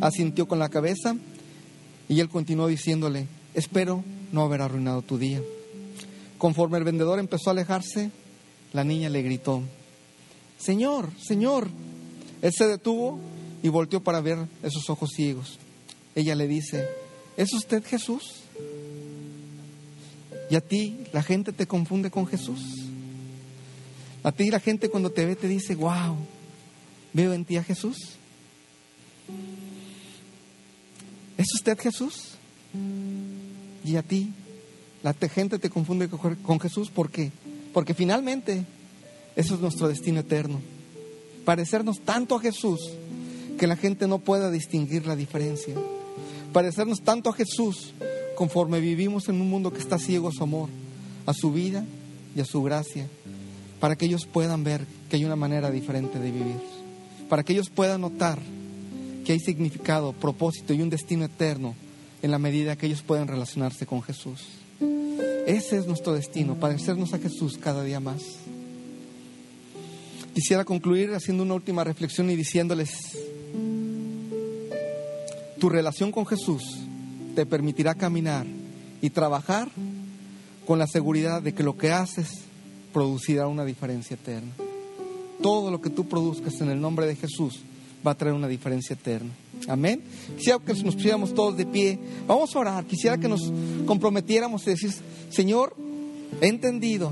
asintió 0.00 0.46
con 0.46 0.58
la 0.58 0.68
cabeza 0.68 1.16
y 2.08 2.20
él 2.20 2.28
continuó 2.28 2.68
diciéndole, 2.68 3.26
espero 3.54 4.04
no 4.32 4.42
haber 4.42 4.62
arruinado 4.62 5.02
tu 5.02 5.18
día. 5.18 5.40
Conforme 6.44 6.76
el 6.76 6.84
vendedor 6.84 7.18
empezó 7.18 7.48
a 7.48 7.52
alejarse, 7.54 8.10
la 8.74 8.84
niña 8.84 9.08
le 9.08 9.22
gritó, 9.22 9.62
Señor, 10.58 11.08
Señor. 11.18 11.70
Él 12.42 12.52
se 12.52 12.66
detuvo 12.68 13.18
y 13.62 13.70
volteó 13.70 14.02
para 14.02 14.20
ver 14.20 14.36
esos 14.62 14.90
ojos 14.90 15.08
ciegos. 15.16 15.58
Ella 16.14 16.34
le 16.34 16.46
dice, 16.46 16.86
¿es 17.38 17.50
usted 17.54 17.82
Jesús? 17.82 18.42
Y 20.50 20.56
a 20.56 20.60
ti 20.60 21.06
la 21.14 21.22
gente 21.22 21.50
te 21.54 21.66
confunde 21.66 22.10
con 22.10 22.26
Jesús. 22.26 22.60
A 24.22 24.30
ti 24.30 24.50
la 24.50 24.60
gente 24.60 24.90
cuando 24.90 25.08
te 25.10 25.24
ve 25.24 25.36
te 25.36 25.48
dice, 25.48 25.74
wow, 25.76 26.14
veo 27.14 27.32
en 27.32 27.46
ti 27.46 27.56
a 27.56 27.64
Jesús. 27.64 27.96
¿Es 31.38 31.46
usted 31.54 31.78
Jesús? 31.80 32.32
Y 33.82 33.96
a 33.96 34.02
ti 34.02 34.30
la 35.04 35.12
gente 35.28 35.58
te 35.58 35.68
confunde 35.68 36.08
con 36.08 36.58
Jesús. 36.58 36.90
¿Por 36.90 37.10
qué? 37.10 37.30
Porque 37.74 37.92
finalmente 37.92 38.64
eso 39.36 39.54
es 39.54 39.60
nuestro 39.60 39.86
destino 39.86 40.20
eterno. 40.20 40.60
Parecernos 41.44 42.00
tanto 42.00 42.36
a 42.36 42.40
Jesús 42.40 42.80
que 43.58 43.66
la 43.66 43.76
gente 43.76 44.08
no 44.08 44.18
pueda 44.18 44.50
distinguir 44.50 45.06
la 45.06 45.14
diferencia. 45.14 45.74
Parecernos 46.54 47.02
tanto 47.02 47.28
a 47.28 47.34
Jesús 47.34 47.92
conforme 48.34 48.80
vivimos 48.80 49.28
en 49.28 49.42
un 49.42 49.50
mundo 49.50 49.72
que 49.72 49.78
está 49.78 49.98
ciego 49.98 50.28
a 50.28 50.32
su 50.32 50.42
amor, 50.42 50.70
a 51.26 51.34
su 51.34 51.52
vida 51.52 51.84
y 52.34 52.40
a 52.40 52.46
su 52.46 52.62
gracia. 52.62 53.06
para 53.80 53.96
que 53.96 54.06
ellos 54.06 54.24
puedan 54.24 54.64
ver 54.64 54.86
que 55.10 55.16
hay 55.16 55.26
una 55.26 55.36
manera 55.36 55.70
diferente 55.70 56.18
de 56.18 56.30
vivir, 56.30 56.56
para 57.28 57.42
que 57.42 57.52
ellos 57.52 57.68
puedan 57.68 58.00
notar 58.00 58.38
que 59.26 59.32
hay 59.32 59.40
significado, 59.40 60.14
propósito 60.14 60.72
y 60.72 60.80
un 60.80 60.88
destino 60.88 61.26
eterno 61.26 61.74
en 62.22 62.30
la 62.30 62.38
medida 62.38 62.76
que 62.76 62.86
ellos 62.86 63.02
pueden 63.02 63.28
relacionarse 63.28 63.84
con 63.84 64.02
Jesús. 64.02 64.63
Ese 65.46 65.76
es 65.76 65.86
nuestro 65.86 66.14
destino, 66.14 66.54
parecernos 66.54 67.12
a 67.12 67.18
Jesús 67.18 67.58
cada 67.58 67.84
día 67.84 68.00
más. 68.00 68.22
Quisiera 70.34 70.64
concluir 70.64 71.12
haciendo 71.14 71.42
una 71.42 71.54
última 71.54 71.84
reflexión 71.84 72.30
y 72.30 72.36
diciéndoles, 72.36 72.90
tu 75.60 75.68
relación 75.68 76.10
con 76.10 76.26
Jesús 76.26 76.62
te 77.34 77.46
permitirá 77.46 77.94
caminar 77.94 78.46
y 79.00 79.10
trabajar 79.10 79.68
con 80.66 80.78
la 80.78 80.86
seguridad 80.86 81.42
de 81.42 81.54
que 81.54 81.62
lo 81.62 81.76
que 81.76 81.92
haces 81.92 82.28
producirá 82.92 83.46
una 83.46 83.64
diferencia 83.64 84.14
eterna. 84.14 84.52
Todo 85.42 85.70
lo 85.70 85.80
que 85.80 85.90
tú 85.90 86.08
produzcas 86.08 86.60
en 86.60 86.70
el 86.70 86.80
nombre 86.80 87.06
de 87.06 87.16
Jesús 87.16 87.60
va 88.06 88.12
a 88.12 88.16
traer 88.16 88.34
una 88.34 88.48
diferencia 88.48 88.94
eterna. 88.94 89.30
Amén. 89.68 90.02
Quisiera 90.36 90.58
que 90.58 90.74
nos 90.74 90.94
pusiéramos 90.94 91.34
todos 91.34 91.56
de 91.56 91.66
pie. 91.66 91.98
Vamos 92.26 92.54
a 92.54 92.58
orar. 92.58 92.84
Quisiera 92.84 93.18
que 93.18 93.28
nos 93.28 93.52
comprometiéramos 93.86 94.66
y 94.66 94.70
decir, 94.70 94.92
Señor, 95.30 95.74
he 96.40 96.48
entendido, 96.48 97.10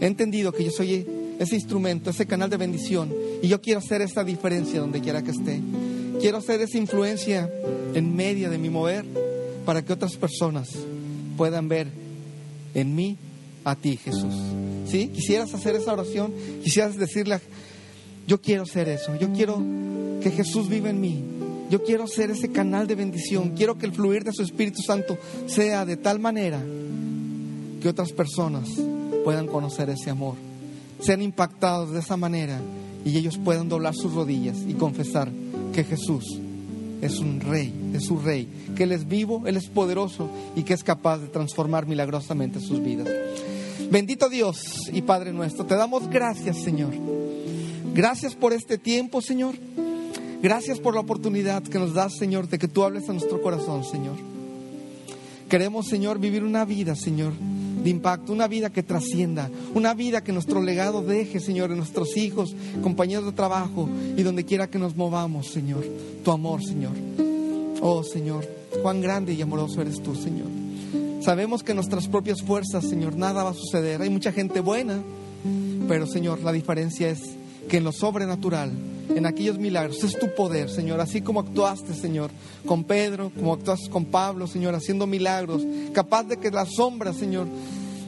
he 0.00 0.06
entendido 0.06 0.52
que 0.52 0.64
yo 0.64 0.70
soy 0.70 1.06
ese 1.38 1.54
instrumento, 1.54 2.10
ese 2.10 2.26
canal 2.26 2.50
de 2.50 2.56
bendición 2.56 3.12
y 3.42 3.48
yo 3.48 3.60
quiero 3.60 3.80
hacer 3.80 4.00
esta 4.02 4.24
diferencia 4.24 4.80
donde 4.80 5.00
quiera 5.00 5.22
que 5.22 5.30
esté. 5.30 5.60
Quiero 6.20 6.38
hacer 6.38 6.60
esa 6.62 6.78
influencia 6.78 7.50
en 7.94 8.16
medio 8.16 8.50
de 8.50 8.58
mi 8.58 8.70
mover 8.70 9.04
para 9.64 9.84
que 9.84 9.92
otras 9.92 10.16
personas 10.16 10.70
puedan 11.36 11.68
ver 11.68 11.88
en 12.74 12.94
mí 12.94 13.16
a 13.64 13.74
ti, 13.74 13.98
Jesús. 14.02 14.34
¿Sí? 14.88 15.08
Quisieras 15.08 15.52
hacer 15.52 15.74
esa 15.74 15.92
oración, 15.92 16.32
quisieras 16.62 16.96
decirle, 16.96 17.40
yo 18.26 18.40
quiero 18.40 18.62
hacer 18.62 18.88
eso, 18.88 19.16
yo 19.16 19.32
quiero 19.32 19.62
que 20.22 20.30
Jesús 20.30 20.68
viva 20.68 20.88
en 20.88 21.00
mí, 21.00 21.22
yo 21.70 21.82
quiero 21.82 22.06
ser 22.06 22.30
ese 22.30 22.50
canal 22.50 22.86
de 22.86 22.94
bendición, 22.94 23.54
quiero 23.56 23.78
que 23.78 23.86
el 23.86 23.92
fluir 23.92 24.24
de 24.24 24.32
su 24.32 24.42
Espíritu 24.42 24.82
Santo 24.82 25.18
sea 25.46 25.84
de 25.84 25.96
tal 25.96 26.18
manera 26.18 26.62
que 27.80 27.88
otras 27.88 28.12
personas 28.12 28.68
puedan 29.24 29.46
conocer 29.46 29.90
ese 29.90 30.10
amor, 30.10 30.34
sean 31.00 31.22
impactados 31.22 31.92
de 31.92 32.00
esa 32.00 32.16
manera 32.16 32.60
y 33.04 33.16
ellos 33.16 33.38
puedan 33.38 33.68
doblar 33.68 33.94
sus 33.94 34.12
rodillas 34.12 34.58
y 34.66 34.74
confesar 34.74 35.30
que 35.72 35.84
Jesús 35.84 36.40
es 37.02 37.18
un 37.18 37.40
rey, 37.40 37.72
es 37.94 38.04
su 38.04 38.18
rey, 38.18 38.48
que 38.74 38.84
Él 38.84 38.92
es 38.92 39.06
vivo, 39.06 39.42
Él 39.46 39.56
es 39.56 39.68
poderoso 39.68 40.30
y 40.54 40.62
que 40.62 40.74
es 40.74 40.82
capaz 40.82 41.18
de 41.18 41.28
transformar 41.28 41.86
milagrosamente 41.86 42.60
sus 42.60 42.82
vidas. 42.82 43.08
Bendito 43.90 44.28
Dios 44.28 44.90
y 44.92 45.02
Padre 45.02 45.32
nuestro, 45.32 45.66
te 45.66 45.74
damos 45.74 46.08
gracias, 46.08 46.62
Señor. 46.62 46.92
Gracias 47.94 48.34
por 48.34 48.52
este 48.52 48.78
tiempo, 48.78 49.20
Señor. 49.20 49.54
Gracias 50.46 50.78
por 50.78 50.94
la 50.94 51.00
oportunidad 51.00 51.64
que 51.64 51.80
nos 51.80 51.92
das, 51.92 52.14
Señor, 52.14 52.46
de 52.48 52.60
que 52.60 52.68
tú 52.68 52.84
hables 52.84 53.08
a 53.08 53.12
nuestro 53.12 53.42
corazón, 53.42 53.82
Señor. 53.82 54.14
Queremos, 55.48 55.88
Señor, 55.88 56.20
vivir 56.20 56.44
una 56.44 56.64
vida, 56.64 56.94
Señor, 56.94 57.32
de 57.82 57.90
impacto, 57.90 58.32
una 58.32 58.46
vida 58.46 58.70
que 58.70 58.84
trascienda, 58.84 59.50
una 59.74 59.92
vida 59.92 60.22
que 60.22 60.30
nuestro 60.30 60.62
legado 60.62 61.02
deje, 61.02 61.40
Señor, 61.40 61.72
en 61.72 61.78
nuestros 61.78 62.16
hijos, 62.16 62.54
compañeros 62.80 63.24
de 63.24 63.32
trabajo 63.32 63.88
y 64.16 64.22
donde 64.22 64.44
quiera 64.44 64.70
que 64.70 64.78
nos 64.78 64.94
movamos, 64.94 65.48
Señor. 65.48 65.84
Tu 66.22 66.30
amor, 66.30 66.62
Señor. 66.62 66.92
Oh, 67.80 68.04
Señor, 68.04 68.46
cuán 68.82 69.00
grande 69.00 69.34
y 69.34 69.42
amoroso 69.42 69.82
eres 69.82 70.00
tú, 70.00 70.14
Señor. 70.14 70.46
Sabemos 71.22 71.64
que 71.64 71.74
nuestras 71.74 72.06
propias 72.06 72.40
fuerzas, 72.40 72.88
Señor, 72.88 73.16
nada 73.16 73.42
va 73.42 73.50
a 73.50 73.54
suceder. 73.54 74.00
Hay 74.00 74.10
mucha 74.10 74.30
gente 74.30 74.60
buena, 74.60 75.02
pero, 75.88 76.06
Señor, 76.06 76.38
la 76.44 76.52
diferencia 76.52 77.10
es 77.10 77.18
que 77.68 77.78
en 77.78 77.84
lo 77.84 77.90
sobrenatural, 77.90 78.70
en 79.08 79.26
aquellos 79.26 79.58
milagros, 79.58 80.02
es 80.04 80.18
tu 80.18 80.34
poder, 80.34 80.70
Señor, 80.70 81.00
así 81.00 81.20
como 81.20 81.40
actuaste, 81.40 81.94
Señor, 81.94 82.30
con 82.66 82.84
Pedro, 82.84 83.30
como 83.34 83.54
actuaste 83.54 83.90
con 83.90 84.04
Pablo, 84.06 84.46
Señor, 84.46 84.74
haciendo 84.74 85.06
milagros, 85.06 85.62
capaz 85.92 86.24
de 86.24 86.36
que 86.36 86.50
la 86.50 86.66
sombra, 86.66 87.12
Señor, 87.12 87.46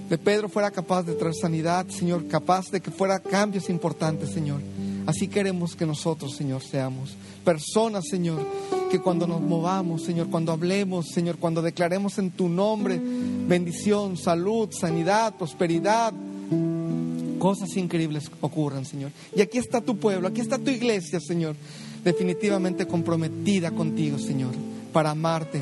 de 0.08 0.18
Pedro 0.18 0.48
fuera 0.48 0.70
capaz 0.70 1.02
de 1.02 1.14
traer 1.14 1.34
sanidad, 1.34 1.86
Señor, 1.88 2.26
capaz 2.28 2.70
de 2.70 2.80
que 2.80 2.90
fuera 2.90 3.20
cambios 3.20 3.68
importantes, 3.68 4.30
Señor. 4.30 4.60
Así 5.06 5.28
queremos 5.28 5.74
que 5.74 5.86
nosotros, 5.86 6.34
Señor, 6.34 6.62
seamos 6.62 7.14
personas, 7.44 8.06
Señor, 8.08 8.46
que 8.90 9.00
cuando 9.00 9.26
nos 9.26 9.40
movamos, 9.40 10.04
Señor, 10.04 10.28
cuando 10.28 10.52
hablemos, 10.52 11.08
Señor, 11.08 11.36
cuando 11.36 11.62
declaremos 11.62 12.18
en 12.18 12.30
tu 12.30 12.48
nombre 12.48 13.00
bendición, 13.00 14.16
salud, 14.16 14.68
sanidad, 14.70 15.34
prosperidad, 15.34 16.12
cosas 17.38 17.76
increíbles 17.76 18.30
ocurran, 18.40 18.84
Señor. 18.84 19.10
Y 19.34 19.40
aquí 19.40 19.58
está 19.58 19.80
tu 19.80 19.96
pueblo, 19.96 20.28
aquí 20.28 20.40
está 20.40 20.58
tu 20.58 20.70
iglesia, 20.70 21.20
Señor, 21.20 21.56
definitivamente 22.04 22.86
comprometida 22.86 23.70
contigo, 23.70 24.18
Señor, 24.18 24.52
para 24.92 25.10
amarte, 25.10 25.60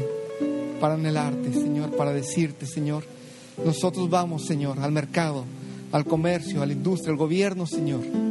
para 0.81 0.95
anhelarte, 0.95 1.53
Señor, 1.53 1.97
para 1.97 2.13
decirte, 2.13 2.67
Señor, 2.67 3.05
nosotros 3.65 4.11
vamos, 4.11 4.45
Señor, 4.47 4.79
al 4.81 4.93
mercado, 4.93 5.45
al 5.93 6.05
comercio, 6.05 6.63
a 6.63 6.67
la 6.67 6.73
industria, 6.73 7.13
al 7.13 7.19
gobierno, 7.19 7.67
Señor 7.67 8.26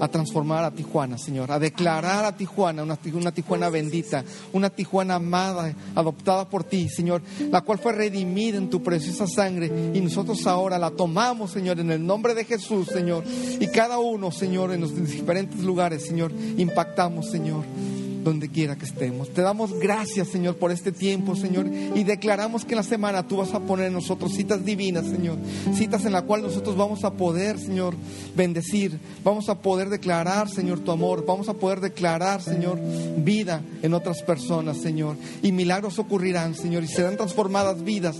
a 0.00 0.08
transformar 0.08 0.64
a 0.64 0.70
Tijuana, 0.70 1.18
Señor, 1.18 1.50
a 1.52 1.58
declarar 1.58 2.24
a 2.24 2.36
Tijuana 2.36 2.82
una, 2.82 2.98
una, 3.12 3.32
Tijuana 3.32 3.68
bendita, 3.68 4.24
una 4.52 4.70
Tijuana 4.70 5.16
amada, 5.16 5.74
adoptada 5.94 6.48
por 6.48 6.64
ti, 6.64 6.88
Señor, 6.88 7.22
la 7.50 7.62
cual 7.62 7.78
fue 7.78 7.92
redimida 7.92 8.58
en 8.58 8.70
tu 8.70 8.82
preciosa 8.82 9.26
sangre 9.26 9.90
y 9.94 10.00
nosotros 10.00 10.46
ahora 10.46 10.78
la 10.78 10.90
tomamos, 10.90 11.50
Señor, 11.50 11.80
en 11.80 11.90
el 11.90 12.04
nombre 12.04 12.34
de 12.34 12.44
Jesús, 12.44 12.88
Señor, 12.88 13.24
y 13.60 13.66
cada 13.68 13.98
uno, 13.98 14.30
Señor, 14.30 14.72
en 14.72 14.80
los 14.80 14.94
diferentes 14.94 15.60
lugares, 15.60 16.04
Señor, 16.06 16.32
impactamos, 16.56 17.30
Señor 17.30 17.64
donde 18.24 18.48
quiera 18.48 18.76
que 18.76 18.86
estemos. 18.86 19.28
Te 19.28 19.42
damos 19.42 19.78
gracias, 19.78 20.28
Señor, 20.28 20.56
por 20.56 20.72
este 20.72 20.90
tiempo, 20.90 21.36
Señor, 21.36 21.66
y 21.66 22.02
declaramos 22.02 22.64
que 22.64 22.72
en 22.72 22.78
la 22.78 22.82
semana 22.82 23.28
tú 23.28 23.36
vas 23.36 23.52
a 23.52 23.60
poner 23.60 23.88
en 23.88 23.92
nosotros 23.92 24.32
citas 24.32 24.64
divinas, 24.64 25.06
Señor, 25.06 25.36
citas 25.74 26.04
en 26.06 26.12
la 26.12 26.22
cual 26.22 26.42
nosotros 26.42 26.76
vamos 26.76 27.04
a 27.04 27.12
poder, 27.12 27.58
Señor, 27.58 27.94
bendecir, 28.34 28.98
vamos 29.22 29.48
a 29.48 29.60
poder 29.60 29.90
declarar, 29.90 30.48
Señor, 30.48 30.80
tu 30.80 30.90
amor, 30.90 31.24
vamos 31.26 31.48
a 31.48 31.54
poder 31.54 31.80
declarar, 31.80 32.42
Señor, 32.42 32.80
vida 33.18 33.62
en 33.82 33.94
otras 33.94 34.22
personas, 34.22 34.78
Señor, 34.78 35.16
y 35.42 35.52
milagros 35.52 35.98
ocurrirán, 35.98 36.54
Señor, 36.54 36.82
y 36.82 36.88
serán 36.88 37.16
transformadas 37.16 37.84
vidas 37.84 38.16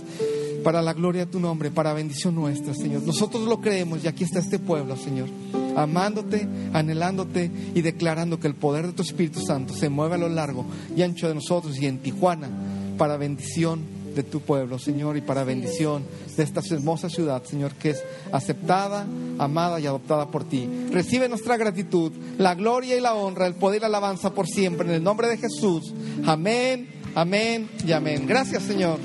para 0.63 0.81
la 0.81 0.93
gloria 0.93 1.25
de 1.25 1.31
tu 1.31 1.39
nombre, 1.39 1.71
para 1.71 1.93
bendición 1.93 2.35
nuestra, 2.35 2.73
Señor. 2.73 3.03
Nosotros 3.03 3.43
lo 3.43 3.59
creemos 3.61 4.03
y 4.03 4.07
aquí 4.07 4.23
está 4.23 4.39
este 4.39 4.59
pueblo, 4.59 4.95
Señor 4.95 5.29
amándote, 5.75 6.47
anhelándote 6.73 7.51
y 7.73 7.81
declarando 7.81 8.39
que 8.39 8.47
el 8.47 8.55
poder 8.55 8.87
de 8.87 8.93
tu 8.93 9.01
Espíritu 9.01 9.41
Santo 9.41 9.73
se 9.73 9.89
mueve 9.89 10.15
a 10.15 10.19
lo 10.19 10.29
largo 10.29 10.65
y 10.95 11.01
ancho 11.01 11.27
de 11.27 11.35
nosotros 11.35 11.77
y 11.79 11.87
en 11.87 11.99
Tijuana 11.99 12.49
para 12.97 13.17
bendición 13.17 13.95
de 14.15 14.23
tu 14.23 14.39
pueblo, 14.39 14.79
Señor, 14.79 15.17
y 15.17 15.21
para 15.21 15.43
bendición 15.43 16.03
de 16.35 16.43
esta 16.43 16.61
hermosa 16.71 17.09
ciudad, 17.09 17.43
Señor, 17.43 17.73
que 17.73 17.91
es 17.91 18.03
aceptada, 18.31 19.05
amada 19.37 19.79
y 19.79 19.85
adoptada 19.85 20.27
por 20.27 20.45
ti. 20.45 20.67
Recibe 20.91 21.27
nuestra 21.29 21.57
gratitud, 21.57 22.13
la 22.37 22.55
gloria 22.55 22.97
y 22.97 23.01
la 23.01 23.13
honra, 23.13 23.45
el 23.45 23.55
poder 23.55 23.77
y 23.77 23.81
la 23.81 23.87
alabanza 23.87 24.33
por 24.33 24.47
siempre, 24.47 24.87
en 24.87 24.95
el 24.95 25.03
nombre 25.03 25.27
de 25.27 25.37
Jesús. 25.37 25.93
Amén, 26.25 26.89
amén 27.13 27.69
y 27.85 27.91
amén. 27.91 28.25
Gracias, 28.25 28.63
Señor. 28.63 28.99